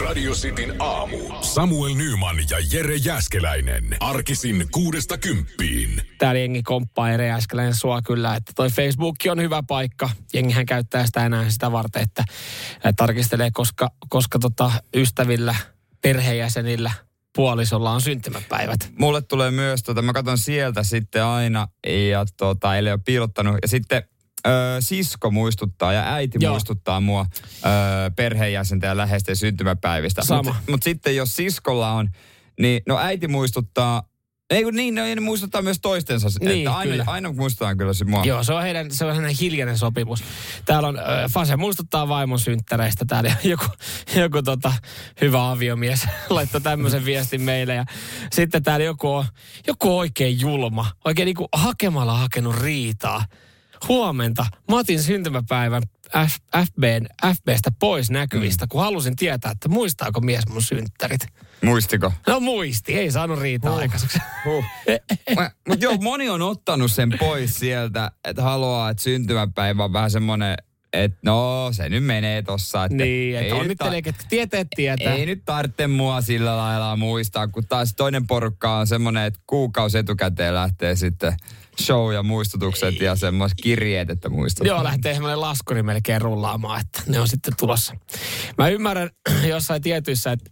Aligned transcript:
Radio 0.00 0.32
Cityn 0.32 0.74
aamu. 0.78 1.18
Samuel 1.40 1.94
Nyman 1.94 2.36
ja 2.50 2.58
Jere 2.72 2.96
Jäskeläinen. 2.96 3.96
Arkisin 4.00 4.66
kuudesta 4.70 5.18
kymppiin. 5.18 6.02
Täällä 6.18 6.40
jengi 6.40 6.62
komppaa 6.62 7.10
Jere 7.10 7.26
Jäskeläinen 7.26 7.74
sua 7.74 8.02
kyllä, 8.02 8.36
että 8.36 8.52
toi 8.56 8.70
Facebook 8.70 9.16
on 9.30 9.42
hyvä 9.42 9.62
paikka. 9.68 10.10
Jengihän 10.34 10.66
käyttää 10.66 11.06
sitä 11.06 11.26
enää 11.26 11.50
sitä 11.50 11.72
varten, 11.72 12.02
että 12.02 12.24
tarkistelee, 12.96 13.50
koska, 13.52 13.88
koska 14.08 14.38
tota 14.38 14.72
ystävillä, 14.96 15.54
perheenjäsenillä, 16.02 16.92
puolisolla 17.36 17.90
on 17.90 18.00
syntymäpäivät. 18.00 18.92
Mulle 18.98 19.22
tulee 19.22 19.50
myös, 19.50 19.82
tota, 19.82 20.02
mä 20.02 20.12
katson 20.12 20.38
sieltä 20.38 20.82
sitten 20.82 21.24
aina, 21.24 21.68
ja 22.10 22.24
tota, 22.36 22.76
ei 22.76 22.80
ole 22.80 22.98
piilottanut. 23.04 23.58
Ja 23.62 23.68
sitten 23.68 24.02
ö, 24.46 24.50
sisko 24.80 25.30
muistuttaa 25.30 25.92
ja 25.92 26.14
äiti 26.14 26.38
Joo. 26.40 26.52
muistuttaa 26.52 27.00
mua 27.00 27.26
ö, 27.30 27.66
perheenjäsenten 28.16 28.88
ja 28.88 28.96
läheisten 28.96 29.36
syntymäpäivistä. 29.36 30.22
Mutta 30.44 30.54
mut 30.70 30.82
sitten 30.82 31.16
jos 31.16 31.36
siskolla 31.36 31.92
on, 31.92 32.08
niin 32.60 32.82
no 32.86 32.98
äiti 32.98 33.28
muistuttaa 33.28 34.02
ei 34.52 34.64
kun 34.64 34.74
niin, 34.74 34.94
ne 34.94 35.20
muistuttaa 35.20 35.62
myös 35.62 35.78
toistensa. 35.82 36.28
Niin, 36.40 36.58
että 36.58 36.76
aina, 36.76 36.90
kyllä. 36.90 37.04
aina 37.06 37.32
muistutaan 37.32 37.76
kyllä 37.76 37.92
se 37.92 38.04
mua. 38.04 38.24
Joo, 38.24 38.44
se 38.44 38.52
on 38.52 38.62
heidän, 38.62 38.90
se 38.90 39.04
on 39.04 39.14
heidän 39.14 39.34
hiljainen 39.40 39.78
sopimus. 39.78 40.24
Täällä 40.64 40.88
on, 40.88 40.98
äh, 40.98 41.04
Fase 41.30 41.56
muistuttaa 41.56 42.08
vaimon 42.08 42.38
synttäreistä 42.38 43.04
täällä. 43.04 43.32
Joku, 43.44 43.66
joku 44.16 44.42
tota, 44.42 44.72
hyvä 45.20 45.50
aviomies 45.50 46.06
laittoi 46.30 46.60
tämmöisen 46.60 47.04
viestin 47.04 47.42
meille. 47.42 47.74
Ja 47.74 47.84
sitten 48.32 48.62
täällä 48.62 48.84
joku 48.84 49.08
on, 49.08 49.24
joku 49.66 49.98
oikein 49.98 50.40
julma. 50.40 50.86
Oikein 51.04 51.26
niinku 51.26 51.48
hakemalla 51.52 52.18
hakenut 52.18 52.56
riitaa 52.56 53.24
huomenta. 53.88 54.46
Mä 54.70 54.78
otin 54.78 55.02
syntymäpäivän 55.02 55.82
F, 56.26 56.36
FBn, 56.66 57.06
FBstä 57.26 57.70
pois 57.80 58.10
näkyvistä, 58.10 58.64
mm. 58.64 58.68
kun 58.68 58.80
halusin 58.80 59.16
tietää, 59.16 59.50
että 59.50 59.68
muistaako 59.68 60.20
mies 60.20 60.48
mun 60.48 60.62
synttärit. 60.62 61.20
Muistiko? 61.64 62.12
No 62.26 62.40
muisti, 62.40 62.94
ei 62.94 63.10
saanut 63.10 63.38
riitaa 63.38 63.70
huh. 63.70 63.80
aikaiseksi. 63.80 64.18
Huh. 64.44 64.64
Mutta 65.68 65.84
joo, 65.84 65.96
moni 65.96 66.30
on 66.30 66.42
ottanut 66.42 66.92
sen 66.92 67.12
pois 67.18 67.54
sieltä, 67.54 68.10
että 68.24 68.42
haluaa, 68.42 68.90
että 68.90 69.02
syntymäpäivä 69.02 69.84
on 69.84 69.92
vähän 69.92 70.10
semmoinen 70.10 70.56
että 70.92 71.18
no 71.22 71.68
se 71.72 71.88
nyt 71.88 72.04
menee 72.04 72.42
tossa. 72.42 72.84
Että 72.84 72.96
niin, 72.96 73.38
että 73.38 73.54
onnittelee, 73.54 73.98
että 73.98 74.24
tietää, 74.28 74.64
tietää. 74.76 75.14
Ei 75.14 75.26
nyt 75.26 75.42
tarvitse 75.44 75.86
mua 75.86 76.20
sillä 76.20 76.56
lailla 76.56 76.96
muistaa, 76.96 77.48
kun 77.48 77.66
taas 77.66 77.94
toinen 77.94 78.26
porukka 78.26 78.76
on 78.76 78.86
semmoinen, 78.86 79.24
että 79.24 79.40
kuukausi 79.46 79.98
etukäteen 79.98 80.54
lähtee 80.54 80.96
sitten 80.96 81.36
show 81.82 82.14
ja 82.14 82.22
muistutukset 82.22 83.00
ja 83.00 83.16
semmoiset 83.16 83.58
kirjeet, 83.62 84.10
että 84.10 84.28
muistut. 84.28 84.66
Joo, 84.66 84.84
lähtee 84.84 85.14
semmoinen 85.14 85.40
laskuri 85.40 85.82
melkein 85.82 86.20
rullaamaan, 86.20 86.80
että 86.80 87.02
ne 87.06 87.20
on 87.20 87.28
sitten 87.28 87.54
tulossa. 87.58 87.96
Mä 88.58 88.68
ymmärrän 88.68 89.10
jossain 89.54 89.82
tietyissä, 89.82 90.32
että 90.32 90.50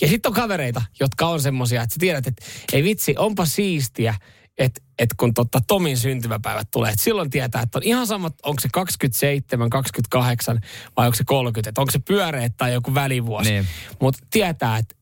ja 0.00 0.08
sitten 0.08 0.30
on 0.30 0.34
kavereita, 0.34 0.82
jotka 1.00 1.26
on 1.26 1.40
semmoisia, 1.40 1.82
että 1.82 1.94
sä 1.94 2.00
tiedät, 2.00 2.26
että 2.26 2.44
ei 2.72 2.82
vitsi, 2.82 3.14
onpa 3.18 3.44
siistiä, 3.46 4.14
että 4.58 4.80
et 4.98 5.08
kun 5.16 5.34
totta 5.34 5.60
Tomin 5.66 5.96
syntymäpäivät 5.96 6.68
tulee, 6.70 6.90
että 6.90 7.04
silloin 7.04 7.30
tietää, 7.30 7.62
että 7.62 7.78
on 7.78 7.82
ihan 7.82 8.06
sama, 8.06 8.30
onko 8.42 8.60
se 8.60 8.68
27, 8.72 9.70
28 9.70 10.60
vai 10.96 11.06
onko 11.06 11.16
se 11.16 11.24
30, 11.24 11.68
että 11.68 11.80
onko 11.80 11.90
se 11.90 11.98
pyöreä 11.98 12.48
tai 12.56 12.72
joku 12.72 12.94
välivuosi. 12.94 13.50
Niin. 13.50 13.66
Mutta 14.00 14.26
tietää, 14.30 14.78
että 14.78 14.94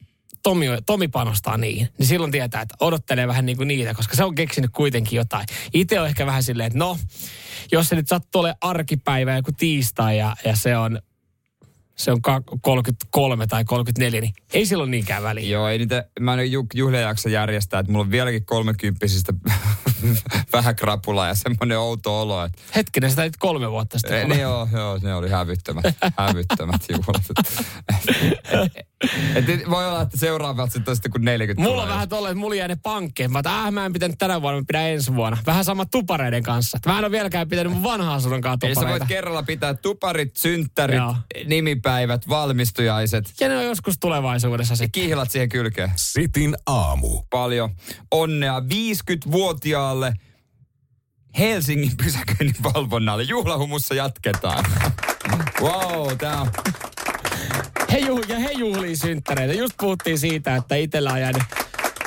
Tomi, 0.43 0.67
Tomi 0.87 1.09
panostaa 1.09 1.57
niin, 1.57 1.89
niin 1.99 2.07
silloin 2.07 2.33
tietää, 2.33 2.63
että 2.63 2.75
odottelee 2.81 3.29
vähän 3.29 3.47
niin 3.47 3.57
kuin 3.57 3.69
niitä, 3.69 3.95
koska 3.95 4.17
se 4.17 4.25
on 4.25 4.35
keksinyt 4.35 4.71
kuitenkin 4.75 5.17
jotain. 5.17 5.47
Itse 5.75 6.01
on 6.01 6.07
ehkä 6.07 6.27
vähän 6.27 6.43
silleen, 6.43 6.67
että 6.67 6.79
no, 6.79 6.99
jos 7.73 7.89
se 7.89 7.97
nyt 7.97 8.09
sattuu 8.09 8.41
olemaan 8.41 8.59
arkipäivä 8.61 9.37
joku 9.37 9.51
tiistai 9.53 10.19
ja, 10.19 10.37
ja 10.45 10.57
se 10.57 10.77
on 10.77 11.01
se 12.01 12.13
on 12.13 12.21
33 12.61 13.47
tai 13.47 13.65
34, 13.65 14.21
niin 14.21 14.35
ei 14.53 14.67
silloin 14.67 14.91
niinkään 14.91 15.23
väliä. 15.23 15.51
Joo, 15.51 15.69
ei 15.69 15.79
niitä, 15.79 16.05
mä 16.21 16.35
en 16.35 16.53
juhlia 16.75 17.01
jaksa 17.01 17.29
järjestää, 17.29 17.81
että 17.81 17.93
mulla 17.93 18.05
on 18.05 18.11
vieläkin 18.11 18.45
kolmekymppisistä 18.45 19.33
vähän 20.53 20.77
krapula 20.77 21.27
ja 21.27 21.35
semmoinen 21.35 21.79
outo 21.79 22.21
olo. 22.21 22.45
Että... 22.45 22.63
Hetkinen, 22.77 23.11
sitä 23.11 23.31
kolme 23.39 23.71
vuotta 23.71 23.99
sitten. 23.99 24.29
Ne, 24.29 24.41
joo, 24.41 24.69
joo, 24.73 24.99
ne 25.03 25.15
oli 25.15 25.31
hävyttömät, 25.31 25.85
hävyttömät 26.17 26.83
juhlat. 26.89 27.23
et, 28.65 28.77
et, 28.77 28.90
voi 29.71 29.89
olla, 29.89 30.03
että 30.03 30.17
seuraavat 30.17 30.73
sitten 30.73 30.97
sitten 30.97 31.13
kuin 31.13 31.25
40 31.25 31.69
Mulla 31.69 31.83
on 31.83 31.89
vähän 31.89 32.09
tolleen, 32.09 32.33
että 32.33 32.41
mulla 32.41 32.55
jää 32.55 32.69
ne 32.69 32.77
pankkeen. 32.83 33.33
Mä, 33.33 33.39
että 33.39 33.61
äh, 33.61 33.73
mä 33.73 33.87
en 33.87 33.93
pitänyt 33.93 34.19
tänä 34.19 34.43
vuonna, 34.43 34.61
mä 34.61 34.65
pidän 34.67 34.83
ensi 34.83 35.15
vuonna. 35.15 35.39
Vähän 35.47 35.65
sama 35.65 35.87
tupareiden 35.87 36.43
kanssa. 36.43 36.79
Mä 36.87 36.99
en 36.99 37.05
ole 37.05 37.11
vieläkään 37.11 37.49
pitänyt 37.49 37.73
mun 37.73 37.83
vanhaa 37.83 38.15
asunnon 38.15 38.41
kanssa 38.41 38.59
tupareita. 38.59 38.81
Eli 38.81 38.89
sä 38.89 38.99
voit 38.99 39.09
kerralla 39.09 39.43
pitää 39.43 39.75
tuparit, 39.75 40.37
synttärit, 40.37 40.97
Joo. 40.97 41.17
nimipäivät, 41.45 42.29
valmistujaiset. 42.29 43.33
Ja 43.41 43.49
ne 43.49 43.57
on 43.57 43.65
joskus 43.65 43.95
tulevaisuudessa 44.01 44.77
sitten. 44.77 45.01
Ja 45.01 45.07
kihlat 45.07 45.31
siihen 45.31 45.49
kylkeen. 45.49 45.93
Sitin 45.97 46.57
aamu. 46.67 47.23
Paljon 47.31 47.71
onnea 48.11 48.61
50-vuotiaalle 48.61 50.15
Helsingin 51.39 51.97
pysäköinnin 51.97 52.57
valvonnalle. 52.63 53.23
Juhlahumussa 53.23 53.95
jatketaan. 53.95 54.65
Wow, 55.61 56.17
tää 56.19 56.41
on 56.41 56.51
he 57.93 57.99
juh, 57.99 58.21
ja 58.29 58.39
he 58.39 58.51
juhlii 58.53 58.97
synttäreitä. 58.97 59.55
Just 59.55 59.75
puhuttiin 59.81 60.19
siitä, 60.19 60.57
että 60.57 60.75
itsellä 60.75 61.13
on 61.13 61.21
jäänyt, 61.21 61.43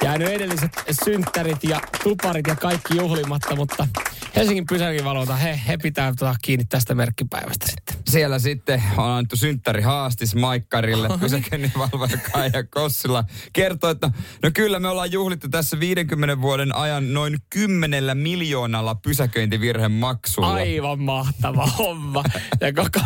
jäänyt 0.04 0.28
edelliset 0.28 0.72
synttärit 1.04 1.64
ja 1.64 1.82
tuparit 2.04 2.48
ja 2.48 2.56
kaikki 2.56 2.98
juhlimatta, 2.98 3.56
mutta 3.56 3.88
Helsingin 4.36 4.66
pysäkinvalvonta, 4.66 5.36
he, 5.36 5.60
he 5.68 5.78
pitää 5.78 6.14
tuota 6.20 6.36
kiinni 6.42 6.66
tästä 6.66 6.96
merkkipäivästä 6.96 7.66
sitten. 7.70 7.96
Siellä 8.08 8.40
sitten 8.40 8.84
on 8.98 9.06
annettu 9.06 9.36
synttäri 9.36 9.82
haastis 9.82 10.36
Maikkarille, 10.36 11.10
pysäköinninvalvoja 11.20 12.18
Kaija 12.32 12.64
Kossila. 12.64 13.24
Kertoo, 13.54 13.90
että 13.90 14.12
no 14.44 14.52
kyllä 14.54 14.80
me 14.80 14.88
ollaan 14.88 15.12
juhlittu 15.12 15.50
tässä 15.50 15.80
50 15.80 16.42
vuoden 16.42 16.76
ajan 16.76 17.14
noin 17.14 17.38
10 17.50 18.18
miljoonalla 18.18 18.96
pysäköintivirhemaksulla. 18.96 20.54
Aivan 20.54 21.00
mahtava 21.00 21.68
homma. 21.68 22.24
Ja 22.62 22.74
koko, 22.74 23.06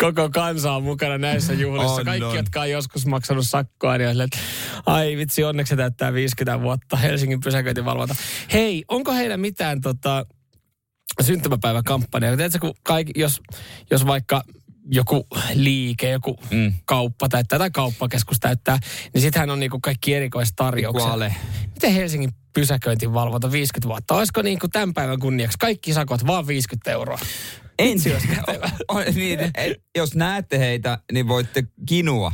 koko 0.00 0.30
kansa 0.30 0.72
on 0.72 0.82
mukana 0.82 1.18
näissä 1.18 1.52
juhlissa. 1.52 1.94
On, 1.94 2.04
Kaikki, 2.04 2.24
on. 2.24 2.36
jotka 2.36 2.60
on 2.60 2.70
joskus 2.70 3.06
maksanut 3.06 3.46
sakkoa, 3.48 3.98
niin 3.98 4.20
että 4.20 4.38
ai 4.86 5.16
vitsi, 5.16 5.44
onneksi 5.44 5.76
täyttää 5.92 6.12
50 6.12 6.60
vuotta 6.62 6.96
Helsingin 6.96 7.40
pysäköintivalvonta. 7.40 8.14
Hei, 8.52 8.84
onko 8.88 9.12
heillä 9.12 9.36
mitään 9.36 9.80
tota, 9.80 10.26
syntymäpäiväkampanja. 11.20 12.36
Tiedätkö, 12.36 12.58
kun 12.58 12.74
kaikki, 12.82 13.12
jos, 13.16 13.40
jos 13.90 14.06
vaikka 14.06 14.42
joku 14.90 15.26
liike, 15.54 16.10
joku 16.10 16.36
mm. 16.50 16.72
kauppa 16.84 17.28
täyttää 17.28 17.58
tai 17.58 17.70
kauppakeskus 17.70 18.40
täyttää, 18.40 18.78
niin 19.14 19.22
sittenhän 19.22 19.50
on 19.50 19.60
niinku 19.60 19.80
kaikki 19.80 20.14
erikoistarjoukset. 20.14 21.08
Kuale. 21.08 21.34
Miten 21.74 21.92
Helsingin 21.92 22.30
pysäköintivalvonta 22.54 23.52
50 23.52 23.88
vuotta? 23.88 24.14
Olisiko 24.14 24.42
niinku 24.42 24.68
tämän 24.68 24.94
päivän 24.94 25.18
kunniaksi 25.18 25.58
kaikki 25.58 25.92
sakot 25.92 26.26
vaan 26.26 26.46
50 26.46 26.90
euroa? 26.90 27.18
Ensi, 27.82 28.10
jos, 28.10 28.22
niin, 29.14 29.40
et, 29.54 29.82
jos 29.96 30.14
näette 30.14 30.58
heitä, 30.58 30.98
niin 31.12 31.28
voitte 31.28 31.64
kinua. 31.88 32.32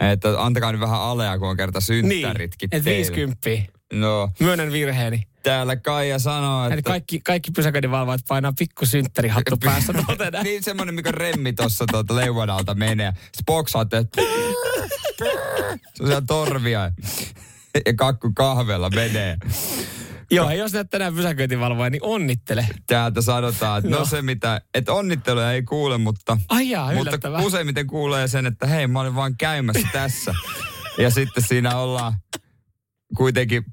Että 0.00 0.44
antakaa 0.44 0.72
nyt 0.72 0.80
vähän 0.80 1.00
alea, 1.00 1.38
kun 1.38 1.48
on 1.48 1.56
kerta 1.56 1.80
synttäritkin 1.80 2.68
Niin, 2.72 2.78
että 2.78 2.90
50. 2.90 3.48
No. 3.92 4.30
Myönnän 4.40 4.72
virheeni. 4.72 5.22
Täällä 5.42 5.76
Kaija 5.76 6.18
sanoo, 6.18 6.64
että... 6.64 6.74
Eli 6.74 6.82
kaikki, 6.82 7.20
kaikki 7.20 7.50
pysäköinninvalvojat 7.50 8.20
painaa 8.28 8.52
pikku 8.58 8.86
synttärihattu 8.86 9.56
päässä 9.64 9.92
Niin 10.42 10.62
semmonen, 10.62 10.94
mikä 10.94 11.12
remmi 11.12 11.52
tuossa 11.52 11.84
tuota 11.90 12.16
leuan 12.16 12.50
alta 12.50 12.74
menee. 12.74 13.12
Sitten 13.12 13.44
boksaatte, 13.46 13.96
että... 13.96 14.22
Se 15.94 16.16
on 16.16 16.26
torvia. 16.26 16.90
Ja 17.86 17.94
kakku 17.94 18.32
kahvella 18.34 18.90
menee. 18.90 19.36
Joo, 20.30 20.50
jos 20.50 20.72
näet 20.72 20.90
tänään 20.90 21.14
pysäköintivalvoja, 21.14 21.90
niin 21.90 22.04
onnittele. 22.04 22.66
Täältä 22.86 23.22
sanotaan, 23.22 23.78
että 23.78 23.90
no, 23.90 23.98
no 23.98 24.04
se 24.04 24.22
mitä, 24.22 24.60
että 24.74 24.92
onnitteluja 24.92 25.52
ei 25.52 25.62
kuule, 25.62 25.98
mutta, 25.98 26.38
Ai 26.48 26.70
jaa, 26.70 26.92
mutta 26.92 27.18
useimmiten 27.42 27.86
kuulee 27.86 28.28
sen, 28.28 28.46
että 28.46 28.66
hei, 28.66 28.86
mä 28.86 29.00
olin 29.00 29.14
vaan 29.14 29.36
käymässä 29.38 29.88
tässä. 29.92 30.34
ja 31.02 31.10
sitten 31.10 31.42
siinä 31.42 31.76
ollaan 31.76 32.12
kuitenkin 33.16 33.64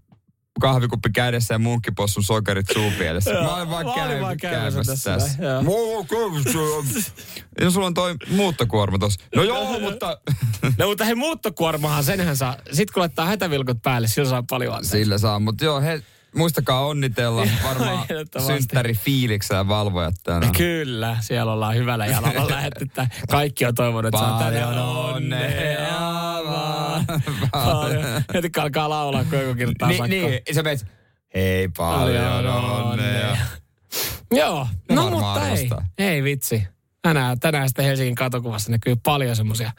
kahvikuppi 0.60 1.10
kädessä 1.10 1.54
ja 1.54 1.60
munkkipossun 1.60 2.24
sokerit 2.24 2.66
suupielessä. 2.74 3.34
Mä 3.34 3.56
olen 3.56 3.69
vaan, 3.69 3.86
käy, 3.96 4.22
vaan 4.22 4.38
käymässä 4.38 4.92
tässä. 4.92 5.13
tässä. 5.13 5.44
ja 7.62 7.72
sulla 7.72 7.88
on 7.88 7.94
toi 7.94 8.16
muuttokuorma 8.30 8.98
tossa. 8.98 9.19
No 9.36 9.44
joo, 9.54 9.80
mutta... 9.80 10.18
no 10.78 10.88
mutta 10.88 11.06
hei, 11.06 11.16
muuttokuormahan, 11.16 12.04
senhän 12.04 12.38
saa. 12.38 12.57
Sitten 12.72 12.94
kun 12.94 13.02
laittaa 13.02 13.25
hätävilkut 13.25 13.78
päälle, 13.84 14.07
sillä 14.07 14.30
saa 14.30 14.44
paljon 14.50 14.74
anteeksi. 14.74 14.98
Sillä 14.98 15.18
saa, 15.18 15.40
mutta 15.40 15.66
joo, 15.66 15.81
he, 15.81 16.02
muistakaa 16.36 16.86
onnitella 16.86 17.48
varmaan 17.63 18.06
synttäri 18.48 18.94
fiiliksellä 18.94 19.68
valvojat 19.68 20.16
tänään. 20.24 20.51
Kyllä, 20.51 21.18
siellä 21.22 21.54
ollaan 21.54 21.75
hyvällä 21.75 22.06
jalalla 22.06 22.50
lähetty. 22.56 22.88
Kaikki 23.30 23.66
on 23.66 23.75
toivonut, 23.75 24.06
että 24.16 24.19
saa 24.19 24.40
tänne 24.40 24.66
onnea 24.66 25.85
vaan. 27.53 27.91
Heti 28.33 28.50
alkaa 28.57 28.89
laulaa, 28.89 29.23
kun 29.23 29.39
joku 29.39 29.53
kirjoittaa 29.56 29.89
Ni, 29.89 30.00
Niin, 30.07 30.41
sä 30.56 30.63
menet, 30.63 30.85
hei 31.35 31.67
paljon 31.77 32.47
onnea. 32.47 33.38
Joo, 34.31 34.67
no 34.91 35.09
mutta 35.09 35.50
ei, 35.50 35.69
ei 35.97 36.23
vitsi. 36.23 36.67
Tänään, 37.01 37.39
tänään 37.39 37.69
sitten 37.69 37.85
Helsingin 37.85 38.15
katokuvassa 38.15 38.71
näkyy 38.71 38.95
paljon 39.03 39.35
semmoisia 39.35 39.71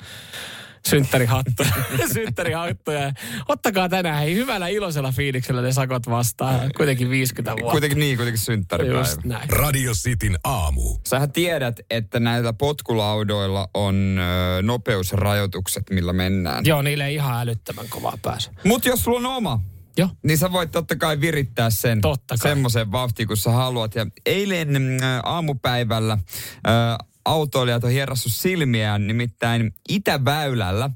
synttärihattuja. 0.89 1.69
synttärihattuja. 2.15 3.13
Ottakaa 3.49 3.89
tänään 3.89 4.19
hei, 4.19 4.35
hyvällä 4.35 4.69
iloisella 4.69 5.13
fiiliksellä 5.13 5.63
ne 5.63 5.73
sakot 5.73 6.07
vastaan. 6.11 6.71
Kuitenkin 6.77 7.11
50 7.11 7.51
vuotta. 7.53 7.71
Kuitenkin 7.73 7.99
niin, 7.99 8.17
kuitenkin 8.17 8.43
synttäripäivä. 8.45 8.99
Just 8.99 9.25
näin. 9.25 9.51
Radio 9.51 9.93
Cityn 9.93 10.39
aamu. 10.45 10.97
Sähän 11.07 11.33
tiedät, 11.33 11.81
että 11.91 12.21
näillä 12.21 12.53
potkulaudoilla 12.53 13.69
on 13.75 14.19
ö, 14.59 14.63
nopeusrajoitukset, 14.63 15.91
millä 15.91 16.13
mennään. 16.13 16.65
Joo, 16.67 16.83
niille 16.83 17.07
ei 17.07 17.15
ihan 17.15 17.41
älyttömän 17.41 17.87
kovaa 17.89 18.19
pääse. 18.23 18.51
Mutta 18.65 18.89
jos 18.89 19.05
sulla 19.05 19.19
on 19.19 19.27
oma, 19.27 19.61
Joo. 19.97 20.09
niin 20.23 20.39
sä 20.39 20.53
voit 20.53 20.71
totta 20.71 20.97
kai 20.97 21.21
virittää 21.21 21.71
sen 21.71 22.01
Totta 22.01 22.35
kai. 22.41 22.51
semmoiseen 22.51 22.93
vauhtiin, 22.93 23.29
kun 23.29 23.37
sä 23.37 23.51
haluat. 23.51 23.95
Ja 23.95 24.07
eilen 24.27 24.77
äh, 25.03 25.21
aamupäivällä 25.23 26.13
äh, 26.13 27.09
autoilijat 27.27 27.85
on 27.85 27.91
hierassu 27.91 28.29
silmiään, 28.29 29.07
nimittäin 29.07 29.75
Itäväylällä. 29.89 30.91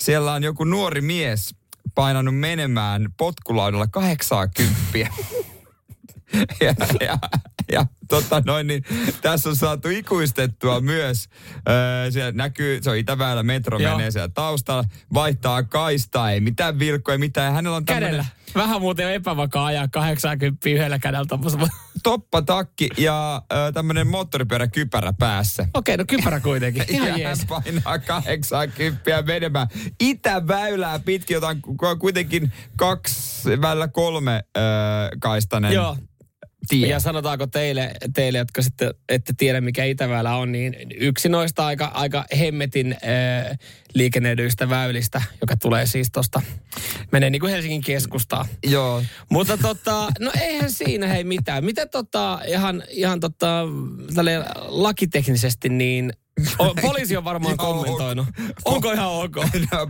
Siellä 0.00 0.32
on 0.32 0.42
joku 0.42 0.64
nuori 0.64 1.00
mies 1.00 1.54
painanut 1.94 2.38
menemään 2.38 3.08
potkulaudalla 3.16 3.86
80. 3.86 4.98
ja, 6.60 6.74
ja, 7.00 7.18
ja 7.72 7.86
tota 8.08 8.42
noin, 8.46 8.66
niin 8.66 8.84
tässä 9.22 9.48
on 9.48 9.56
saatu 9.56 9.88
ikuistettua 9.88 10.80
myös. 10.80 11.28
Öö, 11.68 12.10
siellä 12.10 12.32
näkyy, 12.32 12.82
se 12.82 12.90
on 12.90 12.96
Itäväylä, 12.96 13.42
metro 13.42 13.78
Joo. 13.78 13.96
menee 13.96 14.10
siellä 14.10 14.28
taustalla, 14.28 14.84
vaihtaa 15.14 15.62
kaistaa, 15.62 16.30
ei 16.30 16.40
mitään 16.40 16.78
vilkkoja, 16.78 17.18
mitään. 17.18 17.46
Ja 17.46 17.52
hänellä 17.52 17.76
on 17.76 17.84
tämmöinen 17.84 18.08
Kädellä. 18.10 18.24
Vähän 18.54 18.80
muuten 18.80 19.06
on 19.06 19.12
epävakaa 19.12 19.66
ajaa 19.66 19.88
80 19.88 20.68
yhdellä 20.68 20.98
kädellä 20.98 21.24
tommosella. 21.28 21.68
toppatakki 22.02 22.88
ja 22.96 23.42
ö, 23.52 23.72
tämmöinen 23.72 24.06
moottoripyöräkypärä 24.06 25.12
päässä. 25.18 25.66
Okei, 25.74 25.96
no 25.96 26.04
kypärä 26.08 26.40
kuitenkin. 26.40 26.80
ja 26.88 26.94
Ihan 26.94 27.10
hän 27.10 27.20
jees. 27.20 27.46
painaa 27.48 27.98
80 27.98 29.22
menemään 29.26 29.68
Itäväylää 30.00 30.98
pitkin, 30.98 31.34
jota 31.34 31.48
on 31.48 31.62
ku- 31.62 31.96
kuitenkin 31.98 32.52
kaksi, 32.76 33.60
välillä 33.60 33.88
kolme 33.88 34.44
ö, 34.56 34.60
kaistanen 35.20 35.72
Joo. 35.72 35.96
Tie. 36.68 36.88
Ja 36.88 37.00
sanotaanko 37.00 37.46
teille, 37.46 37.90
teille, 38.14 38.38
jotka 38.38 38.62
sitten 38.62 38.94
ette 39.08 39.32
tiedä 39.36 39.60
mikä 39.60 39.84
Itäväylä 39.84 40.34
on, 40.34 40.52
niin 40.52 40.76
yksi 41.00 41.28
noista 41.28 41.66
aika, 41.66 41.84
aika 41.84 42.24
hemmetin 42.38 42.92
äh, 42.92 43.58
liikennöidyistä 43.94 44.68
väylistä, 44.68 45.22
joka 45.40 45.56
tulee 45.56 45.86
siis 45.86 46.08
tuosta, 46.12 46.42
menee 47.12 47.30
niin 47.30 47.40
kuin 47.40 47.52
Helsingin 47.52 47.80
keskustaan. 47.80 48.46
Joo. 48.66 49.02
Mutta 49.28 49.56
tota, 49.56 50.08
no 50.20 50.32
eihän 50.40 50.72
siinä 50.72 51.06
hei 51.06 51.24
mitään. 51.24 51.64
Mitä 51.64 51.86
tota, 51.86 52.40
ihan, 52.46 52.82
ihan 52.88 53.20
tota, 53.20 53.64
lakiteknisesti, 54.68 55.68
niin 55.68 56.12
o, 56.58 56.74
poliisi 56.82 57.16
on 57.16 57.24
varmaan 57.24 57.54
Ihan 57.54 57.74
kommentoinut. 57.74 58.26
Onko 58.64 58.92
ihan 58.92 59.08
ok? 59.08 59.36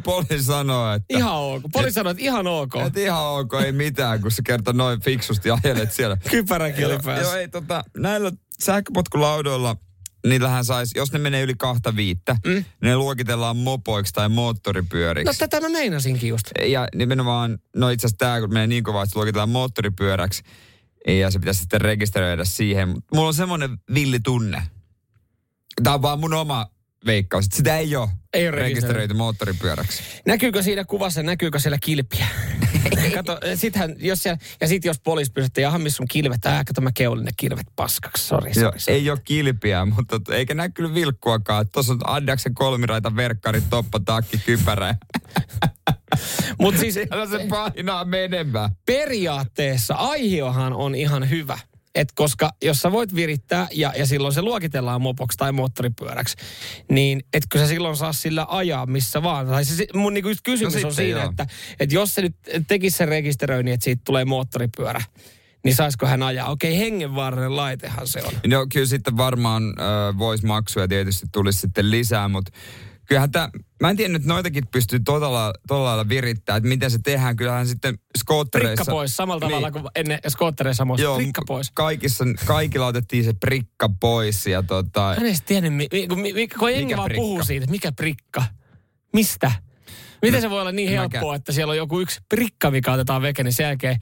Poliisi 0.05 0.44
sanoo, 0.44 0.93
että... 0.93 1.19
Ihan 1.19 1.35
ok. 1.35 1.62
Poliisi 1.73 1.94
sanoo, 1.94 2.11
että 2.11 2.23
ihan 2.23 2.47
ok. 2.47 2.76
Et 2.87 2.97
ihan 2.97 3.25
ok, 3.25 3.55
ei 3.64 3.73
mitään, 3.73 4.20
kun 4.20 4.31
sä 4.31 4.43
kerta 4.47 4.73
noin 4.73 5.00
fiksusti 5.00 5.49
ajelet 5.50 5.93
siellä. 5.93 6.17
Kypäräkin 6.31 6.87
oli 6.87 6.93
Joo, 6.94 7.02
päässä. 7.05 7.25
Joo, 7.25 7.35
ei 7.35 7.49
tota, 7.49 7.85
näillä 7.97 8.32
sähköpotkulaudoilla, 8.61 9.76
niillähän 10.26 10.64
sais, 10.64 10.91
jos 10.94 11.12
ne 11.12 11.19
menee 11.19 11.43
yli 11.43 11.55
kahta 11.58 11.97
viittä, 11.97 12.37
mm. 12.47 12.64
ne 12.82 12.97
luokitellaan 12.97 13.56
mopoiksi 13.56 14.12
tai 14.12 14.29
moottoripyöriksi. 14.29 15.26
No 15.26 15.49
tätä 15.49 15.61
mä 15.61 15.69
meinasinkin 15.69 16.29
just. 16.29 16.47
ja 16.67 16.88
nimenomaan, 16.94 17.58
no 17.76 17.88
itse 17.88 18.06
asiassa 18.06 18.19
tämä, 18.19 18.41
kun 18.41 18.52
menee 18.52 18.67
niin 18.67 18.85
kovaa, 18.85 19.02
että 19.02 19.12
se 19.12 19.19
luokitellaan 19.19 19.49
moottoripyöräksi, 19.49 20.43
ja 21.06 21.31
se 21.31 21.38
pitäisi 21.38 21.61
sitten 21.61 21.81
rekisteröidä 21.81 22.44
siihen. 22.44 22.94
Mulla 23.14 23.29
on 23.29 23.35
semmoinen 23.35 23.79
villi 23.94 24.20
tunne. 24.20 24.62
Tämä 25.83 25.95
on 25.95 26.03
vaan 26.03 26.21
mun 26.21 26.35
oma 26.35 26.67
veikkaus, 27.07 27.45
sitä 27.53 27.79
ei 27.79 27.97
ole, 27.97 28.09
Ei 28.33 28.49
ole 28.49 28.57
rekisteröity 28.57 29.15
moottoripyöräksi. 29.15 30.03
Näkyykö 30.27 30.63
siinä 30.63 30.85
kuvassa, 30.85 31.23
näkyykö 31.23 31.59
siellä 31.59 31.79
kilpiä? 31.83 32.27
kato, 33.15 33.39
sittenhän, 33.55 33.95
jos 33.99 34.23
siellä, 34.23 34.39
ja 34.61 34.69
sitten 34.69 34.89
jos 34.89 35.01
poliisi 35.01 35.33
pysyy, 35.33 35.47
että 35.47 35.61
jaha, 35.61 35.79
missä 35.79 35.97
sun 35.97 36.09
kilvet? 36.09 36.47
Ää, 36.47 36.65
kato 36.65 36.81
mä 36.81 36.91
keulin 36.95 37.25
ne 37.25 37.31
kilvet 37.37 37.67
paskaksi. 37.77 38.27
Sori, 38.27 38.53
Joo, 38.57 38.73
ei 38.89 39.11
ole 39.11 39.19
kilpiä, 39.25 39.85
mutta 39.85 40.21
eikä 40.35 40.55
näy 40.55 40.69
kyllä 40.69 40.95
vilkkuakaan. 40.95 41.69
Tuossa 41.73 41.93
on 41.93 42.01
Addaksen 42.05 42.55
kolmiraita 42.55 43.17
verkkari, 43.17 43.61
toppa, 43.71 44.01
takki, 44.01 44.39
kypärä. 44.39 44.95
Mutta 46.59 46.81
siis 46.81 46.95
Siellä 46.95 47.27
se 47.27 47.47
painaa 47.49 48.05
menemään. 48.05 48.71
periaatteessa 48.87 49.95
aihiohan 49.95 50.73
on 50.73 50.95
ihan 50.95 51.31
hyvä. 51.31 51.59
Et 51.95 52.13
koska 52.15 52.51
jos 52.63 52.79
sä 52.79 52.93
voit 52.93 53.15
virittää 53.15 53.69
ja, 53.73 53.93
ja 53.97 54.07
silloin 54.07 54.35
se 54.35 54.43
luokitellaan 54.43 55.03
mopoksi 55.03 55.39
tai 55.39 55.53
moottoripyöräksi, 55.53 56.37
niin 56.91 57.23
etkö 57.35 57.59
sä 57.59 57.67
silloin 57.67 57.97
saa 57.97 58.13
sillä 58.13 58.47
ajaa 58.49 58.87
missä 58.87 59.23
vaan. 59.23 59.47
Tai 59.47 59.65
se, 59.65 59.87
mun 59.95 60.15
niinku 60.15 60.29
just 60.29 60.41
kysymys 60.45 60.83
No 60.83 60.89
on 60.89 60.95
siinä, 60.95 61.21
joo. 61.21 61.31
että, 61.31 61.47
että 61.81 61.95
jos 61.95 62.15
se 62.15 62.23
nyt 62.23 62.37
tekisi 62.69 62.97
sen 62.97 63.09
rekisteröinnin, 63.09 63.75
että 63.75 63.85
siitä 63.85 64.03
tulee 64.05 64.25
moottoripyörä, 64.25 65.03
niin 65.65 65.75
saisiko 65.75 66.07
hän 66.07 66.23
ajaa? 66.23 66.51
Okei, 66.51 66.79
hengenvaarallinen 66.79 67.57
laitehan 67.57 68.07
se 68.07 68.23
on. 68.23 68.33
No 68.47 68.67
kyllä 68.73 68.87
sitten 68.87 69.17
varmaan 69.17 69.63
äh, 69.63 70.19
voisi 70.19 70.47
maksuja 70.47 70.89
tietysti 70.89 71.27
tulisi 71.33 71.61
sitten 71.61 71.91
lisää, 71.91 72.29
mutta 72.29 72.53
kyllähän 73.11 73.31
tämä, 73.31 73.51
mä 73.81 73.91
en 73.91 73.97
tiedä 73.97 74.12
nyt 74.12 74.25
noitakin 74.25 74.67
pystyy 74.67 75.01
todella, 75.01 75.53
todella 75.69 75.87
lailla 75.89 76.09
virittämään, 76.09 76.59
että 76.59 76.69
miten 76.69 76.91
se 76.91 76.99
tehdään. 77.05 77.37
Kyllähän 77.37 77.67
sitten 77.67 77.99
skoottereissa... 78.19 78.85
Prikka 78.85 78.93
pois, 78.93 79.17
samalla 79.17 79.41
Niin. 79.41 79.51
tavalla 79.51 79.71
kuin 79.71 79.85
ennen 79.95 80.19
skoottereissa 80.29 80.85
muista. 80.85 81.03
Joo, 81.03 81.17
Prikka 81.17 81.43
pois. 81.47 81.71
Kaikissa, 81.71 82.25
kaikilla 82.47 82.87
otettiin 82.87 83.25
se 83.25 83.33
prikka 83.33 83.89
pois 84.01 84.47
ja 84.47 84.62
tota... 84.62 85.03
Hän 85.09 85.19
ei 85.23 85.29
edes 85.29 85.43
tiennyt, 85.43 85.75
mi, 85.75 85.89
mi, 86.17 86.33
mi, 86.33 86.49
kun 86.49 86.73
jengi 86.73 86.97
vaan 86.97 87.07
prikka? 87.07 87.21
puhuu 87.21 87.45
siitä, 87.45 87.65
että 87.65 87.71
mikä 87.71 87.93
prikka, 87.93 88.45
mistä? 89.12 89.53
Miten 90.23 90.41
se 90.41 90.51
voi 90.51 90.61
olla 90.61 90.73
niin 90.73 90.91
helppoa, 90.91 91.35
että 91.35 91.53
siellä 91.53 91.71
on 91.71 91.77
joku 91.77 92.01
yksi 92.01 92.21
prikka, 92.29 92.71
mikä 92.71 92.93
otetaan 92.93 93.23
veke, 93.23 93.43
niin 93.43 93.53
sen 93.53 93.65
jälkeen... 93.65 93.99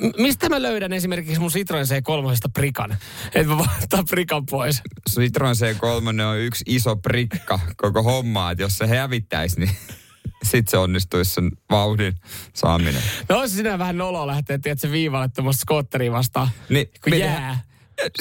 M- 0.00 0.22
mistä 0.22 0.48
mä 0.48 0.62
löydän 0.62 0.92
esimerkiksi 0.92 1.40
mun 1.40 1.50
Citroen 1.50 1.86
C3 1.86 2.50
prikan? 2.54 2.96
Että 3.34 3.48
mä 3.48 3.58
voin 3.58 3.70
ottaa 3.82 4.02
prikan 4.10 4.46
pois. 4.46 4.82
Citroen 5.10 5.56
C3 5.56 6.22
on 6.22 6.38
yksi 6.38 6.64
iso 6.66 6.96
prikka 6.96 7.60
koko 7.76 8.02
hommaa, 8.02 8.50
että 8.50 8.62
jos 8.62 8.78
se 8.78 8.86
hävittäisi, 8.86 9.60
niin 9.60 9.70
sitten 10.50 10.70
se 10.70 10.76
onnistuisi 10.78 11.30
sen 11.34 11.50
vauhdin 11.70 12.14
saaminen. 12.54 13.02
No 13.28 13.38
olisi 13.38 13.56
sinä 13.56 13.78
vähän 13.78 13.96
noloa 13.98 14.26
lähteä, 14.26 14.58
tiedätkö, 14.58 14.90
viivalle 14.90 15.28
tuommoista 15.28 15.60
skootteria 15.60 16.12
vastaan, 16.12 16.48
Niin, 16.68 16.90
kun 17.04 17.18
jää. 17.18 17.58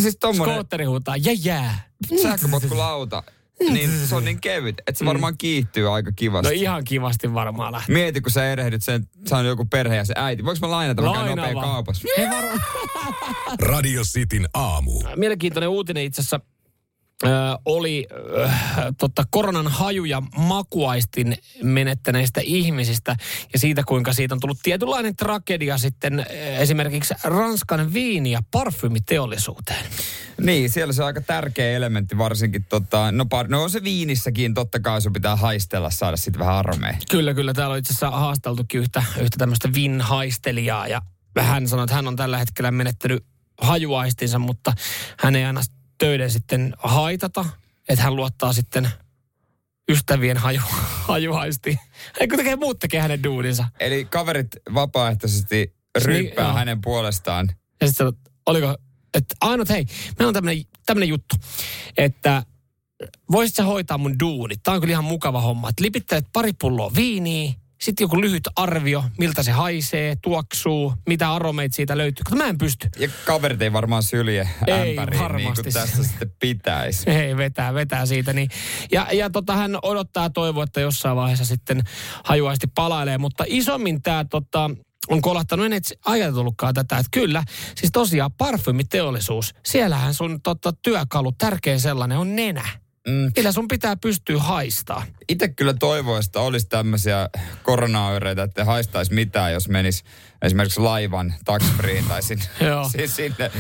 Siis 0.02 0.18
tommonen 0.18 0.54
Skootteri 0.56 0.86
huutaa, 0.86 1.18
jää 1.18 1.36
jää. 1.44 1.90
sähköpotkulauta, 2.22 3.24
niin 3.74 3.90
se 4.08 4.16
on 4.16 4.26
niin 4.26 4.42
kevyt, 4.42 4.82
että 4.88 5.00
se 5.00 5.06
varmaan 5.06 5.38
kiihtyy 5.38 5.94
aika 5.96 6.10
No 6.10 6.14
kivasti. 6.16 6.56
ihan 6.56 6.84
kivasti 6.84 7.34
varmaan 7.34 7.72
lähtee. 7.74 7.94
Mieti, 7.94 8.22
kun 8.22 8.32
sä 8.32 8.52
erehdyt 8.52 8.84
sen, 8.84 9.08
se 9.28 9.36
on 9.36 9.46
joku 9.46 9.66
perhe 9.66 9.96
ja 9.96 10.06
se 10.06 10.14
äiti. 10.18 10.46
Voinko 10.46 10.68
mä 10.68 10.72
lainata, 10.72 11.02
mä 11.02 11.14
käyn 11.14 11.38
nopea 11.38 11.54
kaupassa? 11.54 12.08
Radio 13.62 14.02
Cityn 14.04 14.48
aamu. 14.54 14.92
mielenkiintoinen 15.16 15.70
uutinen 15.70 16.04
itse 16.04 16.22
asiassa 16.22 16.40
ö, 17.24 17.28
oli 17.66 18.08
ö, 18.12 18.50
totta, 18.98 19.24
koronan 19.30 19.68
haju- 19.68 20.06
ja 20.06 20.22
makuaistin 20.38 21.38
menettäneistä 21.64 22.42
ihmisistä 22.44 23.16
ja 23.54 23.60
siitä, 23.60 23.84
kuinka 23.88 24.14
siitä 24.14 24.36
on 24.36 24.40
tullut 24.40 24.60
tietynlainen 24.64 25.16
tragedia 25.16 25.78
sitten 25.78 26.26
esimerkiksi 26.60 27.14
Ranskan 27.24 27.94
viini- 27.94 28.32
ja 28.32 28.42
parfymiteollisuuteen. 28.52 29.86
Niin, 30.42 30.70
siellä 30.70 30.94
se 30.94 31.02
on 31.02 31.08
aika 31.08 31.22
tärkeä 31.22 31.72
elementti 31.72 32.18
varsinkin. 32.18 32.66
Tota, 32.70 33.12
no, 33.12 33.26
par, 33.26 33.48
no 33.48 33.64
on 33.64 33.70
se 33.70 33.84
viinissäkin, 33.84 34.54
totta 34.54 34.80
kai 34.80 35.02
sun 35.02 35.14
pitää 35.14 35.36
haistella, 35.36 35.90
saada 35.90 36.18
sitten 36.18 36.40
vähän 36.40 36.56
aromea. 36.56 36.98
Kyllä, 37.12 37.34
kyllä. 37.34 37.54
Täällä 37.54 37.74
on 37.74 37.80
itse 37.80 37.92
asiassa 37.92 38.12
haasteltukin 38.12 38.82
yhtä, 38.82 39.04
yhtä 39.20 39.38
tämmöistä 39.38 39.70
vinhaistelijaa 39.74 40.88
ja 40.88 41.02
hän 41.40 41.68
sanoi, 41.68 41.84
että 41.84 41.96
hän 41.96 42.08
on 42.08 42.16
tällä 42.16 42.38
hetkellä 42.38 42.72
menettänyt 42.72 43.26
hajuaistinsa, 43.62 44.40
mutta 44.40 44.74
hän 45.20 45.36
ei 45.36 45.46
aina 45.46 45.62
töiden 46.02 46.32
sitten 46.32 46.74
haitata, 46.78 47.46
että 47.90 48.04
hän 48.04 48.16
luottaa 48.16 48.54
sitten 48.54 48.90
ystävien 49.90 50.38
haju, 50.38 50.62
hajuaistiin. 51.08 51.80
Eikö 52.20 52.38
tekee 52.38 52.56
muut 52.56 52.80
tekee 52.80 53.02
hänen 53.02 53.24
duuninsa. 53.24 53.68
Eli 53.80 54.06
kaverit 54.06 54.48
vapaaehtoisesti 54.74 55.76
ryppää 56.04 56.46
joo. 56.46 56.54
hänen 56.54 56.82
puolestaan. 56.82 57.50
Ja 57.82 57.88
sitten 57.88 58.14
oliko, 58.46 58.76
että 59.14 59.36
ainut 59.42 59.70
hei, 59.70 59.86
meillä 60.20 60.30
on 60.30 60.34
tämmöinen, 60.34 60.64
tämmöinen 60.86 61.10
juttu, 61.10 61.36
että 61.98 62.44
voisit 63.32 63.56
sä 63.56 63.64
hoitaa 63.64 63.98
mun 63.98 64.20
duunit. 64.20 64.60
Tämä 64.64 64.76
on 64.76 64.82
kyllä 64.82 64.92
ihan 64.92 65.04
mukava 65.04 65.42
homma. 65.42 65.70
Että 65.70 65.84
lipittelet 65.84 66.26
pari 66.34 66.54
pulloa 66.62 66.92
viiniä, 66.96 67.54
sitten 67.82 68.04
joku 68.04 68.22
lyhyt 68.22 68.44
arvio, 68.56 69.04
miltä 69.18 69.44
se 69.44 69.52
haisee, 69.52 70.16
tuoksuu, 70.22 70.94
mitä 71.08 71.34
aromeita 71.34 71.76
siitä 71.76 71.98
löytyy. 71.98 72.24
Kun 72.30 72.38
mä 72.38 72.48
en 72.48 72.58
pysty. 72.58 72.90
Ja 73.00 73.10
kaverit 73.26 73.62
ei 73.62 73.74
varmaan 73.74 74.04
sylje 74.04 74.50
Ei 74.68 74.90
ämpäriin, 74.90 75.12
niin 75.12 75.24
varmasti. 75.24 75.64
kuin 75.64 75.74
tässä 75.74 76.04
sitten 76.04 76.34
pitäisi. 76.40 77.10
Ei, 77.10 77.38
vetää, 77.38 77.74
vetää 77.74 78.06
siitä. 78.06 78.34
Niin. 78.34 78.50
Ja, 78.92 79.08
ja 79.14 79.30
tota, 79.30 79.56
hän 79.56 79.78
odottaa 79.84 80.24
ja 80.24 80.30
toivoo, 80.30 80.64
että 80.64 80.82
jossain 80.82 81.16
vaiheessa 81.16 81.46
sitten 81.46 81.84
hajuaisti 82.24 82.68
palailee. 82.76 83.18
Mutta 83.18 83.44
isommin 83.48 84.02
tämä 84.02 84.26
tota, 84.26 84.70
on 85.10 85.22
kolahtanut, 85.22 85.66
en 85.66 85.74
itse 85.74 85.96
ajatellutkaan 86.06 86.74
tätä, 86.74 86.98
että 86.98 87.10
kyllä, 87.12 87.44
siis 87.76 87.92
tosiaan 87.92 88.32
parfymiteollisuus, 88.38 89.54
siellähän 89.66 90.14
sun 90.14 90.42
tota, 90.42 90.74
työkalu, 90.74 91.32
tärkein 91.32 91.80
sellainen 91.80 92.18
on 92.18 92.36
nenä. 92.36 92.81
Mm. 93.08 93.34
Kyllä 93.34 93.52
sun 93.52 93.68
pitää 93.68 93.96
pystyä 93.96 94.40
haistaa. 94.40 95.06
Itse 95.30 95.48
kyllä 95.48 95.74
toivoisin, 95.74 96.30
että 96.30 96.40
olisi 96.40 96.68
tämmöisiä 96.68 97.30
koronaoireita, 97.64 98.44
että 98.44 98.66
haistaisi 98.66 99.14
mitään, 99.14 99.54
jos 99.54 99.70
menis 99.70 100.04
esimerkiksi 100.42 100.80
laivan 100.80 101.34
taksfriin 101.46 102.06
tai 102.06 102.24
sinne, 102.24 102.46
siis 102.92 103.16
sinne 103.16 103.52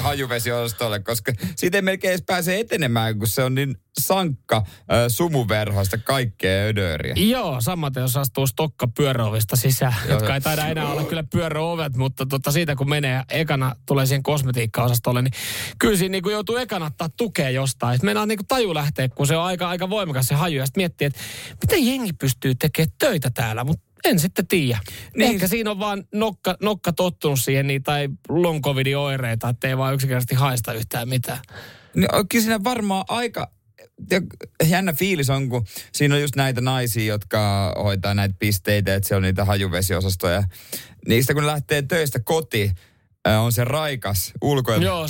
hajuvesiosastolle, 0.00 1.00
koska 1.00 1.32
siitä 1.56 1.78
ei 1.78 1.82
melkein 1.82 2.10
edes 2.10 2.24
pääse 2.26 2.60
etenemään, 2.60 3.18
kun 3.18 3.26
se 3.26 3.42
on 3.42 3.54
niin 3.54 3.76
sankka 3.98 4.56
äh, 4.56 4.64
sumuverhoista 5.08 5.98
kaikkea 5.98 6.64
ödöriä. 6.64 7.14
Joo, 7.16 7.60
samaten 7.60 8.00
jos 8.00 8.16
astuu 8.16 8.46
stokka 8.46 8.88
pyöräovista 8.96 9.56
sisään, 9.56 9.94
Joo, 10.04 10.14
jotka 10.14 10.34
ei 10.34 10.40
taida 10.40 10.66
enää 10.66 10.88
olla 10.88 11.04
kyllä 11.04 11.24
pyöräovet, 11.32 11.96
mutta 11.96 12.26
tota 12.26 12.52
siitä 12.52 12.76
kun 12.76 12.88
menee 12.88 13.22
ekana 13.30 13.76
tulee 13.86 14.06
siihen 14.06 14.22
kosmetiikkaosastolle, 14.22 15.22
niin 15.22 15.32
kyllä 15.78 15.96
siinä 15.96 16.12
niin 16.12 16.22
kuin 16.22 16.32
joutuu 16.32 16.56
ekana 16.56 16.86
ottaa 16.86 17.08
tukea 17.08 17.50
jostain. 17.50 17.94
Sitten 17.94 18.08
mennään 18.08 18.28
niin 18.28 18.38
kuin 18.38 18.46
taju 18.46 18.74
lähteä, 18.74 19.08
kun 19.08 19.26
se 19.26 19.36
on 19.36 19.44
aika, 19.44 19.68
aika 19.68 19.90
voimakas 19.90 20.26
se 20.26 20.34
haju, 20.34 20.58
ja 20.58 20.66
sitten 20.66 20.80
miettii, 20.80 21.06
että 21.06 21.20
miten 21.62 21.86
jengi 21.86 22.12
pystyy 22.12 22.54
tekemään 22.54 22.92
töitä 22.98 23.30
täällä, 23.30 23.64
mutta 23.64 23.87
en 24.04 24.18
sitten 24.18 24.46
tiedä. 24.46 24.78
Niin. 25.16 25.30
Ehkä 25.32 25.48
siinä 25.48 25.70
on 25.70 25.78
vaan 25.78 26.04
nokka, 26.14 26.56
nokka 26.62 26.92
tottunut 26.92 27.40
siihen 27.40 27.66
niin, 27.66 27.82
tai 27.82 28.08
long 28.28 28.60
oireita, 28.98 29.48
että 29.48 29.68
ei 29.68 29.78
vaan 29.78 29.94
yksinkertaisesti 29.94 30.34
haista 30.34 30.72
yhtään 30.72 31.08
mitään. 31.08 31.40
Niin, 31.94 32.08
kyllä 32.28 32.42
siinä 32.42 32.64
varmaan 32.64 33.04
aika 33.08 33.50
jännä 34.68 34.92
fiilis 34.92 35.30
on, 35.30 35.48
kun 35.48 35.66
siinä 35.92 36.14
on 36.14 36.20
just 36.20 36.36
näitä 36.36 36.60
naisia, 36.60 37.04
jotka 37.04 37.72
hoitaa 37.82 38.14
näitä 38.14 38.34
pisteitä, 38.38 38.94
että 38.94 39.08
siellä 39.08 39.18
on 39.18 39.22
niitä 39.22 39.44
hajuvеsiosastoja. 39.44 40.42
Niistä 41.08 41.34
kun 41.34 41.46
lähtee 41.46 41.82
töistä 41.82 42.20
kotiin, 42.20 42.74
on 43.38 43.52
se 43.52 43.64
raikas 43.64 44.32
ulkoilma. 44.42 44.84
Joo, 44.84 45.06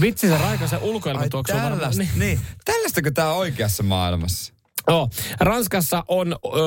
vitsi 0.00 0.28
se 0.28 0.38
raikas 0.38 0.72
ja 0.72 0.78
ulkoilmatuoksu 0.78 1.56
on 1.56 1.62
varmaan. 1.62 1.92
Niin. 1.96 2.10
niin. 2.16 2.40
Tällaistako 2.64 3.10
tämä 3.10 3.32
oikeassa 3.32 3.82
maailmassa? 3.82 4.55
Joo. 4.88 5.08
Ranskassa 5.40 6.04
on 6.08 6.32
ö, 6.32 6.58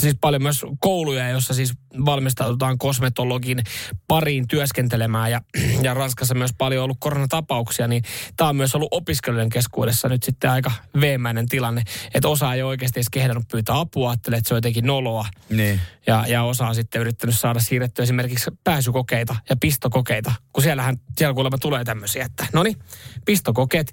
siis 0.00 0.16
paljon 0.20 0.42
myös 0.42 0.66
kouluja, 0.80 1.28
joissa 1.28 1.54
siis 1.54 1.72
valmistaudutaan 2.04 2.78
kosmetologin 2.78 3.62
pariin 4.08 4.48
työskentelemään. 4.48 5.30
Ja, 5.30 5.40
ja 5.82 5.94
Ranskassa 5.94 6.34
myös 6.34 6.50
paljon 6.58 6.84
ollut 6.84 6.96
koronatapauksia, 7.00 7.88
niin 7.88 8.02
tämä 8.36 8.50
on 8.50 8.56
myös 8.56 8.74
ollut 8.74 8.88
opiskelijoiden 8.90 9.50
keskuudessa 9.50 10.08
nyt 10.08 10.22
sitten 10.22 10.50
aika 10.50 10.72
veemäinen 11.00 11.48
tilanne. 11.48 11.82
Että 12.14 12.28
osa 12.28 12.54
ei 12.54 12.62
oikeasti 12.62 12.98
edes 12.98 13.10
kehdannut 13.10 13.48
pyytää 13.48 13.78
apua, 13.78 14.10
ajattelee, 14.10 14.38
että 14.38 14.48
se 14.48 14.54
on 14.54 14.58
jotenkin 14.58 14.86
noloa. 14.86 15.26
Niin. 15.50 15.80
Ja, 16.06 16.24
ja 16.28 16.42
osa 16.42 16.66
on 16.66 16.74
sitten 16.74 17.00
yrittänyt 17.00 17.38
saada 17.38 17.60
siirrettyä 17.60 18.02
esimerkiksi 18.02 18.50
pääsykokeita 18.64 19.36
ja 19.50 19.56
pistokokeita, 19.56 20.32
kun 20.52 20.62
siellähän, 20.62 20.96
siellä 21.16 21.34
kuulemma 21.34 21.58
tulee 21.58 21.84
tämmöisiä, 21.84 22.24
että 22.24 22.46
no 22.52 22.62
niin, 22.62 22.76
pistokokeet 23.24 23.92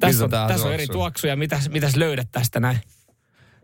tässä 0.00 0.24
on, 0.24 0.30
tässä 0.30 0.68
on 0.68 0.74
eri 0.74 0.86
tuoksuja. 0.86 1.36
Mitäs, 1.36 1.68
mitäs 1.68 1.96
löydät 1.96 2.28
tästä 2.32 2.60
näin? 2.60 2.78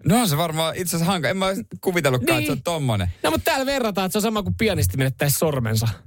No 0.06 0.26
se 0.26 0.36
varmaan 0.36 0.76
itse 0.76 0.96
asiassa 0.96 1.12
hanka. 1.12 1.28
En 1.28 1.36
mä 1.36 1.46
kuvitellutkaan, 1.80 2.38
niin. 2.38 2.38
että 2.38 2.46
se 2.46 2.52
on 2.52 2.56
niin. 2.56 2.64
tommonen. 2.64 3.08
No 3.22 3.30
mutta 3.30 3.44
täällä 3.44 3.66
verrataan, 3.66 4.06
että 4.06 4.12
se 4.12 4.18
on 4.18 4.22
sama 4.22 4.42
kuin 4.42 4.54
pianisti 4.54 4.96
menettäisi 4.96 5.38
sormensa. 5.38 5.88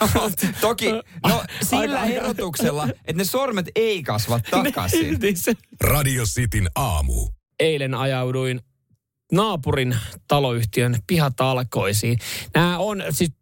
No, 0.00 0.30
toki, 0.60 0.86
no 1.26 1.44
sillä 1.70 2.04
erotuksella, 2.04 2.88
että 2.88 3.12
ne 3.12 3.24
sormet 3.24 3.70
ei 3.74 4.02
kasva 4.02 4.40
takaisin. 4.50 5.18
Niin, 5.20 5.36
Radio 5.80 6.24
Cityn 6.24 6.70
aamu. 6.74 7.28
Eilen 7.60 7.94
ajauduin 7.94 8.60
naapurin 9.32 9.96
taloyhtiön 10.28 10.98
pihatalkoisiin. 11.06 12.18
Nämä 12.54 12.78
on, 12.78 13.02
siis 13.10 13.32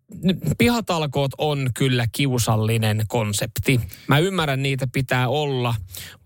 pihatalkoot 0.58 1.30
on 1.38 1.70
kyllä 1.74 2.06
kiusallinen 2.12 3.04
konsepti. 3.08 3.80
Mä 4.06 4.18
ymmärrän, 4.18 4.62
niitä 4.62 4.86
pitää 4.92 5.28
olla, 5.28 5.74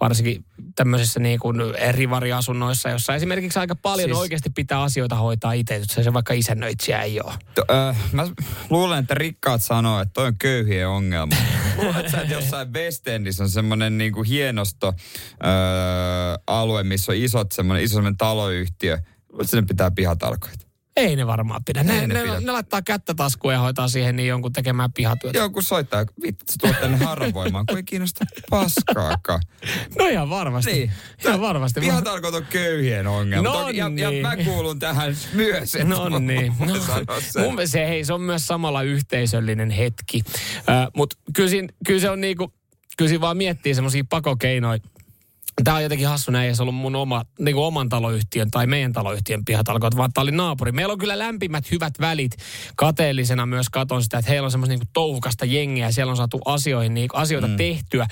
varsinkin 0.01 0.45
tämmöisissä 0.75 1.21
niin 1.21 1.41
kuin 1.41 1.57
rivariasunnoissa, 1.91 2.89
jossa 2.89 3.15
esimerkiksi 3.15 3.59
aika 3.59 3.75
paljon 3.75 4.09
siis... 4.09 4.19
oikeasti 4.19 4.51
pitää 4.51 4.83
asioita 4.83 5.17
hoitaa 5.17 5.53
itse, 5.53 5.77
jos 5.77 5.87
se 5.87 6.13
vaikka 6.13 6.35
isännöitsijä 6.35 7.03
ei 7.03 7.21
ole. 7.21 7.35
To, 7.55 7.65
äh, 7.71 7.97
mä 8.13 8.29
luulen, 8.71 8.99
että 8.99 9.15
rikkaat 9.15 9.63
sanoo, 9.63 10.01
että 10.01 10.13
toi 10.13 10.27
on 10.27 10.39
köyhien 10.39 10.89
ongelma. 10.89 11.37
Luulen, 11.77 12.05
että 12.05 12.23
jossain 12.29 12.73
West 12.73 13.09
Endissä 13.09 13.43
on 13.43 13.51
semmoinen 13.51 13.99
niin 13.99 14.13
kuin 14.13 14.29
hienosto 14.29 14.89
äh, 14.89 14.95
alue, 16.47 16.83
missä 16.83 17.13
on 17.13 17.19
isot 17.19 17.53
semmoinen, 17.53 17.85
iso 17.85 17.95
semmoinen 17.95 18.17
taloyhtiö. 18.17 18.99
Sinne 19.43 19.67
pitää 19.67 19.91
pihatalkoita. 19.91 20.70
Ei 20.97 21.17
ne 21.17 21.27
varmaan 21.27 21.65
pidä. 21.65 21.83
Ne, 21.83 22.07
ne, 22.07 22.15
ne, 22.15 22.41
ne 22.41 22.53
laittaa 22.53 22.83
kättä 22.83 23.15
taskuun 23.15 23.55
ja 23.55 23.61
hoitaa 23.61 23.89
siihen 23.89 24.17
niin 24.17 24.29
jonkun 24.29 24.53
tekemään 24.53 24.93
pihatyötä. 24.93 25.39
Joku 25.39 25.63
soittaa, 25.63 26.05
vittu 26.23 26.45
se 26.49 26.59
tuo 26.59 26.73
tänne 26.81 27.05
harvoimaan, 27.05 27.67
kun 27.67 27.77
ei 27.77 27.83
kiinnosta 27.83 28.25
paskaakaan. 28.51 29.43
No 29.99 30.07
ihan 30.07 30.31
varmasti. 30.31 30.73
Niin. 30.73 30.93
Ihan 31.25 31.41
varmasti. 31.41 31.81
Pihatalkot 31.81 32.35
on 32.35 32.47
köyhien 32.51 33.07
ongelma. 33.07 33.49
No 33.49 33.53
Toki, 33.53 33.73
niin. 33.73 33.99
ja, 33.99 34.11
ja, 34.11 34.23
mä 34.23 34.37
kuulun 34.37 34.79
tähän 34.79 35.17
myös. 35.33 35.77
No 35.85 36.19
niin. 36.19 36.53
No, 36.59 37.43
mun 37.43 37.69
se, 37.69 37.89
hei, 37.89 38.05
se 38.05 38.13
on 38.13 38.21
myös 38.21 38.47
samalla 38.47 38.83
yhteisöllinen 38.83 39.71
hetki. 39.71 40.23
Uh, 40.27 40.91
Mutta 40.97 41.17
kyllä, 41.37 41.69
kyllä 41.87 42.01
se 42.01 42.11
on 42.11 42.21
niinku, 42.21 42.53
kyllä 42.97 43.09
siinä 43.09 43.21
vaan 43.21 43.37
miettii 43.37 43.75
semmoisia 43.75 44.05
pakokeinoja 44.11 44.81
Tämä 45.65 45.77
on 45.77 45.83
jotenkin 45.83 46.09
hassu, 46.09 46.31
näin 46.31 46.49
ei 46.49 46.55
se 46.55 46.63
ollut 46.63 46.75
mun 46.75 46.97
oma, 46.97 47.25
niin 47.39 47.55
kuin 47.55 47.65
oman 47.65 47.89
taloyhtiön 47.89 48.51
tai 48.51 48.67
meidän 48.67 48.93
taloyhtiön 48.93 49.45
pihatalkoot, 49.45 49.97
vaan 49.97 50.13
tämä 50.13 50.23
oli 50.23 50.31
naapuri. 50.31 50.73
Meillä 50.73 50.93
on 50.93 50.99
kyllä 50.99 51.19
lämpimät 51.19 51.71
hyvät 51.71 51.95
välit. 52.01 52.33
Kateellisena 52.77 53.47
myös 53.47 53.69
katon 53.69 54.03
sitä, 54.03 54.19
että 54.19 54.31
heillä 54.31 54.45
on 54.45 54.51
semmoista 54.51 54.75
niin 54.77 54.89
touhukasta 54.93 55.45
jengiä 55.45 55.87
ja 55.87 55.93
siellä 55.93 56.11
on 56.11 56.17
saatu 56.17 56.41
asioihin, 56.45 56.95
niin, 56.95 57.09
asioita 57.13 57.49
mm. 57.49 57.57
tehtyä. 57.57 58.07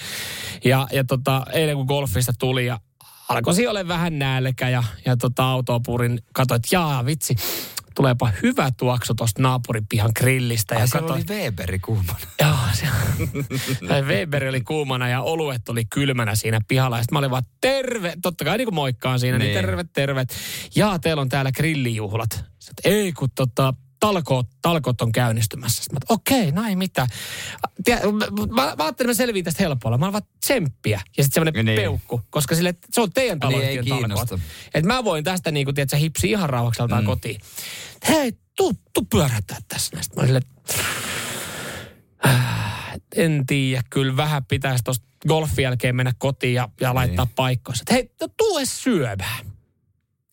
Ja, 0.64 0.86
ja 0.92 1.04
tota, 1.04 1.42
eilen 1.52 1.76
kun 1.76 1.86
golfista 1.86 2.32
tuli 2.38 2.66
ja 2.66 2.80
alkoi 3.28 3.66
olla 3.66 3.88
vähän 3.88 4.18
nälkä 4.18 4.68
ja, 4.68 4.84
ja 5.04 5.16
tota, 5.16 5.44
autoa 5.44 5.80
purin, 5.86 6.22
katsoin, 6.32 6.56
että 6.56 6.68
jaa 6.72 7.06
vitsi, 7.06 7.34
tuleepa 7.98 8.30
hyvä 8.42 8.70
tuoksu 8.76 9.14
tuosta 9.14 9.42
naapuripihan 9.42 10.10
grillistä. 10.16 10.74
Ja 10.74 10.86
kato... 10.92 11.12
oli 11.12 11.22
Weberi 11.28 11.78
kuumana. 11.78 12.18
Joo, 12.40 12.56
se... 12.72 12.86
Weberi 14.08 14.48
oli 14.48 14.60
kuumana 14.60 15.08
ja 15.08 15.22
oluet 15.22 15.68
oli 15.68 15.84
kylmänä 15.84 16.34
siinä 16.34 16.60
pihalla. 16.68 16.98
Ja 16.98 17.04
mä 17.12 17.18
olin 17.18 17.30
vaan 17.30 17.42
terve, 17.60 18.12
totta 18.22 18.44
kai 18.44 18.58
niin 18.58 18.66
kuin 18.66 18.74
moikkaan 18.74 19.20
siinä, 19.20 19.38
niin, 19.38 19.46
niin 19.46 19.64
terve, 19.64 19.84
terve. 19.92 20.24
Ja 20.74 20.98
teillä 20.98 21.20
on 21.22 21.28
täällä 21.28 21.52
grillijuhlat. 21.52 22.44
Sitten, 22.58 22.92
ei 22.92 23.12
kun 23.12 23.28
tota, 23.34 23.74
talkoot, 24.00 24.46
talkoot 24.62 25.00
on 25.00 25.12
käynnistymässä. 25.12 25.82
Sitten 25.82 25.96
mä 25.96 26.14
okei, 26.14 26.48
okay, 26.48 26.62
no 26.62 26.68
ei 26.68 26.76
mitään. 26.76 27.08
Mä, 27.88 28.26
mä, 28.46 28.62
mä 28.62 28.62
ajattelin, 28.62 28.90
että 28.90 29.04
mä 29.04 29.14
selviin 29.14 29.44
tästä 29.44 29.62
helpolla. 29.62 29.98
Mä 29.98 30.04
olen 30.04 30.12
vaan 30.12 30.22
tsemppiä 30.40 31.00
ja 31.16 31.24
sitten 31.24 31.34
semmoinen 31.34 31.64
niin. 31.64 31.80
peukku, 31.80 32.20
koska 32.30 32.54
sille, 32.54 32.74
se 32.90 33.00
on 33.00 33.12
teidän 33.12 33.40
taloyhtiön 33.40 33.84
niin 33.84 34.08
talkoot. 34.08 34.40
Et 34.74 34.84
mä 34.84 35.04
voin 35.04 35.24
tästä 35.24 35.50
niin 35.50 35.64
kuin, 35.64 35.74
tiedätkö, 35.74 35.96
hipsi 35.96 36.30
ihan 36.30 36.50
rauhakseltaan 36.50 37.04
mm. 37.04 37.06
kotiin. 37.06 37.40
Hei, 38.08 38.32
tuu, 38.56 38.72
tuu 38.94 39.06
pyörättää 39.10 39.58
tässä 39.68 39.96
näistä. 39.96 40.16
Mä 40.16 40.22
olin 40.22 40.42
äh, 42.26 42.92
en 43.16 43.46
tiedä, 43.46 43.82
kyllä 43.90 44.16
vähän 44.16 44.44
pitäisi 44.44 44.84
tuosta 44.84 45.06
golfin 45.28 45.62
jälkeen 45.62 45.96
mennä 45.96 46.12
kotiin 46.18 46.54
ja, 46.54 46.68
ja 46.80 46.94
laittaa 46.94 47.24
niin. 47.24 47.34
paikkoissa. 47.34 47.84
Hei, 47.90 48.10
no, 48.20 48.28
tuu 48.36 48.58
edes 48.58 48.82
syömään. 48.82 49.46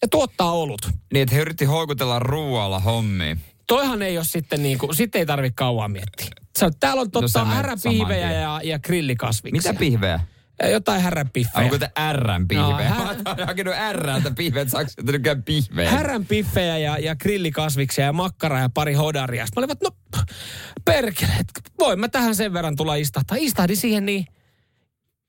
Ja 0.01 0.07
tuottaa 0.07 0.51
olut. 0.51 0.81
Niin, 1.13 1.23
että 1.23 1.35
he 1.35 1.41
yritti 1.41 1.65
houkutella 1.65 2.19
ruoalla 2.19 2.79
hommiin. 2.79 3.39
Toihan 3.67 4.01
ei 4.01 4.17
ole 4.17 4.25
sitten 4.25 4.63
niin 4.63 4.77
kuin, 4.77 4.95
sitten 4.95 5.19
ei 5.19 5.25
tarvitse 5.25 5.53
kauan 5.55 5.91
miettiä. 5.91 6.27
Sä, 6.59 6.69
täällä 6.79 7.01
on 7.01 7.11
totta 7.11 7.39
no, 7.39 7.45
häränpihvejä 7.45 8.31
ja, 8.31 8.61
ja 8.63 8.79
grillikasviksia. 8.79 9.71
Mitä 9.71 9.79
pihvejä? 9.79 10.19
Jotain 10.71 11.01
häränpiffejä. 11.01 11.63
Onko 11.63 11.77
te 11.77 11.91
ärrän 11.99 12.47
pihvejä? 12.47 12.89
No, 12.89 12.95
här... 12.95 13.15
Mä 13.25 13.35
oon 13.37 13.47
hakenut 13.47 13.73
ärrältä 13.73 14.31
pihvejä, 14.31 14.61
että 14.61 14.71
saako 14.71 14.91
pihvejä? 15.45 15.91
Häränpiffejä 15.91 16.77
ja, 16.77 16.97
ja 16.97 17.15
grillikasviksia 17.15 18.05
ja 18.05 18.13
makkara 18.13 18.59
ja 18.59 18.69
pari 18.69 18.93
hodaria. 18.93 19.45
Sitten 19.45 19.63
mä 19.63 19.65
olin, 19.65 19.77
no 19.83 20.21
perkele, 20.85 21.31
voin 21.79 21.99
mä 21.99 22.07
tähän 22.07 22.35
sen 22.35 22.53
verran 22.53 22.75
tulla 22.75 22.95
istahtaa. 22.95 23.37
Istahdin 23.39 23.77
siihen 23.77 24.05
niin 24.05 24.27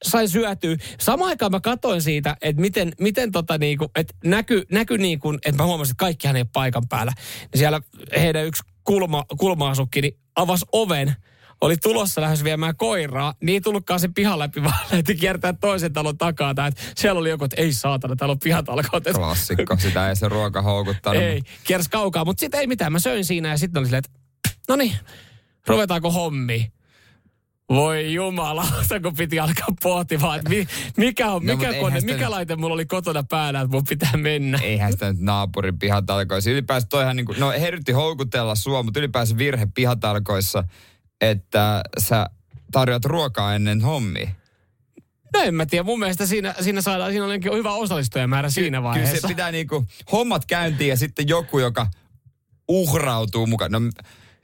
sai 0.04 0.28
syötyä. 0.28 0.76
Samaan 1.00 1.28
aikaan 1.28 1.52
mä 1.52 1.60
katoin 1.60 2.02
siitä, 2.02 2.36
että 2.40 2.62
miten, 2.62 2.92
miten 3.00 3.32
tota 3.32 3.58
niinku, 3.58 3.90
että 3.94 4.14
näky, 4.24 4.62
näky 4.72 4.98
niinku, 4.98 5.32
että 5.32 5.62
mä 5.62 5.66
huomasin, 5.66 5.92
että 5.92 6.00
kaikkihan 6.00 6.36
ei 6.36 6.42
ole 6.42 6.48
paikan 6.52 6.88
päällä. 6.88 7.12
Ja 7.52 7.58
siellä 7.58 7.80
heidän 8.16 8.46
yksi 8.46 8.62
kulma, 8.84 9.24
kulma-asukki 9.38 10.00
niin 10.00 10.18
avasi 10.36 10.66
oven, 10.72 11.16
oli 11.60 11.76
tulossa 11.76 12.20
lähes 12.20 12.44
viemään 12.44 12.76
koiraa, 12.76 13.34
niin 13.42 13.62
tullutkaan 13.62 14.00
se 14.00 14.08
pihan 14.08 14.38
läpi, 14.38 14.62
vaan 14.64 14.86
lähti 14.92 15.14
kiertää 15.14 15.52
toisen 15.52 15.92
talon 15.92 16.18
takaa. 16.18 16.54
Tai, 16.54 16.68
että 16.68 16.82
siellä 16.96 17.20
oli 17.20 17.30
joku, 17.30 17.44
että 17.44 17.60
ei 17.60 17.72
saatana, 17.72 18.16
täällä 18.16 18.32
on 18.32 18.38
pihatalkoot. 18.38 19.04
Klassikko, 19.14 19.76
sitä 19.78 20.08
ei 20.08 20.16
se 20.16 20.28
ruoka 20.28 20.62
houkuttanut. 20.62 21.22
Ei, 21.22 21.42
kiersi 21.64 21.90
kaukaa, 21.90 22.24
mutta 22.24 22.40
sitten 22.40 22.60
ei 22.60 22.66
mitään. 22.66 22.92
Mä 22.92 22.98
söin 22.98 23.24
siinä 23.24 23.48
ja 23.48 23.58
sitten 23.58 23.80
oli 23.80 23.86
silleen, 23.86 24.02
että 24.04 24.20
no 24.68 24.76
niin, 24.76 24.92
ruvetaanko 25.66 26.10
hommi? 26.10 26.72
Voi 27.68 28.14
jumala, 28.14 28.66
kun 29.02 29.14
piti 29.16 29.40
alkaa 29.40 29.68
pohtimaan, 29.82 30.38
että 30.38 30.50
mikä, 30.96 31.30
on, 31.30 31.46
no, 31.46 31.56
mikä, 31.56 31.74
kone, 31.80 32.00
sitä... 32.00 32.12
mikä 32.12 32.30
laite 32.30 32.56
mulla 32.56 32.74
oli 32.74 32.86
kotona 32.86 33.22
päällä, 33.22 33.60
että 33.60 33.76
mun 33.76 33.84
pitää 33.88 34.16
mennä. 34.16 34.58
Eihän 34.62 34.92
sitä 34.92 35.12
nyt 35.12 35.22
naapurin 35.22 35.78
pihatalkoissa. 35.78 36.50
Ylipäänsä 36.50 36.86
toihan 36.90 37.16
niin 37.16 37.26
kuin, 37.26 37.40
no 37.40 37.50
he 37.50 37.68
yritti 37.68 37.92
houkutella 37.92 38.54
sua, 38.54 38.82
mutta 38.82 39.00
ylipäänsä 39.00 39.38
virhe 39.38 39.68
pihatalkoissa, 39.74 40.64
että 41.20 41.82
sä 41.98 42.26
tarjoat 42.72 43.04
ruokaa 43.04 43.54
ennen 43.54 43.80
hommia. 43.80 44.30
No 45.34 45.40
en 45.40 45.54
mä 45.54 45.66
tiedä, 45.66 45.82
mun 45.82 45.98
mielestä 45.98 46.26
siinä, 46.26 46.54
siinä 46.60 46.80
saadaan, 46.80 47.10
siinä 47.10 47.24
on 47.24 47.56
hyvä 47.56 47.72
osallistujamäärä 47.72 48.50
siinä 48.50 48.82
vaiheessa. 48.82 49.12
Kyllä 49.12 49.20
se 49.20 49.28
pitää 49.28 49.52
niinku 49.52 49.86
hommat 50.12 50.44
käyntiin 50.46 50.88
ja 50.88 50.96
sitten 50.96 51.28
joku, 51.28 51.58
joka 51.58 51.86
uhrautuu 52.68 53.46
mukaan. 53.46 53.72
No 53.72 53.80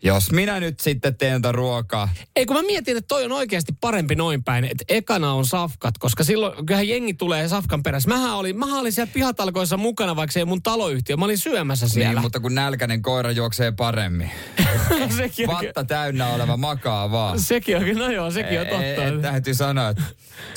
jos 0.02 0.32
minä 0.32 0.60
nyt 0.60 0.80
sitten 0.80 1.16
teen 1.16 1.42
tätä 1.42 1.52
ruokaa. 1.52 2.08
Ei 2.36 2.46
kun 2.46 2.56
mä 2.56 2.62
mietin, 2.62 2.96
että 2.96 3.08
toi 3.08 3.24
on 3.24 3.32
oikeasti 3.32 3.72
parempi 3.80 4.14
noin 4.14 4.44
päin, 4.44 4.64
että 4.64 4.84
ekana 4.88 5.32
on 5.32 5.46
safkat, 5.46 5.98
koska 5.98 6.24
silloin 6.24 6.66
kyllähän 6.66 6.88
jengi 6.88 7.14
tulee 7.14 7.48
safkan 7.48 7.82
perässä. 7.82 8.08
Mähän 8.08 8.34
olin, 8.34 8.58
mähän 8.58 8.80
olin 8.80 8.92
siellä 8.92 9.12
pihatalkoissa 9.14 9.76
mukana, 9.76 10.16
vaikka 10.16 10.32
se 10.32 10.40
ei 10.40 10.44
mun 10.44 10.62
taloyhtiö. 10.62 11.16
Mä 11.16 11.24
olin 11.24 11.38
syömässä 11.38 11.88
siellä. 11.88 12.12
Niin, 12.12 12.22
mutta 12.22 12.40
kun 12.40 12.54
nälkäinen 12.54 13.02
koira 13.02 13.30
juoksee 13.30 13.72
paremmin. 13.72 14.30
sekin 15.16 15.48
Vatta 15.48 15.84
täynnä 15.84 16.28
oleva 16.28 16.56
makaa 16.56 17.10
vaan. 17.10 17.40
Sekin 17.40 17.76
on, 17.76 17.82
no 17.96 18.10
joo, 18.10 18.30
sekin 18.30 18.60
on 18.60 18.66
totta. 18.66 19.04
Ei, 19.04 19.18
täytyy 19.22 19.54
sanoa, 19.54 19.88
että 19.88 20.02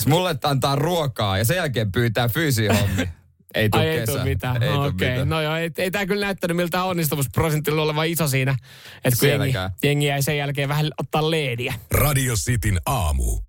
mulle 0.07 0.35
antaa 0.43 0.75
ruokaa 0.75 1.37
ja 1.37 1.45
sen 1.45 1.57
jälkeen 1.57 1.91
pyytää 1.91 2.27
fyysisiä 2.27 2.73
hommia. 2.73 3.07
Ei 3.55 3.69
tule 3.69 3.89
Ai, 3.89 3.99
kesä. 3.99 4.19
ei 4.19 4.23
mitään. 4.23 4.63
Ei 4.63 4.69
Okei, 4.69 5.13
okay. 5.13 5.25
no 5.25 5.41
joo, 5.41 5.55
ei, 5.55 5.71
ei 5.77 5.91
tämä 5.91 6.05
kyllä 6.05 6.25
näyttänyt 6.25 6.57
miltä 6.57 6.83
onnistumusprosentilla 6.83 7.81
oleva 7.81 8.03
iso 8.03 8.27
siinä. 8.27 8.55
Että 9.03 9.19
kun 9.19 9.29
jengi, 9.29 9.57
jengi 9.83 10.05
jäi 10.05 10.23
sen 10.23 10.37
jälkeen 10.37 10.69
vähän 10.69 10.87
ottaa 10.97 11.31
leediä. 11.31 11.73
Radio 11.91 12.33
Cityn 12.35 12.79
aamu. 12.85 13.39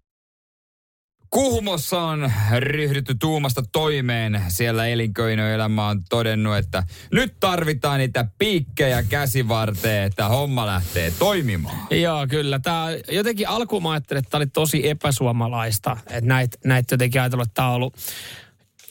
Kuhmossa 1.31 2.01
on 2.03 2.33
ryhdytty 2.59 3.15
tuumasta 3.15 3.63
toimeen. 3.73 4.43
Siellä 4.49 4.87
elinkeinoelämä 4.87 5.89
on 5.89 6.03
todennut, 6.09 6.57
että 6.57 6.83
nyt 7.13 7.37
tarvitaan 7.41 7.99
niitä 7.99 8.27
piikkejä 8.39 9.03
käsivarteen, 9.03 10.05
että 10.05 10.29
homma 10.29 10.67
lähtee 10.67 11.13
toimimaan. 11.19 11.87
Joo, 11.91 12.27
kyllä. 12.27 12.59
Tää, 12.59 12.87
jotenkin 13.11 13.49
alkuun 13.49 13.83
mä 13.83 13.91
ajattelin, 13.91 14.19
että 14.19 14.31
tämä 14.31 14.39
oli 14.39 14.47
tosi 14.47 14.89
epäsuomalaista. 14.89 15.97
Että 16.07 16.29
näitä 16.29 16.59
näit 16.65 16.91
jotenkin 16.91 17.21
ajatellut, 17.21 17.47
että 17.47 17.55
tämä 17.55 17.69
on 17.69 17.75
ollut 17.75 17.97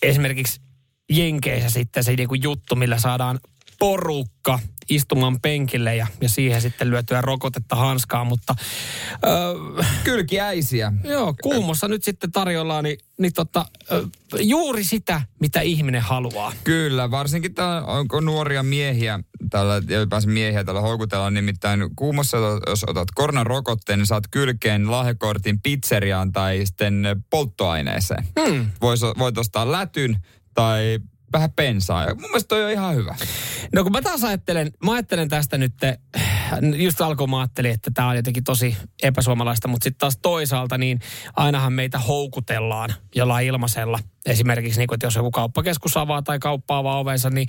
esimerkiksi 0.02 0.62
Jenkeissä 1.10 1.70
sitten 1.70 2.04
se 2.04 2.16
niinku 2.16 2.36
juttu, 2.36 2.76
millä 2.76 3.00
saadaan 3.00 3.40
porukka 3.80 4.60
istumaan 4.90 5.42
penkille 5.42 5.96
ja, 5.96 6.08
ja 6.22 6.30
siihen 6.30 6.62
sitten 6.62 6.90
lyötyä 6.90 7.22
rokotetta 7.22 7.76
hanskaa, 7.76 8.24
mutta... 8.24 8.56
Öö, 9.26 9.84
Kylkiäisiä. 10.04 10.94
Joo, 11.04 11.36
kuumossa 11.42 11.88
nyt 11.88 12.04
sitten 12.04 12.32
tarjolla 12.32 12.82
niin, 12.82 12.98
niin 13.18 13.34
tota, 13.34 13.66
juuri 14.40 14.84
sitä, 14.84 15.22
mitä 15.40 15.62
ihminen 15.62 16.02
haluaa. 16.02 16.54
Kyllä, 16.64 17.12
varsinkin 17.12 17.56
täällä 17.56 17.88
onko 17.88 18.20
nuoria 18.20 18.64
miehiä, 18.64 19.20
täällä 19.50 19.82
ylipäänsä 19.90 20.30
miehiä 20.30 20.64
täällä 20.64 20.82
houkutellaan, 20.82 21.34
nimittäin 21.34 21.80
kuumossa, 21.96 22.38
jos 22.68 22.84
otat 22.88 23.08
koronarokotteen, 23.16 24.00
niin 24.00 24.08
saat 24.08 24.28
kylkeen 24.32 24.92
lahjakortin 24.92 25.62
pizzeriaan 25.62 26.32
tai 26.32 26.62
sitten 26.66 27.24
polttoaineeseen. 27.30 28.24
Hmm. 28.40 28.66
Vois, 28.82 29.02
voit 29.02 29.38
ostaa 29.38 29.72
lätyn 29.72 30.18
tai 30.56 31.00
vähän 31.34 31.52
pensaa. 31.52 32.04
Ja 32.04 32.16
mun 32.16 32.30
mielestä 32.30 32.48
toi 32.48 32.64
on 32.64 32.72
ihan 32.72 32.96
hyvä. 32.96 33.16
No 33.74 33.84
kun 33.84 33.92
mä 33.92 34.02
taas 34.02 34.24
ajattelen, 34.24 34.72
mä 34.86 34.92
ajattelen 34.92 35.30
tästä 35.30 35.58
nyt, 35.58 35.74
just 36.76 37.02
alkuun 37.02 37.30
mä 37.30 37.40
ajattelin, 37.40 37.72
että 37.72 37.92
tämä 37.94 38.10
on 38.10 38.16
jotenkin 38.16 38.44
tosi 38.44 38.78
epäsuomalaista, 39.04 39.68
mutta 39.68 39.84
sitten 39.84 40.00
taas 40.00 40.18
toisaalta 40.22 40.78
niin 40.78 41.00
ainahan 41.36 41.74
meitä 41.74 42.00
houkutellaan 42.00 42.94
jollain 43.16 43.48
ilmaisella. 43.48 44.00
Esimerkiksi 44.26 44.80
niin 44.80 44.88
kuin, 44.88 44.96
että 44.96 45.06
jos 45.06 45.16
joku 45.16 45.32
kauppakeskus 45.32 45.98
avaa 45.98 46.22
tai 46.22 46.40
kauppa 46.40 46.78
avaa 46.78 47.00
ovensa, 47.00 47.30
niin 47.30 47.48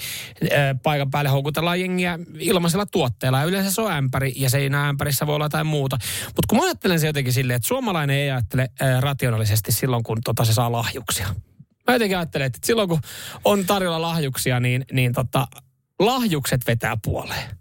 paikan 0.83 1.11
päälle 1.11 1.31
houkutellaan 1.31 1.81
jengiä 1.81 2.19
ilmaisella 2.39 2.87
tuotteella. 2.87 3.39
Ja 3.39 3.45
yleensä 3.45 3.71
se 3.71 3.81
on 3.81 3.93
ämpäri 3.93 4.33
ja 4.37 4.51
siinä 4.51 4.89
ämpärissä 4.89 5.27
voi 5.27 5.35
olla 5.35 5.45
jotain 5.45 5.67
muuta. 5.67 5.99
Mutta 6.27 6.47
kun 6.49 6.59
mä 6.59 6.65
ajattelen 6.65 7.01
se 7.01 7.07
jotenkin 7.07 7.33
silleen, 7.33 7.57
että 7.57 7.69
suomalainen 7.69 8.17
ei 8.17 8.31
ajattele 8.31 8.69
rationaalisesti 9.01 9.73
silloin, 9.73 10.03
kun 10.03 10.19
tota 10.25 10.45
se 10.45 10.55
saa 10.55 10.73
lahjuksia. 10.73 11.29
Mä 11.87 11.95
jotenkin 11.95 12.19
ajattelen, 12.19 12.47
että 12.47 12.59
silloin 12.65 12.89
kun 12.89 13.01
on 13.45 13.67
tarjolla 13.67 14.03
lahjuksia, 14.03 14.61
niin, 14.61 14.85
niin 14.93 15.13
tota, 15.13 15.47
lahjukset 15.99 16.61
vetää 16.67 16.97
puoleen. 17.05 17.57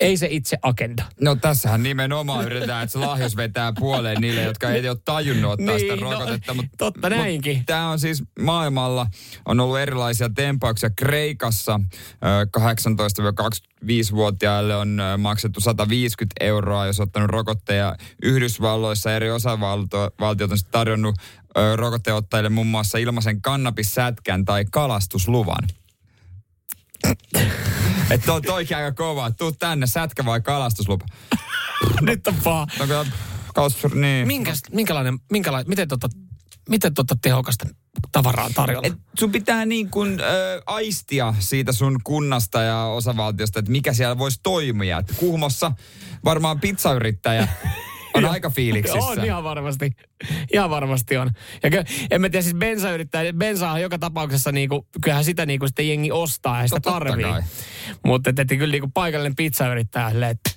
Ei 0.00 0.16
se 0.16 0.28
itse 0.30 0.56
agenda. 0.62 1.02
No 1.20 1.36
tässähän 1.36 1.82
nimenomaan 1.82 2.44
yritetään, 2.44 2.82
että 2.82 2.92
se 2.92 2.98
lahjus 2.98 3.36
vetää 3.36 3.72
puoleen 3.78 4.20
niille, 4.20 4.42
jotka 4.42 4.70
ei 4.70 4.88
ole 4.88 4.98
tajunnut 5.04 5.52
ottaa 5.52 5.76
niin, 5.76 5.80
sitä 5.80 5.96
rokotetta. 6.00 6.54
No, 6.54 6.62
totta 6.78 7.10
näinkin. 7.10 7.66
Tämä 7.66 7.90
on 7.90 8.00
siis 8.00 8.24
maailmalla, 8.40 9.06
on 9.44 9.60
ollut 9.60 9.78
erilaisia 9.78 10.30
tempauksia. 10.34 10.90
Kreikassa 10.90 11.80
18-25-vuotiaille 12.58 14.76
on 14.76 15.02
maksettu 15.18 15.60
150 15.60 16.34
euroa, 16.40 16.86
jos 16.86 17.00
ottanut 17.00 17.30
rokotteja. 17.30 17.96
Yhdysvalloissa 18.22 19.16
eri 19.16 19.30
osavaltiot 19.30 20.52
on 20.52 20.58
tarjonnut 20.70 21.14
rokotteottajille 21.76 22.48
muun 22.48 22.66
muassa 22.66 22.98
ilmaisen 22.98 23.42
kannabissätkän 23.42 24.44
tai 24.44 24.64
kalastusluvan. 24.70 25.68
Että 28.10 28.32
on 28.32 28.42
toikin 28.42 28.76
aika 28.76 28.92
kova. 28.92 29.30
Tuu 29.30 29.52
tänne, 29.52 29.86
sätkä 29.86 30.24
vai 30.24 30.40
kalastuslupa? 30.40 31.06
Nyt 32.00 32.26
on 32.26 32.34
paha. 32.44 32.66
No, 32.88 33.04
kalastus, 33.54 33.94
niin. 33.94 34.26
Minkäs, 34.26 34.60
minkälainen, 34.72 35.18
minkälainen, 35.32 35.68
miten 35.68 35.88
tota, 35.88 36.08
miten 36.68 36.94
tota 36.94 37.16
tehokasta 37.22 37.66
tavaraa 38.12 38.50
tarjolla? 38.54 38.86
Et 38.86 38.94
sun 39.18 39.32
pitää 39.32 39.66
niin 39.66 39.90
kuin 39.90 40.20
ö, 40.20 40.62
aistia 40.66 41.34
siitä 41.38 41.72
sun 41.72 42.00
kunnasta 42.04 42.62
ja 42.62 42.84
osavaltiosta, 42.84 43.58
että 43.58 43.70
mikä 43.70 43.92
siellä 43.92 44.18
voisi 44.18 44.40
toimia. 44.42 44.98
Et 44.98 45.12
Kuhmossa 45.16 45.72
varmaan 46.24 46.60
pizzayrittäjä 46.60 47.48
on 48.24 48.24
aika 48.24 48.50
fiiliksissä. 48.50 48.98
On 48.98 49.24
ihan 49.24 49.44
varmasti. 49.44 49.90
Ihan 50.52 50.70
varmasti 50.70 51.16
on. 51.16 51.30
Ja 51.62 51.70
ky- 51.70 51.84
en 52.10 52.20
mä 52.20 52.28
tiedä, 52.28 52.42
siis 52.42 52.54
bensa 52.54 52.90
yrittää, 52.90 53.22
bensa 53.36 53.70
on 53.70 53.80
joka 53.80 53.98
tapauksessa 53.98 54.52
niinku, 54.52 54.86
kyllähän 55.02 55.24
sitä 55.24 55.46
niinku 55.46 55.66
sitten 55.66 55.88
jengi 55.88 56.12
ostaa 56.12 56.62
ja 56.62 56.68
sitä 56.68 56.80
no, 56.84 56.92
tarvii. 56.92 57.26
Mutta 58.04 58.30
että 58.30 58.44
kyllä 58.44 58.72
niinku 58.72 58.90
paikallinen 58.94 59.36
pizza 59.36 59.68
yrittää 59.68 60.12
että 60.28 60.50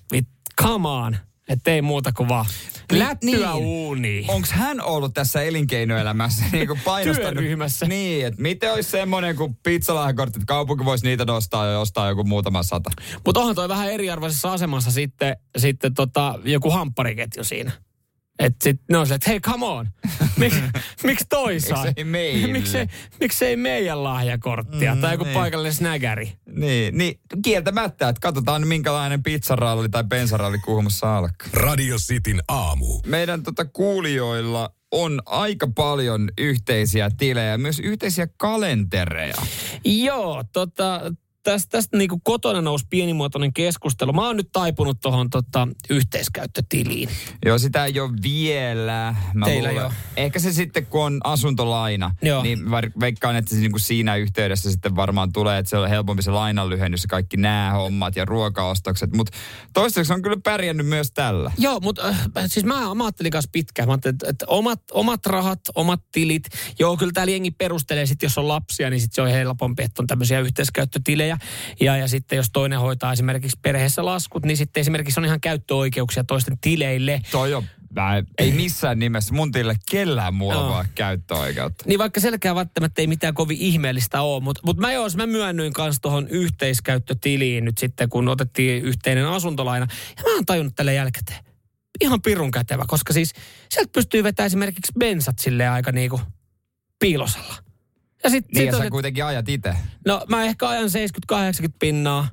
come 0.62 0.88
on. 0.88 1.18
Että 1.50 1.72
ei 1.72 1.82
muuta 1.82 2.12
kuin 2.12 2.30
vaan 2.30 2.46
lättyä 2.92 3.54
niin. 3.54 3.66
uuniin. 3.66 4.32
Onko 4.32 4.48
hän 4.52 4.82
ollut 4.82 5.14
tässä 5.14 5.42
elinkeinoelämässä 5.42 6.46
niin 6.52 6.68
kuin 6.68 6.80
painostanut? 6.86 7.34
Työryhmässä. 7.34 7.86
Niin, 7.86 8.26
että 8.26 8.42
miten 8.42 8.74
olisi 8.74 8.90
semmoinen 8.90 9.36
kuin 9.36 9.56
pizzalahjakortit, 9.64 10.36
että 10.36 10.46
kaupunki 10.46 10.86
voisi 10.86 11.06
niitä 11.06 11.26
nostaa 11.26 11.66
ja 11.66 11.80
ostaa 11.80 12.10
joku 12.10 12.24
muutama 12.24 12.64
sata. 12.64 12.90
Mutta 13.26 13.40
onhan 13.40 13.56
toi 13.56 13.70
vähän 13.70 13.92
eriarvoisessa 13.92 14.54
asemassa 14.54 14.92
sitten, 14.92 15.38
sitten 15.58 15.94
tota, 15.94 16.40
joku 16.44 16.70
hamppariketju 16.70 17.44
siinä. 17.44 17.72
Että 18.40 18.64
sit 18.64 18.82
ne 18.90 18.98
on 18.98 19.08
se, 19.08 19.16
että 19.16 19.30
hei, 19.30 19.40
come 19.40 19.66
on. 19.66 19.88
Miksi 20.38 20.62
miks 21.04 21.26
toi 21.30 21.60
sai? 21.60 21.86
Miksei 21.86 22.04
meille? 22.04 22.48
Miksei, 22.48 22.88
miksei 23.20 23.56
meidän 23.56 24.04
lahjakorttia 24.04 24.96
mm, 24.96 25.02
tai 25.02 25.14
joku 25.14 25.24
niin. 25.24 25.34
paikallinen 25.34 25.74
snägäri? 25.74 26.34
Niin, 26.46 26.98
niin, 26.98 27.20
kieltämättä, 27.44 28.10
että 28.10 28.20
katsotaan 28.20 28.68
minkälainen 28.68 29.24
pizzaralli 29.24 29.90
tai 29.90 30.04
bensaralli 30.04 30.58
kuhumassa 30.58 31.18
alkaa. 31.18 31.48
Radio 31.54 31.98
Cityn 31.98 32.42
aamu. 32.48 33.00
Meidän 33.06 33.44
tota 33.44 33.66
kuulijoilla 33.66 34.74
on 34.92 35.22
aika 35.26 35.68
paljon 35.76 36.30
yhteisiä 36.38 37.10
tilejä, 37.18 37.58
myös 37.58 37.80
yhteisiä 37.80 38.28
kalentereja. 38.38 39.36
Joo, 39.86 40.44
tota, 40.54 41.02
tästä, 41.52 41.70
tästä 41.70 41.98
niin 41.98 42.10
kuin 42.10 42.22
kotona 42.24 42.62
nousi 42.62 42.86
pienimuotoinen 42.90 43.54
keskustelu. 43.54 44.14
Mä 44.14 44.28
oon 44.28 44.38
nyt 44.38 44.50
taipunut 44.52 45.00
tuohon 45.02 45.30
tota, 45.30 45.68
yhteiskäyttötiliin. 45.90 47.10
Joo, 47.46 47.58
sitä 47.58 47.86
ei 47.86 48.00
ole 48.00 48.12
vielä. 48.24 49.16
Mä 49.34 49.46
Teillä 49.46 49.72
jo. 49.72 49.92
Ehkä 50.18 50.40
se 50.40 50.54
sitten, 50.54 50.86
kun 50.86 51.06
on 51.06 51.20
asuntolaina, 51.24 52.16
Joo. 52.22 52.44
niin 52.44 52.60
veikkaan, 53.00 53.36
että 53.36 53.56
se 53.56 53.62
niin 53.62 53.72
kuin 53.72 53.82
siinä 53.82 54.16
yhteydessä 54.16 54.72
sitten 54.72 54.96
varmaan 54.96 55.32
tulee, 55.34 55.58
että 55.58 55.70
se 55.70 55.78
on 55.78 55.90
helpompi 55.90 56.24
se 56.24 56.32
lainanlyhennys 56.32 57.04
ja 57.04 57.08
kaikki 57.08 57.38
nämä 57.38 57.72
hommat 57.72 58.16
ja 58.16 58.26
ruokaostokset. 58.26 59.16
Mutta 59.16 59.38
toistaiseksi 59.74 60.14
on 60.14 60.22
kyllä 60.22 60.38
pärjännyt 60.44 60.88
myös 60.88 61.12
tällä. 61.12 61.52
Joo, 61.58 61.80
mutta 61.80 62.08
äh, 62.08 62.18
siis 62.48 62.66
mä, 62.66 62.96
mä 62.96 63.04
ajattelin 63.04 63.32
kanssa 63.32 63.50
pitkään. 63.52 63.90
Mä 63.90 63.94
että, 63.94 64.10
että 64.30 64.46
omat, 64.48 64.82
omat 64.92 65.26
rahat, 65.26 65.62
omat 65.76 66.02
tilit. 66.12 66.44
Joo, 66.80 66.98
kyllä 66.98 67.12
täällä 67.14 67.32
jengi 67.32 67.52
perustelee 67.52 68.06
sitten, 68.06 68.28
jos 68.28 68.38
on 68.38 68.48
lapsia, 68.48 68.90
niin 68.90 69.02
sitten 69.02 69.16
se 69.16 69.22
on 69.22 69.30
helpompi, 69.30 69.84
että 69.84 70.02
on 70.02 70.08
tämmöisiä 70.08 70.40
yhteiskäyttötilejä. 70.40 71.39
Ja, 71.80 71.98
ja 71.98 72.08
sitten 72.08 72.38
jos 72.38 72.50
toinen 72.54 72.80
hoitaa 72.80 73.14
esimerkiksi 73.14 73.60
perheessä 73.62 74.06
laskut, 74.06 74.46
niin 74.46 74.58
sitten 74.58 74.82
esimerkiksi 74.82 75.20
on 75.20 75.26
ihan 75.26 75.42
käyttöoikeuksia 75.42 76.24
toisten 76.24 76.58
tileille. 76.62 77.22
Toi 77.32 77.54
on 77.54 77.64
Mä 77.96 78.24
ei 78.38 78.52
missään 78.52 79.00
nimessä 79.00 79.34
mun 79.34 79.52
tilille 79.52 79.76
kellään 79.92 80.34
muulla 80.34 80.62
no. 80.62 80.70
vaan 80.70 80.86
käyttöoikeutta. 80.96 81.84
Niin 81.88 82.00
vaikka 82.00 82.20
selkeä 82.20 82.56
välttämättä 82.56 83.02
ei 83.02 83.08
mitään 83.08 83.34
kovin 83.34 83.58
ihmeellistä 83.58 84.22
ole, 84.22 84.44
mutta 84.44 84.62
mut 84.66 84.78
mä 84.78 84.92
jos 84.92 85.16
mä 85.16 85.28
myönnyin 85.28 85.74
kanssa 85.74 86.02
tuohon 86.02 86.28
yhteiskäyttötiliin 86.28 87.66
nyt 87.66 87.78
sitten, 87.78 88.10
kun 88.10 88.28
otettiin 88.28 88.84
yhteinen 88.84 89.26
asuntolaina. 89.26 89.88
Ja 90.18 90.24
mä 90.24 90.36
oon 90.36 90.46
tajunnut 90.46 90.76
tälle 90.76 90.94
jälkikäteen. 90.94 91.44
Ihan 92.02 92.22
pirun 92.22 92.52
kätevä, 92.52 92.86
koska 92.88 93.14
siis 93.14 93.34
sieltä 93.70 93.92
pystyy 93.92 94.24
vetämään 94.24 94.48
esimerkiksi 94.48 94.92
bensat 95.00 95.40
sille 95.40 95.68
aika 95.68 95.92
niinku 95.92 96.22
piilosalla. 97.00 97.69
Ja 98.24 98.30
sit, 98.30 98.46
niin 98.46 98.58
sit 98.58 98.80
ja 98.80 98.84
sä 98.84 98.90
kuitenkin 98.90 99.26
ajat 99.26 99.50
itse. 99.50 99.76
No 100.06 100.26
mä 100.30 100.44
ehkä 100.44 100.68
ajan 100.70 100.90
70-80 101.34 101.38
pinnaa. 101.80 102.28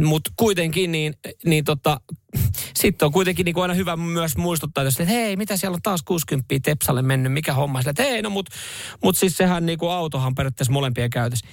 Mutta 0.00 0.30
kuitenkin 0.36 0.92
niin, 0.92 1.14
niin 1.44 1.64
tota, 1.64 2.00
sitten 2.80 3.06
on 3.06 3.12
kuitenkin 3.12 3.44
niin 3.44 3.54
kuin 3.54 3.62
aina 3.62 3.74
hyvä 3.74 3.96
myös 3.96 4.36
muistuttaa, 4.36 4.84
että 4.84 5.04
hei, 5.04 5.36
mitä 5.36 5.56
siellä 5.56 5.74
on 5.74 5.82
taas 5.82 6.02
60 6.02 6.54
Tepsalle 6.62 7.02
mennyt, 7.02 7.32
mikä 7.32 7.54
homma. 7.54 7.80
Sille, 7.80 7.90
että 7.90 8.02
hei, 8.02 8.22
no 8.22 8.30
mut, 8.30 8.48
mut 9.02 9.16
siis 9.16 9.36
sehän 9.36 9.66
niin 9.66 9.78
kuin 9.78 9.92
autohan 9.92 10.34
periaatteessa 10.34 10.72
molempien 10.72 11.10
käytössä. 11.10 11.46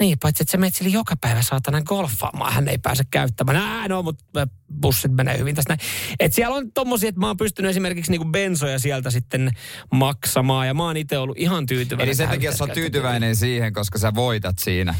Niin, 0.00 0.18
paitsi 0.18 0.42
että 0.42 0.50
se 0.50 0.56
metseli 0.56 0.92
joka 0.92 1.16
päivä 1.20 1.42
saatana 1.42 1.82
golfaamaan. 1.82 2.52
Hän 2.52 2.68
ei 2.68 2.78
pääse 2.78 3.04
käyttämään. 3.10 3.56
Nää, 3.56 3.88
no, 3.88 4.02
mutta 4.02 4.48
bussit 4.80 5.12
menee 5.12 5.38
hyvin 5.38 5.54
tässä 5.54 5.68
näin. 5.68 5.80
Et 6.20 6.32
siellä 6.32 6.56
on 6.56 6.72
tommosia, 6.72 7.08
että 7.08 7.20
mä 7.20 7.26
oon 7.26 7.36
pystynyt 7.36 7.70
esimerkiksi 7.70 8.10
niinku 8.10 8.28
bensoja 8.28 8.78
sieltä 8.78 9.10
sitten 9.10 9.50
maksamaan. 9.92 10.66
Ja 10.66 10.74
mä 10.74 10.84
oon 10.84 10.96
itse 10.96 11.18
ollut 11.18 11.38
ihan 11.38 11.66
tyytyväinen. 11.66 12.08
Eli 12.08 12.14
sen 12.14 12.28
takia 12.28 12.52
sä 12.52 12.64
oot 12.64 12.72
tyytyväinen 12.72 13.36
siihen, 13.36 13.72
koska 13.72 13.98
sä 13.98 14.14
voitat 14.14 14.58
siinä. 14.58 14.94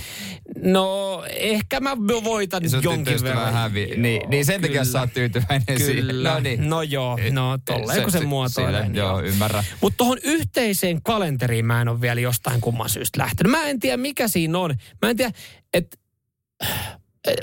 No, 0.63 1.25
ehkä 1.29 1.81
mä 1.81 1.97
voitan 2.25 2.71
Sun 2.71 2.83
jonkin 2.83 3.23
verran. 3.23 3.53
Hävi. 3.53 3.95
Niin, 3.97 4.31
niin 4.31 4.45
sen 4.45 4.63
takia 4.63 4.85
sä 4.85 5.01
oot 5.01 5.13
tyytyväinen 5.15 5.67
Kyllä. 5.67 5.87
siihen. 5.87 6.23
No, 6.23 6.41
niin. 6.41 6.69
no 6.69 6.83
joo, 6.83 7.19
no 7.31 7.59
tolleen 7.65 8.03
kun 8.03 8.13
se, 8.13 8.19
se 8.19 8.25
muotoilee. 8.25 8.83
Niin 8.83 8.95
joo, 8.95 9.21
ymmärrän. 9.21 9.65
Mutta 9.81 9.97
tuohon 9.97 10.19
yhteiseen 10.23 11.03
kalenteriin 11.03 11.67
mä 11.67 11.81
en 11.81 11.89
ole 11.89 12.01
vielä 12.01 12.21
jostain 12.21 12.61
kumman 12.61 12.89
syystä 12.89 13.23
lähtenyt. 13.23 13.51
Mä 13.51 13.63
en 13.63 13.81
tiedä, 13.81 13.97
mikä 13.97 14.29
siinä 14.29 14.59
on. 14.59 14.75
Mä 15.03 15.11
en 15.11 15.17
tiedä, 15.17 15.33
että 15.75 15.97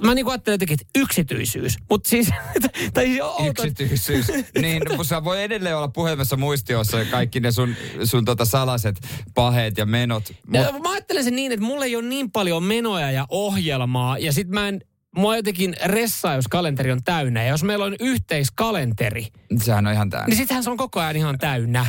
mä 0.03 0.15
niin 0.15 0.27
ajattelin 0.27 0.53
jotenkin, 0.53 0.73
että 0.73 0.99
yksityisyys. 0.99 1.77
Mutta 1.89 2.10
siis, 2.10 2.29
tai 2.93 3.06
siis 3.06 3.21
outo. 3.21 3.43
Yksityisyys. 3.45 4.27
niin, 4.62 4.82
sä 5.10 5.23
voi 5.23 5.43
edelleen 5.43 5.77
olla 5.77 5.88
puhelimessa 5.88 6.38
muistiossa 6.38 7.06
kaikki 7.06 7.39
ne 7.39 7.51
sun, 7.51 7.75
sun 8.03 8.25
tota 8.25 8.45
salaset 8.45 8.95
paheet 9.34 9.77
ja 9.77 9.86
menot. 9.86 10.23
Mut... 10.47 10.62
Ja, 10.62 10.79
mä 10.84 10.91
ajattelen 10.91 11.23
sen 11.23 11.36
niin, 11.36 11.51
että 11.51 11.65
mulla 11.65 11.86
ei 11.86 11.95
ole 11.95 12.06
niin 12.06 12.32
paljon 12.32 12.63
menoja 12.63 13.12
ja 13.12 13.25
ohjelmaa. 13.29 14.17
Ja 14.17 14.34
sit 14.34 14.47
mä 14.47 14.67
en, 14.67 14.82
mua 15.15 15.36
jotenkin 15.36 15.75
ressaa, 15.86 16.36
jos 16.36 16.47
kalenteri 16.47 16.91
on 16.91 17.03
täynnä. 17.03 17.43
Ja 17.43 17.49
jos 17.49 17.63
meillä 17.63 17.86
on 17.86 17.95
yhteiskalenteri. 17.99 19.27
Sehän 19.63 19.88
on 19.88 19.93
ihan 19.93 20.10
täynnä. 20.10 20.27
Niin 20.27 20.38
sittenhän 20.38 20.63
se 20.63 20.69
on 20.69 20.77
koko 20.77 20.99
ajan 20.99 21.15
ihan 21.15 21.38
täynnä. 21.38 21.86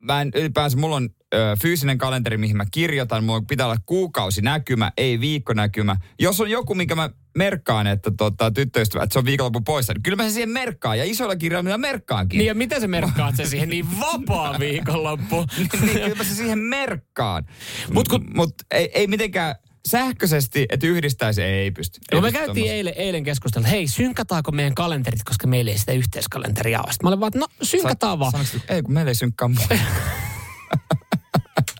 Mä 0.00 0.20
en 0.20 0.30
ylipäänsä, 0.34 0.76
mulla 0.76 0.96
on 0.96 1.10
ö, 1.34 1.56
fyysinen 1.62 1.98
kalenteri, 1.98 2.36
mihin 2.36 2.56
mä 2.56 2.64
kirjoitan. 2.70 3.24
Mulla 3.24 3.42
pitää 3.48 3.66
olla 3.66 3.78
kuukausi 3.86 4.42
näkymä, 4.42 4.92
ei 4.96 5.20
viikkonäkymä. 5.20 5.96
Jos 6.20 6.40
on 6.40 6.50
joku, 6.50 6.74
mikä 6.74 6.94
mä 6.94 7.10
merkkaan, 7.36 7.86
että 7.86 8.10
tota, 8.18 8.50
tyttöystävä, 8.50 9.04
että 9.04 9.12
se 9.12 9.18
on 9.18 9.24
viikonloppu 9.24 9.60
poissa, 9.60 9.92
niin 9.92 10.02
kyllä 10.02 10.16
mä 10.16 10.22
sen 10.22 10.32
siihen 10.32 10.48
merkkaan. 10.50 10.98
Ja 10.98 11.04
isoilla 11.04 11.36
kirjaimilla 11.36 11.78
merkkaankin. 11.78 12.38
Niin 12.38 12.46
ja 12.46 12.54
mitä 12.54 12.80
se 12.80 12.86
merkkaat 12.86 13.36
se 13.36 13.46
siihen? 13.46 13.68
Niin 13.68 14.00
vapaa 14.00 14.58
viikonloppu. 14.60 15.44
niin, 15.56 15.68
kyllä 15.70 16.14
mä 16.14 16.24
se 16.24 16.34
siihen 16.34 16.58
merkkaan. 16.58 17.44
Mutta 17.94 18.20
mut, 18.34 18.54
ei, 18.70 18.90
ei 18.94 19.06
mitenkään 19.06 19.54
sähköisesti, 19.88 20.66
että 20.70 20.86
yhdistäisi, 20.86 21.42
ei 21.42 21.70
pysty. 21.70 22.00
Ei 22.12 22.16
no 22.16 22.22
me 22.22 22.32
käytiin 22.32 22.72
eilen, 22.72 22.94
eilen 22.96 23.24
keskustella, 23.24 23.68
hei, 23.68 23.88
synkataanko 23.88 24.52
meidän 24.52 24.74
kalenterit, 24.74 25.24
koska 25.24 25.46
meillä 25.46 25.70
ei 25.70 25.78
sitä 25.78 25.92
yhteiskalenteria 25.92 26.80
ole. 26.80 26.92
Mä 27.02 27.08
olin 27.08 27.20
vaan, 27.20 27.32
no 27.34 27.46
synkataan 27.62 28.14
Sa- 28.14 28.18
vaan. 28.18 28.32
Sanoksi, 28.32 28.62
ei, 28.68 28.82
kun 28.82 28.94
meillä 28.94 29.10
ei 29.10 29.14
synkkaa 29.14 29.50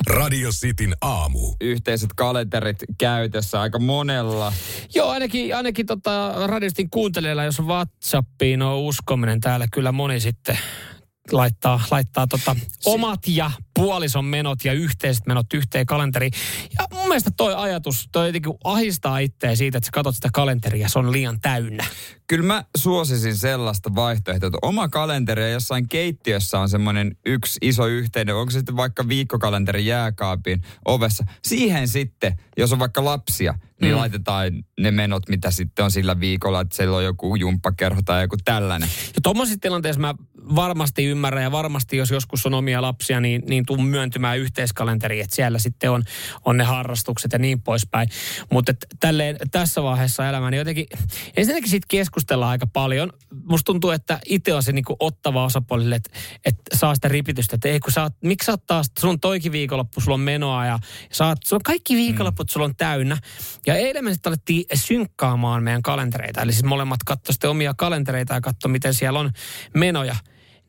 Radio 0.08 0.50
Cityn 0.50 0.94
aamu. 1.00 1.54
Yhteiset 1.60 2.10
kalenterit 2.16 2.76
käytössä 2.98 3.60
aika 3.60 3.78
monella. 3.78 4.52
Joo, 4.94 5.08
ainakin, 5.08 5.56
ainakin 5.56 5.86
tota, 5.86 6.34
radiostin 6.46 6.90
kuuntelijalla, 6.90 7.44
jos 7.44 7.60
WhatsAppiin 7.60 8.62
on 8.62 8.78
uskominen 8.78 9.40
täällä, 9.40 9.66
kyllä 9.72 9.92
moni 9.92 10.20
sitten 10.20 10.58
laittaa, 11.32 11.80
laittaa 11.90 12.26
tota 12.26 12.56
omat 12.84 13.20
ja 13.26 13.50
puolison 13.74 14.24
menot 14.24 14.64
ja 14.64 14.72
yhteiset 14.72 15.26
menot 15.26 15.54
yhteen 15.54 15.86
kalenteriin. 15.86 16.32
Ja 16.78 16.84
mun 16.92 17.08
mielestä 17.08 17.30
toi 17.36 17.54
ajatus, 17.54 18.08
toi 18.12 18.28
jotenkin 18.28 18.52
ahistaa 18.64 19.18
itseä 19.18 19.56
siitä, 19.56 19.78
että 19.78 19.86
sä 19.86 19.90
katsot 19.92 20.14
sitä 20.14 20.28
kalenteria 20.32 20.88
se 20.88 20.98
on 20.98 21.12
liian 21.12 21.40
täynnä. 21.40 21.84
Kyllä 22.26 22.46
mä 22.46 22.64
suosisin 22.76 23.36
sellaista 23.36 23.94
vaihtoehtoa, 23.94 24.46
että 24.46 24.58
oma 24.62 24.88
kalenteri 24.88 25.42
ja 25.42 25.48
jossain 25.48 25.88
keittiössä 25.88 26.58
on 26.58 26.68
semmoinen 26.68 27.16
yksi 27.26 27.58
iso 27.62 27.86
yhteinen, 27.86 28.36
onko 28.36 28.50
se 28.50 28.58
sitten 28.58 28.76
vaikka 28.76 29.08
viikkokalenteri 29.08 29.86
jääkaapin 29.86 30.62
ovessa. 30.84 31.24
Siihen 31.44 31.88
sitten, 31.88 32.38
jos 32.56 32.72
on 32.72 32.78
vaikka 32.78 33.04
lapsia, 33.04 33.54
niin 33.80 33.92
mm. 33.92 33.98
laitetaan 33.98 34.52
ne 34.80 34.90
menot, 34.90 35.28
mitä 35.28 35.50
sitten 35.50 35.84
on 35.84 35.90
sillä 35.90 36.20
viikolla, 36.20 36.60
että 36.60 36.76
siellä 36.76 36.96
on 36.96 37.04
joku 37.04 37.36
jumppakerho 37.36 38.00
tai 38.04 38.22
joku 38.22 38.36
tällainen. 38.44 38.88
Ja 39.14 39.20
tuommoisissa 39.22 39.60
tilanteissa 39.60 40.00
mä 40.00 40.14
varmasti 40.54 41.04
ymmärrän 41.04 41.42
ja 41.42 41.52
varmasti 41.52 41.96
jos 41.96 42.10
joskus 42.10 42.46
on 42.46 42.54
omia 42.54 42.82
lapsia, 42.82 43.20
niin, 43.20 43.42
niin 43.48 43.66
tuu 43.66 43.76
myöntymään 43.76 44.38
yhteiskalenteri, 44.38 45.20
että 45.20 45.36
siellä 45.36 45.58
sitten 45.58 45.90
on, 45.90 46.04
on 46.44 46.56
ne 46.56 46.64
harrastukset 46.64 47.32
ja 47.32 47.38
niin 47.38 47.62
poispäin. 47.62 48.08
Mutta 48.52 48.72
tälleen 49.00 49.36
tässä 49.50 49.82
vaiheessa 49.82 50.28
elämäni 50.28 50.50
niin 50.50 50.58
jotenkin, 50.58 50.86
ensinnäkin 51.36 51.70
siitä 51.70 51.86
keskustellaan 51.90 52.50
aika 52.50 52.66
paljon. 52.66 53.12
Musta 53.44 53.64
tuntuu, 53.64 53.90
että 53.90 54.18
itse 54.26 54.54
on 54.54 54.62
se 54.62 54.72
niinku 54.72 54.96
ottava 55.00 55.44
osapuolille, 55.44 55.94
että, 55.94 56.10
että 56.44 56.76
saa 56.76 56.94
sitä 56.94 57.08
ripitystä, 57.08 57.54
että 57.54 57.68
ei 57.68 57.80
kun 57.80 57.92
sä 57.92 58.02
oot, 58.02 58.12
miksi 58.24 58.46
sä 58.46 58.52
oot 58.52 58.66
taas, 58.66 58.90
on 59.02 59.20
toikin 59.20 59.52
viikonloppu, 59.52 60.00
sulla 60.00 60.14
on 60.14 60.20
menoa 60.20 60.66
ja 60.66 60.78
sä 61.12 61.26
oot, 61.26 61.38
sulla 61.46 61.58
on 61.58 61.62
kaikki 61.62 61.96
viikonlopput, 61.96 62.50
sulla 62.50 62.66
on 62.66 62.76
täynnä. 62.76 63.18
Ja 63.68 63.74
eilen 63.74 64.04
me 64.04 64.12
sitten 64.12 64.30
alettiin 64.30 64.64
synkkaamaan 64.74 65.62
meidän 65.62 65.82
kalentereita, 65.82 66.42
eli 66.42 66.52
siis 66.52 66.64
molemmat 66.64 67.00
katsoi 67.04 67.32
sitten 67.32 67.50
omia 67.50 67.74
kalentereita 67.76 68.34
ja 68.34 68.40
katsoi, 68.40 68.70
miten 68.70 68.94
siellä 68.94 69.18
on 69.18 69.30
menoja. 69.74 70.16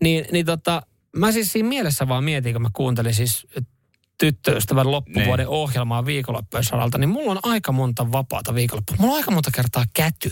Niin, 0.01 0.25
niin 0.31 0.45
tota, 0.45 0.81
mä 1.15 1.31
siis 1.31 1.51
siinä 1.51 1.69
mielessä 1.69 2.07
vaan 2.07 2.23
mietin, 2.23 2.53
kun 2.53 2.61
mä 2.61 2.69
kuuntelin 2.73 3.13
siis 3.13 3.47
tyttöystävän 4.17 4.91
loppuvuoden 4.91 5.45
niin. 5.45 5.47
ohjelmaa 5.47 6.05
viikonloppujen 6.05 6.63
saralta, 6.63 6.97
niin 6.97 7.09
mulla 7.09 7.31
on 7.31 7.39
aika 7.43 7.71
monta 7.71 8.11
vapaata 8.11 8.55
viikonloppua. 8.55 8.95
Mulla 8.99 9.13
on 9.13 9.17
aika 9.17 9.31
monta 9.31 9.49
kertaa 9.55 9.85
käty 9.93 10.31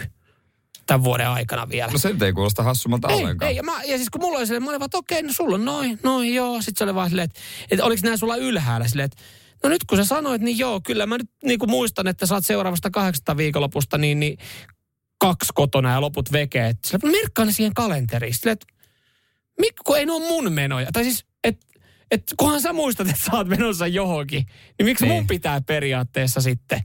tämän 0.85 1.03
vuoden 1.03 1.29
aikana 1.29 1.69
vielä. 1.69 1.91
No 1.91 1.97
se 1.97 2.15
ei 2.21 2.33
kuulosta 2.33 2.63
hassummalta 2.63 3.07
ei, 3.09 3.15
ollenkaan. 3.15 3.49
Ei, 3.51 3.55
ja, 3.55 3.63
mä, 3.63 3.83
ja 3.83 3.97
siis 3.97 4.09
kun 4.09 4.21
mulla 4.21 4.37
oli 4.37 4.45
silleen, 4.47 4.63
mä 4.63 4.69
olin 4.69 4.79
vaan, 4.79 4.85
että 4.85 4.97
okei, 4.97 5.23
no 5.23 5.33
sulla 5.33 5.55
on 5.55 5.65
noin, 5.65 5.99
noin, 6.03 6.33
joo. 6.33 6.61
Sitten 6.61 6.77
se 6.77 6.83
oli 6.83 6.95
vaan 6.95 7.09
silleen, 7.09 7.25
että, 7.25 7.39
että 7.71 7.85
oliko 7.85 8.01
nämä 8.03 8.17
sulla 8.17 8.35
ylhäällä 8.35 8.87
silleen, 8.87 9.05
että 9.05 9.23
no 9.63 9.69
nyt 9.69 9.83
kun 9.83 9.97
sä 9.97 10.05
sanoit, 10.05 10.41
niin 10.41 10.57
joo, 10.57 10.81
kyllä 10.81 11.05
mä 11.05 11.17
nyt 11.17 11.29
niin 11.43 11.59
kuin 11.59 11.69
muistan, 11.69 12.07
että 12.07 12.25
oot 12.31 12.45
seuraavasta 12.45 12.89
kahdeksasta 12.89 13.37
viikonlopusta, 13.37 13.97
niin, 13.97 14.19
niin 14.19 14.37
kaksi 15.17 15.49
kotona 15.55 15.91
ja 15.91 16.01
loput 16.01 16.31
vekeet. 16.31 16.77
Sillä 16.85 17.11
merkkaan 17.11 17.53
siihen 17.53 17.73
kalenteriin. 17.73 18.35
Sillä, 18.35 18.51
että 18.51 18.65
kun 19.85 19.97
ei 19.97 20.05
ne 20.05 20.11
ole 20.11 20.27
mun 20.27 20.53
menoja. 20.53 20.91
Tai 20.93 21.03
siis, 21.03 21.25
että 21.43 21.67
et 22.11 22.23
kunhan 22.37 22.61
sä 22.61 22.73
muistat, 22.73 23.09
että 23.09 23.21
sä 23.25 23.31
oot 23.37 23.47
menossa 23.47 23.87
johonkin, 23.87 24.45
niin 24.79 24.85
miksi 24.85 25.05
niin. 25.05 25.15
mun 25.15 25.27
pitää 25.27 25.61
periaatteessa 25.61 26.41
sitten? 26.41 26.81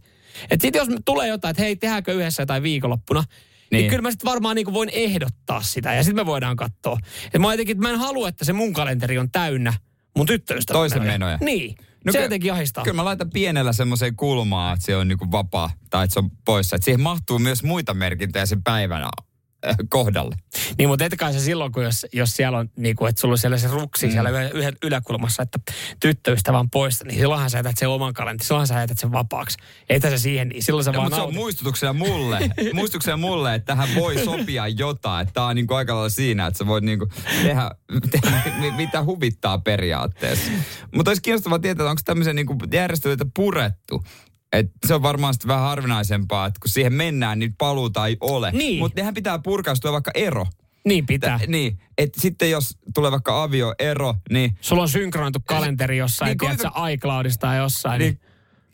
Että 0.50 0.62
sitten 0.62 0.78
jos 0.78 0.88
tulee 1.04 1.28
jotain, 1.28 1.50
että 1.50 1.62
hei, 1.62 1.76
tehdäänkö 1.76 2.12
yhdessä 2.12 2.46
tai 2.46 2.62
viikonloppuna, 2.62 3.24
niin, 3.70 3.78
niin 3.78 3.90
kyllä 3.90 4.02
mä 4.02 4.10
sitten 4.10 4.30
varmaan 4.30 4.56
niin 4.56 4.72
voin 4.72 4.90
ehdottaa 4.92 5.62
sitä 5.62 5.94
ja 5.94 6.02
sitten 6.02 6.22
me 6.22 6.26
voidaan 6.26 6.56
katsoa. 6.56 6.98
Et 7.34 7.40
mä 7.40 7.52
jotenkin, 7.52 7.76
että 7.76 7.88
mä 7.88 7.94
en 7.94 7.98
halua, 7.98 8.28
että 8.28 8.44
se 8.44 8.52
mun 8.52 8.72
kalenteri 8.72 9.18
on 9.18 9.30
täynnä 9.30 9.74
mun 10.16 10.26
tyttöystä. 10.26 10.72
Toisen 10.72 11.02
menoja. 11.02 11.38
Niin. 11.40 11.76
No 12.04 12.12
se 12.12 12.18
ky- 12.18 12.24
jotenkin 12.24 12.52
ahistaa. 12.52 12.84
Kyllä 12.84 12.96
mä 12.96 13.04
laitan 13.04 13.30
pienellä 13.30 13.72
semmoiseen 13.72 14.16
kulmaa, 14.16 14.72
että 14.72 14.86
se 14.86 14.96
on 14.96 15.08
niinku 15.08 15.30
vapaa 15.30 15.70
tai 15.90 16.04
että 16.04 16.14
se 16.14 16.20
on 16.20 16.30
poissa. 16.44 16.76
Että 16.76 16.84
siihen 16.84 17.00
mahtuu 17.00 17.38
myös 17.38 17.62
muita 17.62 17.94
merkintöjä 17.94 18.46
sen 18.46 18.62
päivänä 18.62 19.08
kohdalle. 19.88 20.36
Niin, 20.78 20.88
mutta 20.88 21.04
etkä 21.04 21.32
se 21.32 21.40
silloin, 21.40 21.72
kun 21.72 21.84
jos, 21.84 22.06
jos 22.12 22.36
siellä 22.36 22.58
on, 22.58 22.70
niin 22.76 22.96
kuin, 22.96 23.08
että 23.08 23.20
sulla 23.20 23.32
on 23.32 23.38
siellä 23.38 23.58
se 23.58 23.68
ruksi 23.68 24.06
mm. 24.06 24.12
siellä 24.12 24.30
yhden 24.54 24.76
yläkulmassa, 24.82 25.42
että 25.42 25.58
tyttöystävä 26.00 26.58
on 26.58 26.70
poista, 26.70 27.04
niin 27.04 27.18
silloinhan 27.18 27.50
sä 27.50 27.58
jätät 27.58 27.78
sen 27.78 27.88
oman 27.88 28.14
kalentin, 28.14 28.46
silloinhan 28.46 28.66
sä 28.66 28.80
jätät 28.80 28.98
sen 28.98 29.12
vapaaksi. 29.12 29.58
Eitä 29.88 30.10
se 30.10 30.18
siihen, 30.18 30.48
niin 30.48 30.62
silloin 30.62 30.84
sä 30.84 30.90
ja, 30.90 30.96
vaan 30.96 31.04
mutta 31.04 31.16
se 31.16 31.22
on 31.22 31.34
muistutuksena 31.34 31.92
mulle, 31.92 32.38
muistutuksena 32.74 33.16
mulle, 33.16 33.54
että 33.54 33.66
tähän 33.66 33.88
voi 33.94 34.24
sopia 34.24 34.68
jotain. 34.68 35.22
Että 35.22 35.34
tää 35.34 35.44
on 35.44 35.56
niin 35.56 35.66
kuin 35.66 35.78
aika 35.78 35.94
lailla 35.94 36.08
siinä, 36.08 36.46
että 36.46 36.58
sä 36.58 36.66
voit 36.66 36.84
niin 36.84 36.98
kuin 36.98 37.10
tehdä, 37.42 37.70
tehdä 38.10 38.42
mitä 38.76 39.04
huvittaa 39.04 39.58
periaatteessa. 39.58 40.50
Mutta 40.94 41.10
olisi 41.10 41.22
kiinnostavaa 41.22 41.58
tietää, 41.58 41.90
onko 41.90 42.02
tämmöisiä 42.04 42.32
niin 42.32 42.46
järjestelyitä 42.72 43.26
purettu. 43.34 44.04
Et 44.52 44.70
se 44.86 44.94
on 44.94 45.02
varmaan 45.02 45.34
sitten 45.34 45.48
vähän 45.48 45.64
harvinaisempaa, 45.64 46.46
että 46.46 46.60
kun 46.60 46.70
siihen 46.70 46.92
mennään, 46.92 47.38
niin 47.38 47.54
paluuta 47.58 48.06
ei 48.06 48.16
ole. 48.20 48.50
Niin. 48.50 48.78
Mutta 48.78 49.00
nehän 49.00 49.14
pitää 49.14 49.38
purkaistua 49.38 49.92
vaikka 49.92 50.10
ero. 50.14 50.46
Niin 50.84 51.06
pitää. 51.06 51.38
T- 51.38 51.46
niin, 51.46 51.78
että 51.98 52.20
sitten 52.20 52.50
jos 52.50 52.78
tulee 52.94 53.10
vaikka 53.10 53.42
avioero, 53.42 54.14
niin... 54.30 54.58
Sulla 54.60 54.82
on 54.82 54.88
synkronoitu 54.88 55.38
kalenteri 55.44 55.98
jossain, 55.98 56.28
niin, 56.28 56.38
tiedätkö, 56.38 56.68
iCloudista 56.92 57.40
tai 57.40 57.58
jossain. 57.58 57.98
Niin, 57.98 58.18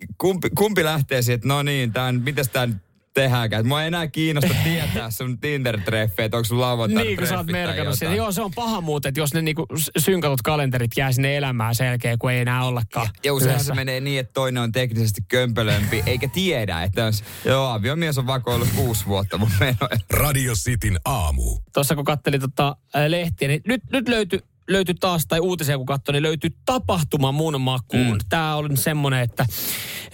niin. 0.00 0.08
Kumpi, 0.18 0.50
kumpi 0.50 0.84
lähtee 0.84 1.22
siitä, 1.22 1.48
no 1.48 1.62
niin, 1.62 1.92
tämän, 1.92 2.20
mitäs 2.22 2.48
tämän 2.48 2.80
tehdäänkään. 3.22 3.66
Mua 3.66 3.82
ei 3.82 3.86
enää 3.86 4.06
kiinnosta 4.06 4.54
tietää 4.64 5.10
sun 5.10 5.38
Tinder-treffejä, 5.38 6.24
että 6.24 6.36
onko 6.36 6.44
sun 6.44 6.60
lauantaina 6.60 7.04
Niin, 7.04 7.18
kun 7.18 7.26
sä 7.26 7.36
oot 7.36 7.46
merkannut 7.46 7.98
sen. 7.98 8.16
Joo, 8.16 8.32
se 8.32 8.42
on 8.42 8.50
paha 8.54 8.80
muuten, 8.80 9.08
että 9.08 9.20
jos 9.20 9.34
ne 9.34 9.42
niinku 9.42 9.66
synkatut 9.98 10.42
kalenterit 10.42 10.90
jää 10.96 11.12
sinne 11.12 11.36
elämään 11.36 11.74
selkeä, 11.74 12.16
kun 12.18 12.30
ei 12.30 12.40
enää 12.40 12.64
ollakaan 12.64 13.08
Ja 13.24 13.34
useinhan 13.34 13.64
se 13.64 13.74
menee 13.74 14.00
niin, 14.00 14.20
että 14.20 14.32
toinen 14.32 14.62
on 14.62 14.72
teknisesti 14.72 15.20
kömpelömpi, 15.28 16.02
eikä 16.06 16.28
tiedä, 16.28 16.82
että 16.82 17.00
jos, 17.00 17.24
joo, 17.44 17.66
aviomies 17.66 18.18
on 18.18 18.26
vaikka 18.26 18.54
ollut 18.54 18.68
kuusi 18.76 19.06
vuotta 19.06 19.38
mun 19.38 19.50
menoja. 19.60 19.98
Radio 20.10 20.54
Cityn 20.54 20.98
aamu. 21.04 21.58
Tuossa 21.74 21.94
kun 21.94 22.04
kattelin 22.04 22.40
tota, 22.40 22.76
lehtiä, 23.08 23.48
niin 23.48 23.60
nyt, 23.66 23.82
nyt 23.92 24.08
löytyi 24.08 24.40
löytyi 24.68 24.94
taas, 24.94 25.26
tai 25.26 25.40
uutisia 25.40 25.76
kun 25.76 25.86
katsoin, 25.86 26.14
niin 26.14 26.22
löytyi 26.22 26.50
tapahtuma 26.64 27.32
mun 27.32 27.60
makuun. 27.60 28.12
Mm. 28.12 28.18
Tämä 28.28 28.54
oli 28.54 28.76
semmoinen, 28.76 29.20
että, 29.20 29.46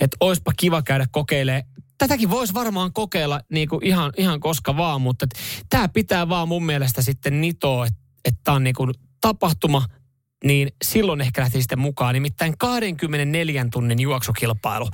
että 0.01 0.17
oispa 0.21 0.53
kiva 0.57 0.83
käydä 0.83 1.07
kokeilemaan 1.11 1.74
tätäkin 2.09 2.31
voisi 2.31 2.55
varmaan 2.55 2.93
kokeilla 2.93 3.41
niin 3.53 3.69
kuin 3.69 3.87
ihan, 3.87 4.13
ihan 4.17 4.41
koska 4.41 4.77
vaan, 4.77 5.01
mutta 5.01 5.27
tämä 5.71 5.89
pitää 5.89 6.29
vaan 6.29 6.49
mun 6.49 6.67
mielestä 6.67 7.03
sitten 7.03 7.41
nitoa, 7.41 7.87
että 7.87 7.99
et 8.25 8.35
tämä 8.45 8.55
on 8.55 8.65
niin 8.65 8.75
kuin 8.75 8.95
tapahtuma, 9.21 9.87
niin 10.45 10.69
silloin 10.85 11.21
ehkä 11.21 11.43
lähti 11.43 11.59
sitten 11.63 11.79
mukaan. 11.79 12.15
Nimittäin 12.15 12.59
24 12.59 13.67
tunnin 13.73 14.01
juoksukilpailu 14.01 14.89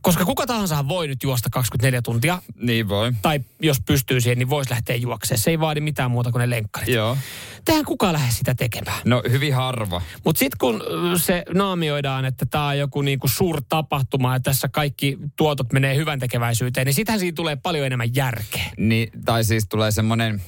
koska 0.00 0.24
kuka 0.24 0.46
tahansa 0.46 0.88
voi 0.88 1.08
nyt 1.08 1.22
juosta 1.22 1.48
24 1.52 2.02
tuntia. 2.02 2.42
Niin 2.60 2.88
voi. 2.88 3.12
Tai 3.22 3.40
jos 3.62 3.80
pystyy 3.86 4.20
siihen, 4.20 4.38
niin 4.38 4.50
voisi 4.50 4.70
lähteä 4.70 4.96
juoksemaan. 4.96 5.38
Se 5.38 5.50
ei 5.50 5.60
vaadi 5.60 5.80
mitään 5.80 6.10
muuta 6.10 6.32
kuin 6.32 6.40
ne 6.40 6.50
lenkkarit. 6.50 6.94
Joo. 6.94 7.16
Tehän 7.64 7.84
kukaan 7.84 8.12
lähde 8.12 8.32
sitä 8.32 8.54
tekemään. 8.54 9.00
No 9.04 9.22
hyvin 9.30 9.54
harva. 9.54 10.02
Mutta 10.24 10.38
sitten 10.38 10.58
kun 10.58 10.82
se 11.16 11.44
naamioidaan, 11.54 12.24
että 12.24 12.46
tämä 12.46 12.66
on 12.66 12.78
joku 12.78 13.02
niinku 13.02 13.28
suurtapahtuma 13.28 14.32
ja 14.32 14.40
tässä 14.40 14.68
kaikki 14.68 15.18
tuotot 15.36 15.72
menee 15.72 15.96
hyvän 15.96 16.18
tekeväisyyteen, 16.18 16.84
niin 16.84 16.94
sitähän 16.94 17.20
siitä 17.20 17.36
tulee 17.36 17.56
paljon 17.56 17.86
enemmän 17.86 18.14
järkeä. 18.14 18.64
Niin, 18.76 19.10
tai 19.24 19.44
siis 19.44 19.66
tulee 19.68 19.90
semmoinen 19.90 20.42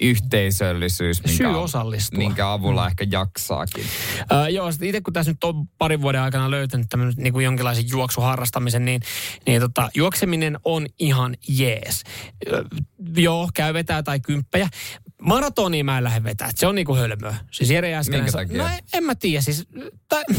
yhteisöllisyys, 0.00 1.22
minkä, 1.24 1.36
Syy 1.36 1.62
osallistua. 1.62 2.18
minkä 2.18 2.52
avulla 2.52 2.82
mm. 2.82 2.88
ehkä 2.88 3.06
jaksaakin. 3.10 3.84
Öö, 4.32 4.48
joo, 4.48 4.68
itse 4.82 5.00
kun 5.00 5.12
tässä 5.12 5.32
nyt 5.32 5.44
on 5.44 5.68
parin 5.78 6.02
vuoden 6.02 6.20
aikana 6.20 6.50
löytänyt 6.50 6.86
tämmöinen 6.88 7.14
niin 7.16 7.32
kuin 7.32 7.44
jonkinlaisen 7.44 7.88
juoksuharrastamisen, 7.88 8.84
niin, 8.84 9.02
niin 9.46 9.60
tota, 9.60 9.90
juokseminen 9.94 10.58
on 10.64 10.86
ihan 10.98 11.36
jees. 11.48 12.04
Öö, 12.46 12.64
joo, 13.16 13.50
käy 13.54 13.74
vetää 13.74 14.02
tai 14.02 14.20
kymppejä. 14.20 14.68
Maratonia 15.22 15.84
mä 15.84 15.98
en 15.98 16.04
lähde 16.04 16.24
vetää, 16.24 16.50
se 16.54 16.66
on 16.66 16.74
niinku 16.74 16.94
hölmöä. 16.94 17.36
Siis 17.50 17.70
Jere 17.70 18.00
Minkä 18.10 18.32
takia? 18.32 18.62
No 18.62 18.68
en, 18.68 18.78
en 18.92 19.04
mä 19.04 19.14
tiedä, 19.14 19.40
siis... 19.40 19.66
Tai, 20.08 20.24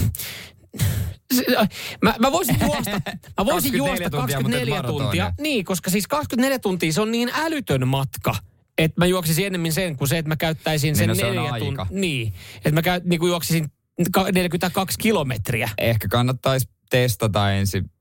Mä, 2.01 2.15
mä 2.19 2.31
voisin 2.31 2.55
juosta, 2.61 2.91
mä 3.37 3.45
voisin 3.45 3.71
24 3.71 3.77
juosta 3.77 4.09
tuntia, 4.09 4.37
24 4.37 4.75
mutta 4.75 4.79
et 4.79 4.85
tuntia. 4.85 5.23
maratonia. 5.23 5.33
Niin, 5.39 5.65
koska 5.65 5.89
siis 5.89 6.07
24 6.07 6.59
tuntia 6.59 6.93
se 6.93 7.01
on 7.01 7.11
niin 7.11 7.31
älytön 7.33 7.87
matka, 7.87 8.35
että 8.83 9.01
mä 9.01 9.05
juoksisin 9.05 9.45
enemmän 9.45 9.71
sen 9.71 9.97
kuin 9.97 10.07
se, 10.07 10.17
että 10.17 10.29
mä 10.29 10.35
käyttäisin 10.35 10.95
sen 10.95 11.07
Niin, 11.09 11.17
no 11.17 11.29
se 11.29 11.35
neljä 11.35 11.59
tuntia. 11.59 11.87
Niin, 11.89 12.33
että 12.55 12.71
mä 12.71 12.81
käy, 12.81 13.01
niin 13.03 13.19
kuin 13.19 13.29
juoksisin 13.29 13.71
ka- 14.11 14.31
42 14.31 14.97
kilometriä. 14.99 15.69
Ehkä 15.77 16.07
kannattaisi 16.07 16.69
testata 16.89 17.51
ensin 17.51 17.91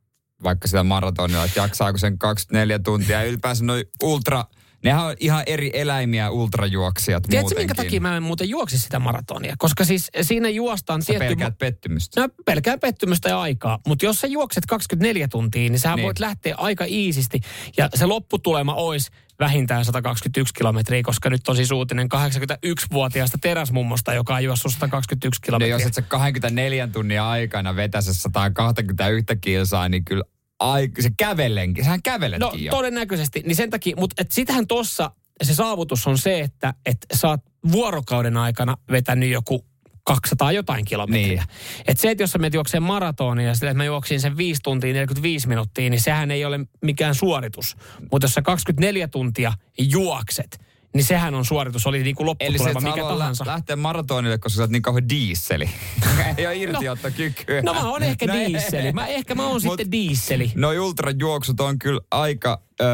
vaikka 0.42 0.68
sitä 0.68 0.84
maratonilla, 0.84 1.44
että 1.44 1.60
jaksaako 1.60 1.98
sen 1.98 2.18
24 2.18 2.78
tuntia. 2.78 3.22
Ylipäänsä 3.24 3.64
noi 3.64 3.84
ultra, 4.02 4.44
nehän 4.84 5.04
on 5.04 5.14
ihan 5.20 5.42
eri 5.46 5.70
eläimiä 5.74 6.30
ultrajuoksijat 6.30 7.22
Tiedätkö, 7.22 7.42
muutenkin. 7.44 7.62
minkä 7.62 7.74
takia 7.74 8.00
mä 8.00 8.16
en 8.16 8.22
muuten 8.22 8.48
juoksi 8.48 8.78
sitä 8.78 8.98
maratonia? 8.98 9.54
Koska 9.58 9.84
siis 9.84 10.10
siinä 10.22 10.48
juostaan 10.48 11.02
Sä 11.02 11.06
tietty... 11.06 11.26
pelkäät 11.26 11.58
pettymystä. 11.58 12.20
No, 12.20 12.28
pelkään 12.44 12.80
pettymystä 12.80 13.28
ja 13.28 13.40
aikaa. 13.40 13.78
Mutta 13.86 14.04
jos 14.04 14.20
sä 14.20 14.26
juokset 14.26 14.66
24 14.66 15.28
tuntia, 15.28 15.70
niin 15.70 15.78
sä 15.78 15.94
Niin. 15.96 16.04
voit 16.04 16.18
lähteä 16.18 16.54
aika 16.58 16.84
iisisti. 16.88 17.40
Ja 17.76 17.88
se 17.94 18.06
lopputulema 18.06 18.74
olisi 18.74 19.10
vähintään 19.40 19.84
121 19.84 20.54
kilometriä, 20.54 21.02
koska 21.02 21.30
nyt 21.30 21.48
on 21.48 21.56
siis 21.56 21.70
uutinen 21.70 22.08
81-vuotiaasta 22.14 23.38
teräsmummosta, 23.40 24.14
joka 24.14 24.34
on 24.34 24.44
juossut 24.44 24.72
121 24.72 25.40
No 25.40 25.44
kilometriä. 25.44 25.74
jos 25.74 25.86
et 25.86 25.94
sä 25.94 26.02
24 26.02 26.86
tunnin 26.86 27.20
aikana 27.20 27.76
vetäse 27.76 28.14
121 28.14 29.36
kilsaa, 29.40 29.88
niin 29.88 30.04
kyllä 30.04 30.24
ai, 30.60 30.88
se 31.00 31.10
kävelenkin. 31.16 31.84
Sähän 31.84 32.02
käveletkin 32.02 32.48
No 32.48 32.54
jo. 32.54 32.70
todennäköisesti. 32.70 33.42
Niin 33.46 33.56
sen 33.56 33.70
takia, 33.70 33.96
mutta 33.96 34.22
et 34.22 34.32
sitähän 34.32 34.66
tossa 34.66 35.10
se 35.42 35.54
saavutus 35.54 36.06
on 36.06 36.18
se, 36.18 36.40
että 36.40 36.74
et 36.86 36.96
sä 37.14 37.28
oot 37.28 37.40
vuorokauden 37.72 38.36
aikana 38.36 38.76
vetänyt 38.90 39.30
joku 39.30 39.64
200 40.04 40.52
jotain 40.52 40.84
kilometriä. 40.84 41.26
Niin. 41.26 41.42
Et 41.86 41.98
se, 42.00 42.10
että 42.10 42.22
jos 42.22 42.30
sä 42.30 42.38
menet 42.38 42.54
juokseen 42.54 42.82
maratonin 42.82 43.46
ja 43.46 43.54
sille, 43.54 43.70
että 43.70 43.76
mä 43.76 43.84
juoksin 43.84 44.20
sen 44.20 44.36
5 44.36 44.60
tuntia 44.62 44.92
45 44.92 45.48
minuuttia, 45.48 45.90
niin 45.90 46.00
sehän 46.00 46.30
ei 46.30 46.44
ole 46.44 46.60
mikään 46.82 47.14
suoritus. 47.14 47.76
Mutta 48.12 48.24
jos 48.24 48.34
sä 48.34 48.42
24 48.42 49.08
tuntia 49.08 49.52
juokset, 49.78 50.58
niin 50.94 51.04
sehän 51.04 51.34
on 51.34 51.44
suoritus. 51.44 51.86
Oli 51.86 52.02
niin 52.02 52.16
kuin 52.16 52.36
Eli 52.40 52.58
se, 52.58 52.64
lopputulema 52.64 52.96
mikä 52.96 53.08
tahansa. 53.08 53.46
lähteä 53.46 53.76
maratonille, 53.76 54.38
koska 54.38 54.56
sä 54.56 54.62
oot 54.62 54.70
niin 54.70 54.82
kauhean 54.82 55.08
diisseli. 55.08 55.70
ei 56.36 56.46
ole 56.46 56.56
irtiottokykyä. 56.56 57.62
No 57.62 57.74
mä 57.74 57.90
oon 57.90 58.02
ehkä 58.02 58.26
No 58.26 58.34
diisseli. 58.34 58.92
Mä, 58.92 59.06
ehkä 59.06 59.34
mä 59.34 59.46
oon 59.46 59.60
sitten 59.60 59.92
diisseli. 59.92 60.52
Noi 60.54 60.78
ultrajuoksut 60.78 61.60
on 61.60 61.78
kyllä 61.78 62.00
aika 62.10 62.62
ö, 62.80 62.84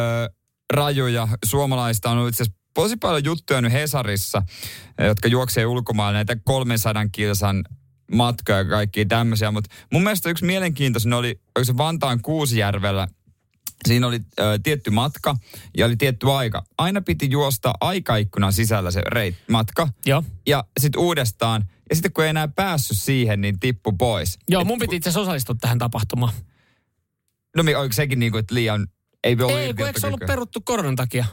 rajuja. 0.73 1.29
Suomalaista 1.45 2.11
on 2.11 2.29
itse 2.29 2.43
asiassa 2.43 2.61
tosi 2.75 2.97
paljon 2.97 3.25
juttuja 3.25 3.61
nyt 3.61 3.73
Hesarissa, 3.73 4.43
jotka 5.07 5.29
juoksee 5.29 5.67
ulkomaille 5.67 6.19
näitä 6.19 6.37
300 6.45 7.07
kilsan 7.13 7.65
matkoja 8.13 8.59
ja 8.59 8.65
kaikkia 8.65 9.05
tämmöisiä. 9.09 9.51
Mutta 9.51 9.71
mun 9.93 10.03
mielestä 10.03 10.31
yksi 10.31 10.45
mielenkiintoinen 10.45 11.13
oli, 11.13 11.41
oliko 11.57 11.65
se 11.65 11.77
Vantaan 11.77 12.23
Kuusijärvellä, 12.23 13.09
Siinä 13.89 14.07
oli 14.07 14.21
ö, 14.41 14.59
tietty 14.62 14.91
matka 14.91 15.37
ja 15.77 15.87
oli 15.87 15.97
tietty 15.97 16.33
aika. 16.33 16.65
Aina 16.79 17.01
piti 17.01 17.31
juosta 17.31 17.73
aikaikkunan 17.81 18.53
sisällä 18.53 18.91
se 18.91 19.01
reit, 19.07 19.35
matka. 19.51 19.89
Joo. 20.07 20.23
Ja 20.47 20.65
sitten 20.81 21.01
uudestaan. 21.01 21.65
Ja 21.91 21.97
sitten 21.97 22.12
kun 22.12 22.25
ei 22.25 22.31
enää 22.31 22.49
päässyt 22.49 22.99
siihen, 22.99 23.41
niin 23.41 23.61
tippu 23.61 23.93
pois. 23.93 24.39
Joo, 24.49 24.65
mun 24.65 24.79
piti 24.79 24.97
itse 24.97 25.09
asiassa 25.09 25.21
osallistua 25.21 25.57
tähän 25.61 25.79
tapahtumaan. 25.79 26.33
No 27.57 27.62
oliko 27.79 27.93
sekin 27.93 28.19
niin 28.19 28.33
kuin, 28.33 28.41
että 28.41 28.55
liian... 28.55 28.87
Ei 29.25 29.37
ollut 29.41 29.51
Ei, 29.51 29.75
kun 29.75 29.87
eikö 29.87 30.01
se 30.01 30.07
ollut 30.07 30.21
peruttu 30.27 30.61
koronan 30.61 30.97
takia? 30.97 31.25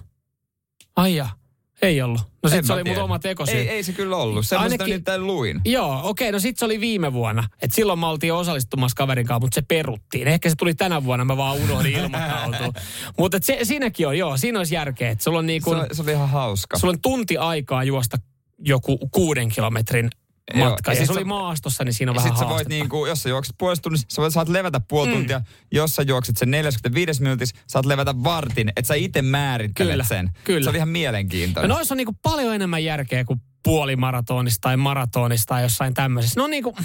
Ai 0.95 1.15
jaa. 1.15 1.42
Ei 1.81 2.01
ollut. 2.01 2.21
No 2.21 2.49
En 2.49 2.49
sit 2.49 2.65
se 2.65 2.67
mä 2.67 2.73
oli 2.73 2.83
mun 2.83 2.91
tiedä. 2.93 3.03
oma 3.03 3.19
tekosyy. 3.19 3.55
Ei, 3.55 3.69
ei 3.69 3.83
se 3.83 3.93
kyllä 3.93 4.15
ollut. 4.17 4.45
Semmoista 4.45 4.83
Ainakin- 4.83 5.27
luin. 5.27 5.61
Joo, 5.65 5.99
okei, 6.03 6.31
no 6.31 6.39
sit 6.39 6.57
se 6.57 6.65
oli 6.65 6.79
viime 6.79 7.13
vuonna. 7.13 7.47
Et 7.61 7.71
silloin 7.73 7.99
mä 7.99 8.09
oltiin 8.09 8.33
osallistumassa 8.33 8.95
kaverin 8.95 9.25
kanssa, 9.25 9.39
mutta 9.39 9.55
se 9.55 9.61
peruttiin. 9.61 10.27
Ehkä 10.27 10.49
se 10.49 10.55
tuli 10.55 10.73
tänä 10.73 11.03
vuonna, 11.03 11.25
mä 11.25 11.37
vaan 11.37 11.57
unohdin 11.57 11.93
ilmoittautua. 11.99 12.81
mutta 13.19 13.37
se, 13.41 13.59
siinäkin 13.63 14.07
on, 14.07 14.17
joo, 14.17 14.37
siinä 14.37 14.59
olisi 14.59 14.75
järkeä. 14.75 15.09
Että 15.09 15.23
sulla 15.23 15.39
on, 15.39 15.45
niin 15.45 15.61
Se, 15.61 15.65
kun, 15.65 15.77
oli- 15.77 15.87
se 15.95 16.01
oli 16.01 16.11
ihan 16.11 16.29
hauska. 16.29 16.77
sulla 16.79 16.91
on 16.93 17.01
tunti 17.01 17.37
aikaa 17.37 17.83
juosta 17.83 18.17
joku 18.59 18.97
kuuden 19.11 19.49
kilometrin 19.49 20.09
Joo, 20.53 20.69
matka. 20.69 20.91
ja 20.91 20.93
Ja, 20.93 20.97
sit 20.99 21.07
se 21.07 21.13
oli 21.13 21.23
maastossa, 21.23 21.83
niin 21.83 21.93
siinä 21.93 22.11
on 22.11 22.15
Ja 22.15 22.23
vähän 22.23 22.37
sit 22.37 22.39
sä 22.47 22.49
voit 22.49 22.67
niinku, 22.67 23.05
jos 23.05 23.23
sä 23.23 23.29
juokset 23.29 23.55
puolesta 23.57 23.81
tunnissa, 23.83 24.07
sä 24.11 24.21
voit, 24.21 24.33
saat 24.33 24.49
levätä 24.49 24.79
puoli 24.89 25.07
Mm. 25.07 25.13
tuntia. 25.13 25.41
Jos 25.71 25.95
sä 25.95 26.01
juokset 26.01 26.37
sen 26.37 26.51
45 26.51 27.21
minuutissa, 27.21 27.55
saat 27.67 27.85
levätä 27.85 28.23
vartin, 28.23 28.69
että 28.69 28.87
sä 28.87 28.93
itse 28.95 29.21
määrittelet 29.21 29.91
Kyllä, 29.91 30.03
sen. 30.03 30.29
kyllä. 30.43 30.63
Se 30.63 30.69
oli 30.69 30.77
ihan 30.77 30.87
Ja 30.89 30.91
mielenkiintoinen. 30.91 31.69
noissa 31.69 31.93
on 31.93 31.97
niinku 31.97 32.15
paljon 32.23 32.55
enemmän 32.55 32.83
järkeä 32.83 33.23
kuin 33.25 33.41
puolimaratonista 33.63 34.61
tai 34.61 34.77
maratonista 34.77 35.47
tai 35.49 35.61
jossain 35.63 35.93
tämmöisessä. 35.93 36.39
No 36.39 36.47
niinku, 36.47 36.75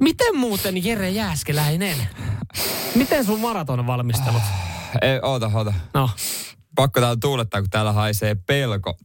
miten 0.00 0.36
muuten 0.36 0.84
Jere 0.84 1.10
Jääskeläinen? 1.10 1.96
Miten 2.94 3.24
sun 3.24 3.40
maraton 3.40 3.86
valmistelut? 3.86 4.42
Ei, 5.02 5.18
oota, 5.22 5.50
oota. 5.54 5.74
No. 5.94 6.10
Pakko 6.76 7.00
täällä 7.00 7.16
tuulettaa, 7.20 7.60
kun 7.60 7.70
täällä 7.70 7.92
haisee 7.92 8.34
pelko. 8.34 8.96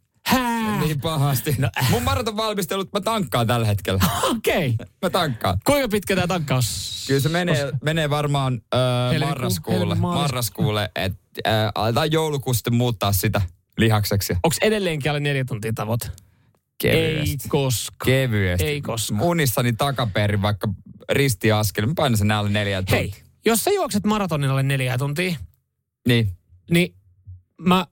Niin 0.86 1.02
pahasti. 1.02 1.56
No. 1.58 1.70
Mun 1.90 2.04
maraton 2.04 2.38
valmistelut, 2.38 2.94
mä 2.94 3.02
tankkaan 3.02 3.48
tällä 3.48 3.68
hetkellä. 3.68 4.00
Okei. 4.24 4.70
Okay. 4.70 4.88
Mä 5.02 5.10
tankkaan. 5.10 5.58
Kuinka 5.66 5.88
pitkä 5.88 6.16
tämä 6.16 6.28
tankkaus? 6.28 7.04
Kyllä 7.08 7.20
se 7.20 7.30
menee, 7.30 7.72
menee 7.84 8.10
varmaan 8.10 8.62
öö, 8.74 8.80
Helmikuu- 9.12 9.28
marraskuulle, 9.28 9.96
marraskuulle 9.96 10.92
että 10.96 11.20
äh, 11.48 11.72
sitten 12.56 12.74
muuttaa 12.76 13.12
sitä 13.12 13.42
lihakseksi. 13.78 14.34
Onko 14.34 14.56
edelleenkin 14.62 15.12
alle 15.12 15.20
neljä 15.20 15.46
tuntia 15.46 15.74
tavoite? 15.76 16.08
Ei 16.84 17.16
Kevyesti. 17.16 17.50
koskaan. 17.50 18.06
Kevyesti. 18.06 18.66
Ei 18.66 18.82
koskaan. 18.82 19.22
Unissani 19.22 19.74
takaperin 19.74 20.42
vaikka 20.42 20.68
ristiaskel. 21.12 21.86
Mä 21.86 21.94
painan 21.96 22.18
sen 22.18 22.32
alle 22.32 22.50
neljä 22.50 22.78
tuntia. 22.78 22.98
Hei, 22.98 23.14
jos 23.46 23.64
sä 23.64 23.72
juokset 23.72 24.06
maratonilla 24.06 24.52
alle 24.54 24.64
neljä 24.64 24.98
tuntia, 24.98 25.36
Niin. 26.08 26.32
niin 26.72 26.96
mä 27.62 27.86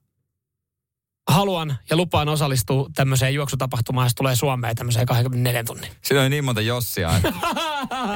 haluan 1.31 1.77
ja 1.89 1.95
lupaan 1.97 2.29
osallistua 2.29 2.89
tämmöiseen 2.95 3.33
juoksutapahtumaan, 3.33 4.05
jos 4.05 4.15
tulee 4.15 4.35
Suomeen 4.35 4.75
tämmöiseen 4.75 5.05
24 5.05 5.63
tunnin. 5.63 5.91
Siinä 6.01 6.21
on 6.23 6.31
niin 6.31 6.45
monta 6.45 6.61
jossia, 6.61 7.15
että 7.17 7.33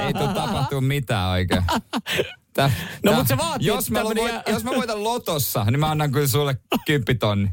ei 0.08 0.14
tule 0.14 0.34
tapahtua 0.34 0.82
mitään 0.82 1.30
oikein. 1.30 1.64
Tää, 2.54 2.72
No, 3.04 3.12
tää- 3.12 3.18
mut 3.20 3.28
se 3.28 3.38
vaatii, 3.38 3.68
jos 3.68 3.92
mä, 3.92 4.00
tämmönen 4.00 4.24
voit, 4.24 4.36
jos 4.48 4.64
mä 4.64 4.72
voitan 4.72 5.04
lotossa, 5.04 5.64
niin 5.64 5.80
mä 5.80 5.92
annan 5.92 6.12
kyllä 6.12 6.28
sulle 6.28 6.58
kymppitonni. 6.86 7.50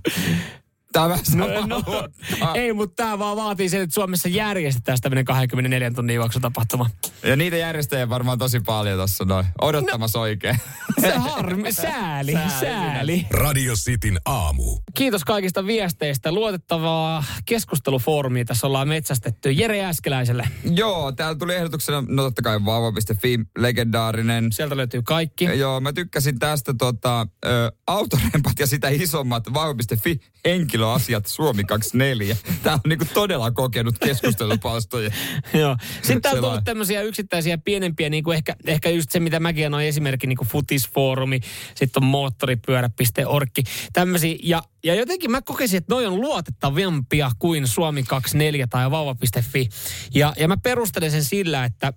Tää 0.92 1.02
on 1.02 1.10
vähän 1.10 1.24
sama 1.24 1.46
No, 1.66 1.82
luokkaa. 1.86 2.54
ei, 2.54 2.72
mutta 2.72 3.02
tämä 3.02 3.18
vaan 3.18 3.36
vaatii 3.36 3.68
sen, 3.68 3.82
että 3.82 3.94
Suomessa 3.94 4.28
järjestetään 4.28 4.98
tämmöinen 5.02 5.24
24 5.24 5.90
tunnin 5.90 6.16
juoksutapahtuma. 6.16 6.90
Ja 7.22 7.36
niitä 7.36 7.56
järjestäjiä 7.56 8.08
varmaan 8.08 8.38
tosi 8.38 8.60
paljon 8.60 8.98
tossa 8.98 9.24
noin. 9.24 9.46
Odottamassa 9.60 10.18
no. 10.18 10.22
oikein. 10.22 10.56
Se 11.00 11.14
harmi, 11.16 11.72
sääli, 11.82 12.32
Sääli 12.32 12.50
sääli. 12.60 13.26
Radio 13.30 13.74
Cityn 13.74 14.18
aamu. 14.24 14.78
Kiitos 14.94 15.24
kaikista 15.24 15.66
viesteistä. 15.66 16.32
Luotettavaa 16.32 17.24
keskustelufoorumia 17.46 18.44
tässä 18.44 18.66
ollaan 18.66 18.88
metsästetty 18.88 19.50
Jere 19.52 19.76
Jääskeläiselle. 19.78 20.48
Joo, 20.74 21.12
täällä 21.12 21.38
tuli 21.38 21.54
ehdotuksena, 21.54 22.04
no 22.08 22.22
totta 22.22 22.42
kai 22.42 22.64
vauva.fi, 22.64 23.40
legendaarinen. 23.58 24.52
Sieltä 24.52 24.76
löytyy 24.76 25.02
kaikki. 25.02 25.44
Joo, 25.44 25.80
mä 25.80 25.92
tykkäsin 25.92 26.38
tästä 26.38 26.74
tota, 26.78 27.26
ö, 27.44 27.72
autorempat 27.86 28.58
ja 28.58 28.66
sitä 28.66 28.88
isommat 28.88 29.54
vauva.fi 29.54 30.20
henkilö 30.44 30.79
henkilöasiat 30.80 31.26
Suomi 31.26 31.64
24. 31.64 32.36
Tämä 32.62 32.74
on 32.74 32.80
niinku 32.88 33.04
todella 33.14 33.50
kokenut 33.50 33.98
keskustelupalstoja. 33.98 35.10
Joo. 35.60 35.76
Sitten 36.02 36.22
täällä 36.22 36.38
on 36.38 36.44
tullut 36.44 36.64
tämmöisiä 36.64 37.02
yksittäisiä 37.02 37.58
pienempiä, 37.58 38.10
niin 38.10 38.24
kuin 38.24 38.36
ehkä, 38.36 38.56
ehkä 38.66 38.90
just 38.90 39.10
se, 39.10 39.20
mitä 39.20 39.40
mäkin 39.40 39.66
annoin 39.66 39.86
esimerkki, 39.86 40.26
niin 40.26 40.36
kuin 40.36 40.48
futisfoorumi, 40.48 41.40
sitten 41.74 42.02
on 42.02 42.08
moottoripyörä.org, 42.08 43.50
tämmöisiä. 43.92 44.36
Ja, 44.42 44.62
ja 44.84 44.94
jotenkin 44.94 45.30
mä 45.30 45.42
kokisin, 45.42 45.78
että 45.78 45.94
noi 45.94 46.06
on 46.06 46.20
luotettavimpia 46.20 47.30
kuin 47.38 47.64
Suomi24 47.64 48.66
tai 48.70 48.90
vauva.fi. 48.90 49.68
Ja, 50.14 50.32
ja 50.38 50.48
mä 50.48 50.56
perustelen 50.56 51.10
sen 51.10 51.24
sillä, 51.24 51.64
että 51.64 51.92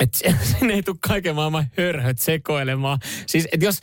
että 0.00 0.18
sinne 0.42 0.74
ei 0.74 0.82
tule 0.82 0.96
kaiken 1.00 1.34
maailman 1.34 1.66
hörhöt 1.76 2.18
sekoilemaan. 2.18 2.98
Siis, 3.26 3.48
että 3.52 3.66
jos, 3.66 3.80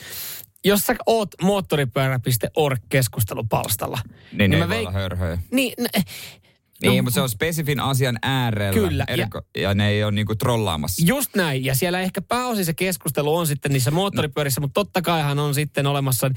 jos 0.66 0.82
sä 0.82 0.96
oot 1.06 1.30
moottoripyörä.org 1.42 2.80
keskustelupalstalla. 2.90 4.00
Niin, 4.32 4.52
niin 4.52 4.60
mä 4.60 4.70
veik... 4.70 4.94
hörhöjä. 4.94 5.38
Niin, 5.52 5.74
ne, 5.80 6.04
niin, 6.82 6.98
no, 6.98 7.04
mutta 7.04 7.16
se 7.16 7.22
on 7.22 7.30
spesifin 7.30 7.80
asian 7.80 8.20
äärellä. 8.22 8.88
Kyllä. 8.88 9.06
Eriko, 9.08 9.42
ja, 9.56 9.62
ja 9.62 9.74
ne 9.74 9.90
ei 9.90 10.04
ole 10.04 10.12
niinku 10.12 10.36
trollaamassa. 10.36 11.06
Just 11.06 11.36
näin. 11.36 11.66
Ja 11.66 11.76
siellä 11.76 12.00
ehkä 12.00 12.22
pääosin 12.22 12.66
se 12.66 12.74
keskustelu 12.74 13.38
on 13.38 13.48
sitten 13.48 13.72
niissä 13.72 13.92
moottoripyörissä, 13.92 14.62
no. 14.62 14.64
mutta 14.64 14.82
totta 14.82 15.02
kaihan 15.02 15.40
on 15.40 15.56
sitten 15.56 15.88
olemassa 15.88 16.32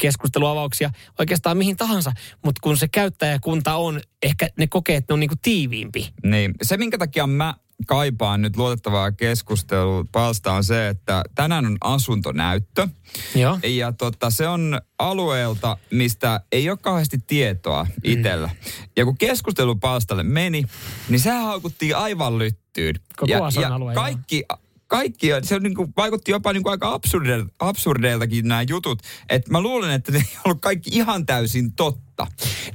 keskusteluavauksia 0.00 0.90
oikeastaan 1.18 1.56
mihin 1.56 1.76
tahansa. 1.76 2.12
Mutta 2.44 2.60
kun 2.62 2.76
se 2.76 2.88
käyttäjäkunta 2.88 3.76
on, 3.76 4.00
ehkä 4.22 4.48
ne 4.58 4.66
kokee, 4.66 4.96
että 4.96 5.12
ne 5.12 5.14
on 5.14 5.20
niinku 5.20 5.36
tiiviimpi. 5.42 6.08
Niin. 6.22 6.54
Se, 6.62 6.76
minkä 6.76 6.98
takia 6.98 7.26
mä 7.26 7.54
kaipaan 7.86 8.42
nyt 8.42 8.56
luotettavaa 8.56 9.12
keskustelupalsta 9.12 10.52
on 10.52 10.64
se, 10.64 10.88
että 10.88 11.22
tänään 11.34 11.66
on 11.66 11.76
asuntonäyttö. 11.80 12.88
Joo. 13.34 13.58
Ja 13.64 13.92
tota, 13.92 14.30
se 14.30 14.48
on 14.48 14.80
alueelta, 14.98 15.76
mistä 15.90 16.40
ei 16.52 16.70
ole 16.70 16.78
kauheasti 16.82 17.18
tietoa 17.26 17.86
itsellä. 18.04 18.46
Mm. 18.46 18.70
Ja 18.96 19.04
kun 19.04 19.18
keskustelupalstalle 19.18 20.22
meni, 20.22 20.64
niin 21.08 21.20
se 21.20 21.30
haukuttiin 21.30 21.96
aivan 21.96 22.38
lyttyyn. 22.38 22.94
Koko 23.16 23.32
ja, 23.32 23.38
ja 23.38 23.94
kaikki, 23.94 24.44
kaikki, 24.86 25.28
se 25.42 25.54
on 25.54 25.62
niin 25.62 25.74
kuin, 25.74 25.92
vaikutti 25.96 26.30
jopa 26.30 26.52
niin 26.52 26.62
kuin 26.62 26.70
aika 26.70 26.92
absurdeilta, 26.92 27.54
absurdeiltakin 27.58 28.48
nämä 28.48 28.62
jutut. 28.68 29.02
Että 29.28 29.50
mä 29.50 29.60
luulen, 29.60 29.90
että 29.90 30.12
ne 30.12 30.18
ei 30.18 30.38
ollut 30.44 30.60
kaikki 30.60 30.90
ihan 30.92 31.26
täysin 31.26 31.72
totta. 31.72 32.26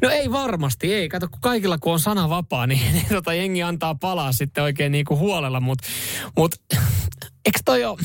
No 0.01 0.09
ei 0.09 0.31
varmasti, 0.31 0.93
ei. 0.93 1.09
Kato, 1.09 1.27
kun 1.27 1.41
kaikilla 1.41 1.77
kun 1.77 1.93
on 1.93 1.99
sana 1.99 2.29
vapaa, 2.29 2.67
niin, 2.67 2.93
niin 2.93 3.05
tota, 3.09 3.33
jengi 3.33 3.63
antaa 3.63 3.95
palaa 3.95 4.31
sitten 4.31 4.63
oikein 4.63 4.91
niin 4.91 5.05
kuin 5.05 5.19
huolella. 5.19 5.59
Mutta 5.59 5.87
mut, 6.37 6.55
eikö 7.45 7.59
toi 7.65 7.85
ole, 7.85 7.97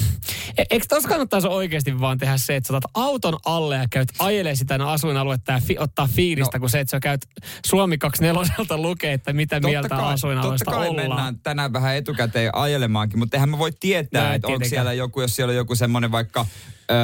eikö 0.70 0.86
tos 0.88 1.04
kannattaisi 1.04 1.48
oikeasti 1.48 2.00
vaan 2.00 2.18
tehdä 2.18 2.36
se, 2.36 2.56
että 2.56 2.66
sä 2.66 2.76
otat 2.76 2.90
auton 2.94 3.38
alle 3.44 3.76
ja 3.76 3.86
käyt 3.90 4.08
ajelee 4.18 4.54
sitä 4.54 4.78
asuinaluetta 4.86 5.52
ja 5.52 5.60
fi, 5.60 5.76
ottaa 5.78 6.08
fiilistä, 6.12 6.58
no. 6.58 6.60
kun 6.60 6.70
se, 6.70 6.80
että 6.80 6.90
sä 6.90 7.00
käyt 7.00 7.26
Suomi 7.66 7.98
24 7.98 8.54
lukee, 8.76 9.12
että 9.12 9.32
mitä 9.32 9.56
totta 9.56 9.68
mieltä 9.68 9.88
kai, 9.88 10.12
asuinalueesta 10.12 10.64
totta 10.64 10.78
kai 10.78 10.88
ollaan. 10.88 11.08
mennään 11.08 11.38
tänään 11.38 11.72
vähän 11.72 11.96
etukäteen 11.96 12.54
ajelemaankin, 12.54 13.18
mutta 13.18 13.36
eihän 13.36 13.48
mä 13.48 13.58
voi 13.58 13.72
tietää, 13.80 14.28
no, 14.28 14.34
että 14.34 14.48
onko 14.48 14.64
siellä 14.64 14.92
joku, 14.92 15.20
jos 15.20 15.36
siellä 15.36 15.50
on 15.50 15.56
joku 15.56 15.74
semmoinen 15.74 16.12
vaikka 16.12 16.46
Öö, 16.90 16.96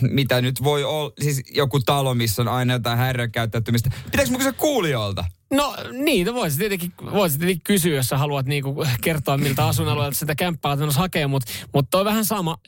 mitä 0.00 0.40
nyt 0.40 0.62
voi 0.62 0.84
olla, 0.84 1.12
siis 1.20 1.42
joku 1.54 1.80
talo, 1.80 2.14
missä 2.14 2.42
on 2.42 2.48
aina 2.48 2.72
jotain 2.72 2.98
häiriökäyttäytymistä. 2.98 3.90
Pitääkö 4.04 4.30
mun 4.30 4.38
kysyä 4.38 4.52
kuulijoilta? 4.52 5.24
No 5.50 5.76
niin, 5.92 6.26
no 6.26 6.34
voisit 6.34 6.58
tietenkin, 6.58 6.92
voisit 7.12 7.38
tietenkin 7.38 7.64
kysyä, 7.64 7.96
jos 7.96 8.06
sä 8.06 8.18
haluat 8.18 8.46
niinku 8.46 8.84
kertoa, 9.00 9.38
miltä 9.38 9.66
asuinalueelta 9.66 10.18
sitä 10.18 10.34
kämppää 10.34 10.72
on 10.72 10.92
hakemaan, 10.94 11.30
mutta 11.30 11.52
mut 11.74 11.94
on 11.94 12.04
vähän 12.04 12.24
sama, 12.24 12.58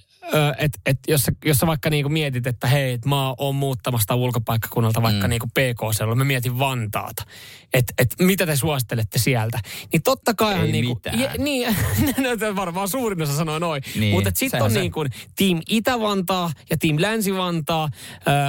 että 0.59 0.79
et 0.87 0.99
jos, 1.09 1.23
sä, 1.23 1.33
jos 1.45 1.59
sä 1.59 1.67
vaikka 1.67 1.91
niinku 1.91 2.09
mietit, 2.09 2.47
että 2.47 2.67
hei, 2.67 2.93
et 2.93 3.05
mä 3.05 3.35
oon 3.39 3.55
muuttamasta 3.55 4.15
ulkopaikkakunnalta 4.15 5.03
vaikka 5.03 5.27
mm. 5.27 5.31
niinku 5.31 5.47
PK-seudulla, 5.47 6.17
mä 6.17 6.25
mietin 6.25 6.59
Vantaata, 6.59 7.25
että 7.73 7.95
et 7.99 8.15
mitä 8.19 8.47
te 8.47 8.57
suosittelette 8.57 9.19
sieltä, 9.19 9.61
niin 9.93 10.03
totta 10.03 10.35
kai... 10.35 10.55
Ei 10.55 10.73
niinku, 10.73 10.95
mitään. 10.95 11.21
Je, 11.21 11.31
niin, 11.39 11.77
no, 12.49 12.57
varmaan 12.57 12.89
suurin 12.89 13.23
osa 13.23 13.37
sanoo 13.37 13.59
noin, 13.59 13.83
niin, 13.95 14.15
mutta 14.15 14.31
sitten 14.35 14.63
on 14.63 14.71
se. 14.71 14.81
niin 14.81 14.93
kuin 14.93 15.11
Team 15.37 15.61
Itä-Vantaa 15.69 16.53
ja 16.71 16.77
Team 16.77 16.97
Länsi-Vantaa, 16.99 17.89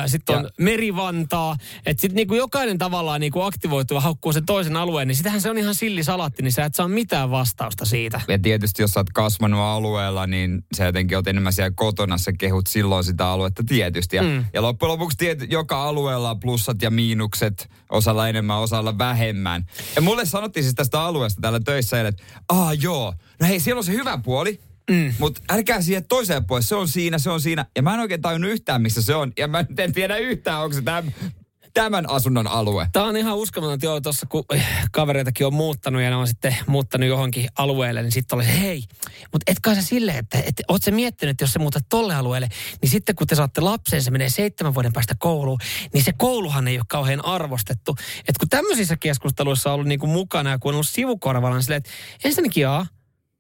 sitten 0.05 0.38
on 0.38 0.49
Meri-Vantaa, 0.59 1.55
että 1.86 2.01
sitten 2.01 2.15
niinku 2.15 2.36
jokainen 2.36 2.77
tavallaan 2.77 3.21
niinku 3.21 3.41
aktivoituu 3.41 3.97
ja 3.97 4.01
haukkuu 4.01 4.33
sen 4.33 4.45
toisen 4.45 4.77
alueen, 4.77 5.07
niin 5.07 5.15
sitähän 5.15 5.41
se 5.41 5.49
on 5.49 5.57
ihan 5.57 5.75
sillisalatti, 5.75 6.43
niin 6.43 6.51
sä 6.51 6.65
et 6.65 6.75
saa 6.75 6.88
mitään 6.88 7.31
vastausta 7.31 7.86
siitä. 7.86 8.21
Ja 8.27 8.39
tietysti 8.39 8.81
jos 8.81 8.91
sä 8.91 8.99
oot 8.99 9.09
kasvanut 9.09 9.59
alueella, 9.59 10.27
niin 10.27 10.65
se 10.73 10.86
jotenkin 10.86 11.17
oot 11.17 11.27
enemmän 11.27 11.53
siellä 11.63 11.76
kotona, 11.76 12.17
sä 12.17 12.32
kehut 12.34 12.67
silloin 12.67 13.04
sitä 13.04 13.28
aluetta 13.28 13.63
tietysti. 13.63 14.15
Ja, 14.15 14.23
mm. 14.23 14.45
ja 14.54 14.62
loppujen 14.62 14.91
lopuksi 14.91 15.17
tiety, 15.17 15.45
joka 15.49 15.84
alueella 15.84 16.30
on 16.30 16.39
plussat 16.39 16.82
ja 16.82 16.91
miinukset, 16.91 17.69
osalla 17.89 18.30
enemmän, 18.30 18.58
osalla 18.58 18.97
vähemmän. 18.97 19.65
Ja 19.95 20.02
mulle 20.02 20.26
sanottiin 20.26 20.63
siis 20.63 20.76
tästä 20.76 21.02
alueesta 21.02 21.41
täällä 21.41 21.60
töissä, 21.60 22.08
että 22.08 22.23
aa 22.49 22.73
joo, 22.73 23.13
no 23.39 23.47
hei, 23.47 23.60
siellä 23.60 23.80
on 23.80 23.84
se 23.84 23.91
hyvä 23.91 24.17
puoli, 24.17 24.60
Mm. 24.89 25.13
Mutta 25.19 25.41
älkää 25.49 25.82
siihen 25.82 26.06
toiseen 26.06 26.45
puolelle, 26.45 26.67
se 26.67 26.76
on 26.76 26.88
siinä, 26.88 27.17
se 27.17 27.30
on 27.30 27.41
siinä. 27.41 27.65
Ja 27.76 27.82
mä 27.82 27.93
en 27.93 27.99
oikein 27.99 28.21
tajunnut 28.21 28.52
yhtään, 28.52 28.82
missä 28.82 29.02
se 29.02 29.15
on. 29.15 29.32
Ja 29.38 29.47
mä 29.47 29.65
en 29.78 29.93
tiedä 29.93 30.17
yhtään, 30.17 30.62
onko 30.62 30.76
se 30.76 30.82
tämä 30.82 31.04
tämän 31.73 32.09
asunnon 32.09 32.47
alue. 32.47 32.88
Tämä 32.91 33.05
on 33.05 33.17
ihan 33.17 33.36
uskomaton, 33.36 33.73
että 33.73 33.86
joo, 33.86 34.01
tuossa 34.01 34.25
kun 34.25 34.43
kavereitakin 34.91 35.47
on 35.47 35.53
muuttanut 35.53 36.01
ja 36.01 36.09
ne 36.09 36.15
on 36.15 36.27
sitten 36.27 36.57
muuttanut 36.67 37.09
johonkin 37.09 37.47
alueelle, 37.57 38.01
niin 38.01 38.12
sitten 38.12 38.36
oli 38.36 38.45
hei, 38.47 38.83
mutta 39.31 39.51
et 39.51 39.59
kai 39.59 39.75
se 39.75 39.81
silleen, 39.81 40.17
että 40.17 40.38
et, 40.38 40.62
oot 40.67 40.83
se 40.83 40.91
miettinyt, 40.91 41.31
että 41.31 41.43
jos 41.43 41.53
se 41.53 41.59
muutat 41.59 41.86
tolle 41.89 42.15
alueelle, 42.15 42.49
niin 42.81 42.89
sitten 42.89 43.15
kun 43.15 43.27
te 43.27 43.36
saatte 43.36 43.62
lapsen, 43.62 44.03
se 44.03 44.12
menee 44.12 44.29
seitsemän 44.29 44.73
vuoden 44.73 44.93
päästä 44.93 45.15
kouluun, 45.19 45.59
niin 45.93 46.03
se 46.03 46.13
kouluhan 46.13 46.67
ei 46.67 46.77
ole 46.77 46.86
kauhean 46.88 47.25
arvostettu. 47.25 47.95
Että 48.19 48.39
kun 48.39 48.49
tämmöisissä 48.49 48.97
keskusteluissa 48.97 49.69
on 49.69 49.73
ollut 49.73 49.88
niin 49.88 49.99
kuin 49.99 50.12
mukana 50.12 50.49
ja 50.49 50.59
kun 50.59 50.69
on 50.69 50.75
ollut 50.75 50.88
sivukorvalla, 50.88 51.55
niin 51.55 51.63
silleen, 51.63 51.77
että 51.77 51.89
ensinnäkin 52.23 52.62
jaa, 52.62 52.86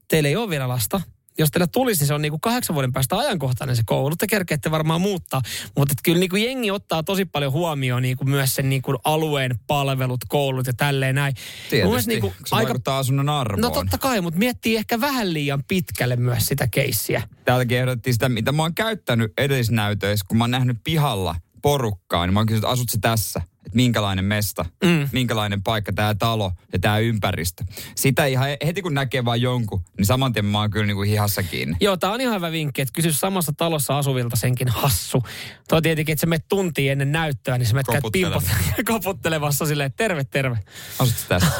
teillä 0.07 0.29
ei 0.29 0.35
ole 0.35 0.49
vielä 0.49 0.67
lasta, 0.67 1.01
jos 1.37 1.51
teillä 1.51 1.67
tulisi, 1.67 2.01
niin 2.01 2.07
se 2.07 2.13
on 2.13 2.21
niin 2.21 2.31
kuin 2.31 2.41
kahdeksan 2.41 2.73
vuoden 2.73 2.93
päästä 2.93 3.17
ajankohtainen 3.17 3.75
se 3.75 3.83
koulu. 3.85 4.15
Te 4.15 4.27
kerkeette 4.27 4.71
varmaan 4.71 5.01
muuttaa, 5.01 5.41
mutta 5.77 5.93
kyllä 6.03 6.19
niin 6.19 6.29
kuin 6.29 6.43
jengi 6.43 6.71
ottaa 6.71 7.03
tosi 7.03 7.25
paljon 7.25 7.51
huomioon 7.51 8.01
niin 8.01 8.17
kuin 8.17 8.29
myös 8.29 8.55
sen 8.55 8.69
niin 8.69 8.81
kuin 8.81 8.97
alueen 9.03 9.59
palvelut, 9.67 10.19
koulut 10.27 10.67
ja 10.67 10.73
tälleen 10.73 11.15
näin. 11.15 11.33
Tietysti, 11.69 12.09
niin 12.09 12.21
kuin 12.21 12.33
se 12.45 12.55
aika... 12.55 12.67
vaikuttaa 12.67 12.97
asunnon 12.97 13.29
arvoon. 13.29 13.61
No 13.61 13.69
totta 13.69 13.97
kai, 13.97 14.21
mutta 14.21 14.39
miettii 14.39 14.75
ehkä 14.75 15.01
vähän 15.01 15.33
liian 15.33 15.63
pitkälle 15.67 16.15
myös 16.15 16.45
sitä 16.47 16.67
keissiä. 16.67 17.23
Täältäkin 17.45 17.77
ehdotettiin 17.77 18.13
sitä, 18.13 18.29
mitä 18.29 18.51
mä 18.51 18.61
oon 18.61 18.75
käyttänyt 18.75 19.33
edellisnäytöissä, 19.37 20.25
kun 20.27 20.37
mä 20.37 20.43
oon 20.43 20.51
nähnyt 20.51 20.77
pihalla 20.83 21.35
porukkaa, 21.61 22.25
niin 22.25 22.33
mä 22.33 22.39
oon 22.39 22.47
kysynyt, 22.47 22.69
asut 22.69 22.89
se 22.89 22.97
tässä? 23.01 23.41
Että 23.65 23.75
minkälainen 23.75 24.25
mesta, 24.25 24.65
mm. 24.83 25.09
minkälainen 25.11 25.63
paikka 25.63 25.93
tämä 25.93 26.15
talo 26.15 26.51
ja 26.73 26.79
tämä 26.79 26.97
ympäristö. 26.97 27.63
Sitä 27.95 28.25
ihan 28.25 28.47
heti 28.65 28.81
kun 28.81 28.93
näkee 28.93 29.25
vain 29.25 29.41
jonkun, 29.41 29.81
niin 29.97 30.05
saman 30.05 30.33
tien 30.33 30.45
mä 30.45 30.59
oon 30.59 30.71
kyllä 30.71 30.85
niinku 30.85 31.01
hihassa 31.01 31.43
kiinni. 31.43 31.75
Joo, 31.81 31.97
tämä 31.97 32.13
on 32.13 32.21
ihan 32.21 32.35
hyvä 32.35 32.51
vinkki, 32.51 32.81
että 32.81 32.93
kysy 32.93 33.13
samassa 33.13 33.53
talossa 33.57 33.97
asuvilta 33.97 34.35
senkin 34.35 34.67
hassu. 34.67 35.23
Tuo 35.69 35.81
tietenkin, 35.81 36.13
että 36.13 36.21
se 36.21 36.25
menet 36.27 36.47
tuntia 36.49 36.91
ennen 36.91 37.11
näyttöä, 37.11 37.57
niin 37.57 37.67
se 37.67 37.73
menet 37.73 37.87
käyt 37.87 38.03
pimpot 38.11 38.43
koputtelevassa 38.85 39.65
silleen, 39.73 39.87
että 39.87 39.97
terve, 39.97 40.23
terve. 40.23 40.57
Asut 40.99 41.15
tässä? 41.29 41.51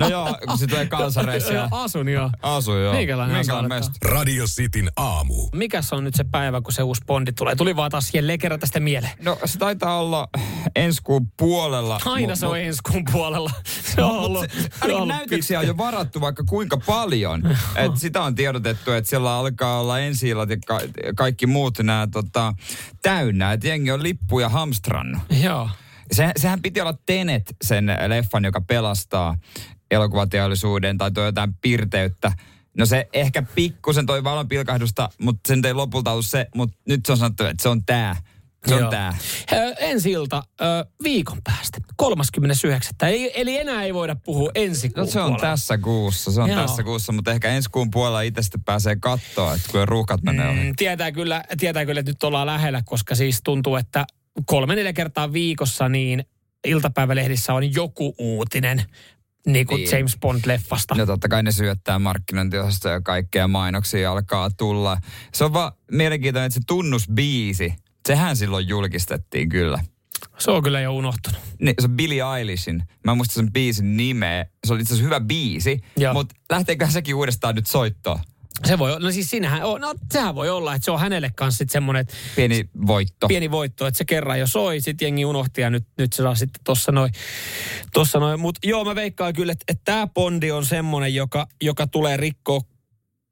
no 0.00 0.08
joo, 0.08 0.36
kun 0.48 0.58
se 0.58 0.66
tulee 0.66 0.86
kansareissa. 0.86 1.52
Ja... 1.52 1.68
Asun 1.84 2.08
joo. 2.08 2.30
Asun 2.42 2.82
joo. 2.82 2.94
Minkälainen, 2.94 3.36
minkälainen 3.36 3.78
mesta? 3.78 3.92
Radio 4.04 4.44
Cityn 4.46 4.90
aamu. 4.96 5.48
Mikäs 5.54 5.92
on 5.92 6.04
nyt 6.04 6.14
se 6.14 6.24
päivä, 6.24 6.60
kun 6.60 6.72
se 6.72 6.82
uusi 6.82 7.02
Bondi 7.06 7.32
tulee? 7.32 7.56
Tuli 7.56 7.76
vaan 7.76 7.90
taas 7.90 8.14
jälleen 8.14 8.38
kerran 8.38 8.60
tästä 8.60 8.80
mieleen. 8.80 9.12
No 9.22 9.38
se 9.44 9.58
taitaa 9.58 10.00
olla 10.00 10.28
ensi 10.76 11.02
kuun 11.02 11.30
puolella. 11.38 12.00
Aina 12.04 12.36
se 12.36 12.46
on 12.46 12.58
ensi 12.58 12.80
kuun 12.90 13.04
puolella. 13.12 13.50
Se 13.94 14.02
on 14.02 14.14
no, 14.14 14.20
ollut, 14.20 14.50
se, 14.50 14.68
se 14.86 14.94
on 14.94 15.08
näytöksiä 15.08 15.58
on 15.58 15.66
jo 15.66 15.76
varattu 15.76 16.20
vaikka 16.20 16.44
kuinka 16.48 16.76
paljon. 16.76 17.42
Et 17.84 17.96
sitä 17.96 18.22
on 18.22 18.34
tiedotettu, 18.34 18.92
että 18.92 19.10
siellä 19.10 19.32
alkaa 19.32 19.80
olla 19.80 19.98
ensi 19.98 20.28
ja 20.28 20.36
ka- 20.66 20.80
kaikki 21.16 21.46
muut 21.46 21.78
nämä 21.78 22.08
tota, 22.12 22.54
täynnä. 23.02 23.52
Että 23.52 23.68
jengi 23.68 23.90
on 23.90 24.02
lippuja 24.02 24.48
hamstrannut. 24.48 25.22
Joo. 25.42 25.70
Se, 26.12 26.32
sehän 26.36 26.62
piti 26.62 26.80
olla 26.80 26.94
Tenet, 27.06 27.56
sen 27.64 27.86
leffan, 28.06 28.44
joka 28.44 28.60
pelastaa 28.60 29.38
elokuvateollisuuden 29.90 30.98
tai 30.98 31.10
tuo 31.10 31.24
jotain 31.24 31.54
pirteyttä. 31.54 32.32
No 32.78 32.86
se 32.86 33.08
ehkä 33.12 33.42
pikkusen 33.54 34.06
toi 34.06 34.24
valonpilkahdusta, 34.24 35.08
mutta 35.20 35.48
sen 35.48 35.66
ei 35.66 35.74
lopulta 35.74 36.12
ollut 36.12 36.26
se, 36.26 36.46
mutta 36.54 36.76
nyt 36.88 37.06
se 37.06 37.12
on 37.12 37.18
sanottu, 37.18 37.44
että 37.44 37.62
se 37.62 37.68
on 37.68 37.84
tämä. 37.84 38.16
Se 38.68 38.84
on 38.84 38.90
tää. 38.90 39.16
Ensi 39.78 40.10
ilta 40.10 40.42
viikon 41.02 41.38
päästä, 41.44 41.78
39. 41.96 42.94
Eli, 43.02 43.32
eli 43.34 43.58
enää 43.58 43.84
ei 43.84 43.94
voida 43.94 44.16
puhua 44.24 44.50
ensi 44.54 44.88
kuun 44.88 45.06
no, 45.06 45.12
se 45.12 45.20
on 45.20 45.26
puolella. 45.26 45.50
tässä 45.50 45.78
kuussa, 45.78 46.32
se 46.32 46.40
on 46.40 46.50
Joo. 46.50 46.60
tässä 46.60 46.82
kuussa, 46.82 47.12
mutta 47.12 47.30
ehkä 47.30 47.48
ensi 47.48 47.70
kuun 47.70 47.90
puolella 47.90 48.20
itse 48.20 48.42
pääsee 48.64 48.96
katsoa, 48.96 49.54
että 49.54 49.68
kun 49.72 49.88
ruuhkat 49.88 50.22
menee 50.22 50.52
mm, 50.52 50.72
Tietää 50.76 51.12
kyllä, 51.12 51.44
tietää 51.60 51.86
kyllä, 51.86 52.00
että 52.00 52.10
nyt 52.10 52.22
ollaan 52.22 52.46
lähellä, 52.46 52.82
koska 52.84 53.14
siis 53.14 53.40
tuntuu, 53.44 53.76
että 53.76 54.06
kolme 54.46 54.74
neljä 54.74 54.92
kertaa 54.92 55.32
viikossa 55.32 55.88
niin 55.88 56.24
iltapäivälehdissä 56.64 57.54
on 57.54 57.74
joku 57.74 58.14
uutinen 58.18 58.84
niin 59.46 59.66
kuin 59.66 59.78
niin. 59.78 59.96
James 59.96 60.16
Bond-leffasta. 60.16 60.96
No 60.96 61.06
totta 61.06 61.28
kai 61.28 61.42
ne 61.42 61.52
syöttää 61.52 61.98
markkinointiosastoja 61.98 62.94
ja 62.94 63.00
kaikkea 63.00 63.48
mainoksia 63.48 64.12
alkaa 64.12 64.50
tulla. 64.50 64.98
Se 65.34 65.44
on 65.44 65.52
vaan 65.52 65.72
mielenkiintoinen, 65.90 66.46
että 66.46 66.54
se 66.54 66.60
tunnusbiisi, 66.66 67.74
sehän 68.08 68.36
silloin 68.36 68.68
julkistettiin 68.68 69.48
kyllä. 69.48 69.78
Se 70.38 70.50
on 70.50 70.62
kyllä 70.62 70.80
jo 70.80 70.92
unohtunut. 70.94 71.40
Niin, 71.60 71.74
se 71.80 71.86
on 71.86 71.96
Billie 71.96 72.22
Eilishin. 72.38 72.82
Mä 73.04 73.12
en 73.12 73.16
muista 73.16 73.34
sen 73.34 73.52
biisin 73.52 73.96
nimeä. 73.96 74.46
Se 74.66 74.72
oli 74.72 74.80
itse 74.82 74.94
asiassa 74.94 75.04
hyvä 75.04 75.20
biisi, 75.20 75.80
Joo. 75.96 76.14
mutta 76.14 76.34
lähteekö 76.50 76.86
sekin 76.90 77.14
uudestaan 77.14 77.54
nyt 77.54 77.66
soittoon? 77.66 78.18
Se 78.64 78.78
voi, 78.78 79.00
no 79.00 79.10
siis 79.10 79.30
sinähän, 79.30 79.62
on, 79.62 79.80
no 79.80 79.94
sehän 80.12 80.34
voi 80.34 80.50
olla, 80.50 80.74
että 80.74 80.84
se 80.84 80.90
on 80.90 81.00
hänelle 81.00 81.30
kanssa 81.36 81.58
sitten 81.58 81.72
semmoinen, 81.72 82.06
Pieni 82.36 82.64
voitto. 82.86 83.28
pieni 83.28 83.50
voitto, 83.50 83.86
että 83.86 83.98
se 83.98 84.04
kerran 84.04 84.40
jo 84.40 84.46
soi, 84.46 84.80
sitten 84.80 85.06
jengi 85.06 85.24
unohti 85.24 85.60
ja 85.60 85.70
nyt, 85.70 85.86
nyt 85.98 86.12
se 86.12 86.22
saa 86.22 86.34
sitten 86.34 86.60
tossa 86.64 86.92
noin. 86.92 87.12
Tossa 87.92 88.18
noin. 88.18 88.40
Mutta 88.40 88.68
joo, 88.68 88.84
mä 88.84 88.94
veikkaan 88.94 89.32
kyllä, 89.32 89.52
että, 89.52 89.64
että 89.68 89.82
tämä 89.84 90.06
Bondi 90.06 90.50
on 90.50 90.64
semmoinen, 90.64 91.14
joka, 91.14 91.46
joka 91.62 91.86
tulee 91.86 92.16
rikkoa 92.16 92.60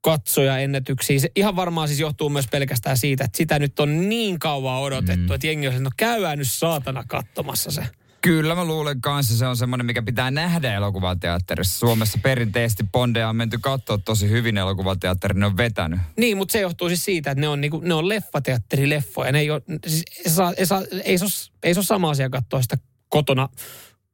katsoja 0.07 0.59
ennätyksiä. 0.59 1.19
Se 1.19 1.31
ihan 1.37 1.57
varmaan 1.57 1.89
siis 1.89 2.01
johtuu 2.01 2.29
myös 2.29 2.47
pelkästään 2.49 2.97
siitä, 2.97 3.25
että 3.25 3.37
sitä 3.37 3.59
nyt 3.59 3.81
on 3.81 4.09
niin 4.09 4.39
kauan 4.39 4.81
odotettu, 4.81 5.29
mm. 5.29 5.35
että 5.35 5.47
jengi 5.47 5.69
on 5.69 5.83
no 5.83 5.91
käydään 5.97 6.39
nyt 6.39 6.51
saatana 6.51 7.05
katsomassa 7.09 7.71
se. 7.71 7.87
Kyllä 8.21 8.55
mä 8.55 8.65
luulen 8.65 9.01
kanssa 9.01 9.37
se 9.37 9.47
on 9.47 9.57
semmoinen, 9.57 9.87
mikä 9.87 10.03
pitää 10.03 10.31
nähdä 10.31 10.75
elokuvateatterissa. 10.75 11.79
Suomessa 11.79 12.19
perinteisesti 12.23 12.85
Bondeja 12.93 13.29
on 13.29 13.37
menty 13.37 13.59
katsoa 13.61 13.99
tosi 13.99 14.31
hyvin 14.31 14.59
elokuvateatterin, 14.59 15.41
ne 15.41 15.47
on 15.47 15.57
vetänyt. 15.57 16.01
Niin, 16.17 16.37
mutta 16.37 16.53
se 16.53 16.61
johtuu 16.61 16.89
siis 16.89 17.05
siitä, 17.05 17.31
että 17.31 17.41
ne 17.41 17.49
on, 17.49 17.61
niinku, 17.61 17.81
ne 17.85 17.95
on 17.95 18.09
leffateatterileffoja. 18.09 19.33
Ne 19.33 19.39
ei, 19.39 19.51
ole, 19.51 19.63
siis 19.87 20.03
ei, 20.27 20.31
saa, 20.33 20.53
ei, 20.57 20.67
saa, 20.67 20.83
ei, 21.05 21.19
se 21.19 21.25
ole, 21.25 21.33
ei 21.63 21.75
se 21.75 21.81
ole 21.81 21.85
sama 21.85 22.11
asia 22.11 22.31
katsoa 22.31 22.63
sitä 22.63 22.79
kotona 23.09 23.49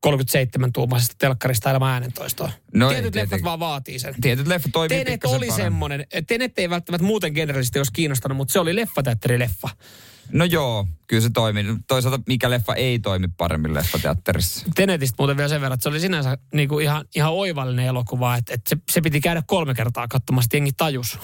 37-tuumaisesta 0.06 1.14
telkkarista 1.18 1.70
ilman 1.70 1.92
äänentoistoa. 1.92 2.50
No 2.74 2.88
ei 2.90 2.94
Tietyt 2.94 3.04
leffat 3.04 3.12
tietenkin. 3.12 3.44
vaan 3.44 3.60
vaatii 3.60 3.98
sen. 3.98 4.14
Tietyt 4.20 4.46
leffat 4.46 4.72
toimii 4.72 4.98
Tenet 4.98 5.12
pikkasen 5.12 5.36
oli 5.36 5.46
paremmin. 5.46 5.64
semmoinen, 5.64 6.06
Tenet 6.26 6.58
ei 6.58 6.70
välttämättä 6.70 7.06
muuten 7.06 7.32
generellisesti 7.32 7.78
olisi 7.78 7.92
kiinnostanut, 7.92 8.36
mutta 8.36 8.52
se 8.52 8.60
oli 8.60 8.76
leffateatterileffa. 8.76 9.68
No 10.32 10.44
joo, 10.44 10.86
kyllä 11.06 11.22
se 11.22 11.30
toimii. 11.30 11.64
Toisaalta 11.88 12.22
mikä 12.26 12.50
leffa 12.50 12.74
ei 12.74 12.98
toimi 12.98 13.28
paremmin 13.36 13.74
leffateatterissa. 13.74 14.66
Tenetistä 14.74 15.14
muuten 15.18 15.36
vielä 15.36 15.48
sen 15.48 15.60
verran, 15.60 15.74
että 15.74 15.82
se 15.82 15.88
oli 15.88 16.00
sinänsä 16.00 16.38
niin 16.54 16.68
kuin 16.68 16.84
ihan, 16.84 17.04
ihan 17.14 17.32
oivallinen 17.32 17.86
elokuva, 17.86 18.36
että, 18.36 18.54
että 18.54 18.70
se, 18.70 18.76
se 18.90 19.00
piti 19.00 19.20
käydä 19.20 19.42
kolme 19.46 19.74
kertaa 19.74 20.08
katsomassa, 20.08 20.56
jengi 20.56 20.72
tajus. 20.72 21.18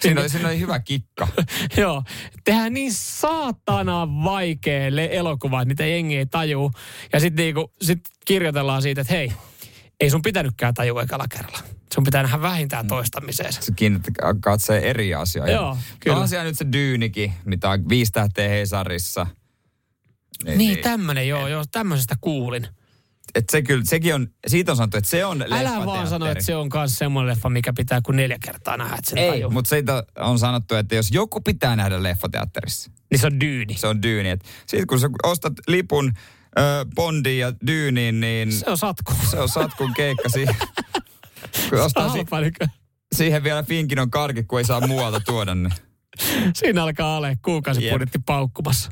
Siinä 0.00 0.20
oli, 0.20 0.28
siinä 0.28 0.48
oli 0.48 0.60
hyvä 0.60 0.80
kikka. 0.80 1.28
Joo, 1.76 2.02
tehdään 2.44 2.74
niin 2.74 2.92
saatana 2.92 4.08
vaikea 4.24 4.88
elokuva, 5.10 5.62
että 5.62 5.68
niitä 5.68 5.86
jengi 5.86 6.16
ei 6.16 6.26
tajuu. 6.26 6.72
Ja 7.12 7.20
sitten 7.20 7.44
niinku, 7.44 7.72
sit 7.82 8.00
kirjoitellaan 8.24 8.82
siitä, 8.82 9.00
että 9.00 9.14
hei, 9.14 9.32
ei 10.00 10.10
sun 10.10 10.22
pitänytkään 10.22 10.74
tajua 10.74 11.02
ekalla 11.02 11.24
kerralla. 11.28 11.58
Sun 11.94 12.04
pitää 12.04 12.22
nähdä 12.22 12.42
vähintään 12.42 12.86
toistamiseen. 12.86 13.52
Se 13.52 13.72
kiinnittää 13.76 14.34
katseen 14.40 14.82
eri 14.82 15.14
asioita. 15.14 15.52
Joo, 15.52 15.78
kyllä. 16.00 16.18
On 16.18 16.28
siellä 16.28 16.44
nyt 16.44 16.58
se 16.58 16.66
Dyynikin, 16.72 17.32
mitä 17.44 17.70
on 17.70 17.88
viisi 17.88 18.12
tähteä 18.12 18.48
Hesarissa. 18.48 19.26
Niin, 20.56 20.78
tämmönen, 20.78 21.28
joo, 21.28 21.48
joo, 21.48 21.64
tämmöisestä 21.72 22.14
kuulin. 22.20 22.68
Et 23.34 23.48
se 23.50 23.62
kyllä, 23.62 23.84
sekin 23.86 24.14
on, 24.14 24.28
siitä 24.46 24.72
on 24.72 24.76
sanottu, 24.76 24.96
että 24.96 25.10
se 25.10 25.24
on 25.24 25.42
Älä 25.50 25.86
vaan 25.86 26.06
sano, 26.08 26.26
että 26.26 26.44
se 26.44 26.56
on 26.56 26.68
myös 26.74 26.98
semmoinen 26.98 27.30
leffa, 27.34 27.48
mikä 27.50 27.72
pitää 27.76 28.00
kuin 28.04 28.16
neljä 28.16 28.38
kertaa 28.44 28.76
nähdä, 28.76 28.94
että 28.96 29.10
sen 29.10 29.18
Ei, 29.18 29.48
mutta 29.50 29.68
siitä 29.68 30.04
on 30.18 30.38
sanottu, 30.38 30.74
että 30.74 30.94
jos 30.94 31.10
joku 31.10 31.40
pitää 31.40 31.76
nähdä 31.76 32.02
leffateatterissa, 32.02 32.90
Niin 33.10 33.18
se 33.18 33.26
on 33.26 33.40
dyyni. 33.40 33.74
se 33.76 33.86
on 33.86 34.02
Dyyni. 34.02 34.28
Sitten 34.66 34.86
kun 34.86 35.00
sä 35.00 35.08
ostat 35.22 35.52
lipun 35.68 36.12
ö, 36.58 36.62
Bondiin 36.94 37.38
ja 37.40 37.52
Dyyniin, 37.66 38.20
niin 38.20 38.52
Se 38.52 38.70
on 38.70 38.78
satku. 38.78 39.12
se 39.30 39.38
on 39.40 39.48
satkun 39.48 39.94
keikka 39.94 40.28
siihen. 40.28 40.56
kun 41.70 41.80
ostaa 41.80 42.12
si- 42.12 42.24
siihen 43.14 43.44
vielä 43.44 43.62
Finkin 43.62 43.98
on 43.98 44.10
karki, 44.10 44.42
kun 44.42 44.58
ei 44.58 44.64
saa 44.64 44.86
muualta 44.86 45.20
tuoda, 45.20 45.54
niin 45.54 45.72
Siinä 46.54 46.82
alkaa 46.82 47.16
ole 47.16 47.36
kuukausibudjetti 47.44 48.18
paukkumassa. 48.26 48.90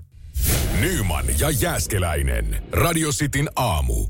Nyman 0.80 1.24
ja 1.38 1.50
Jääskeläinen. 1.50 2.62
Radio 2.72 3.10
Cityn 3.10 3.48
aamu. 3.56 4.06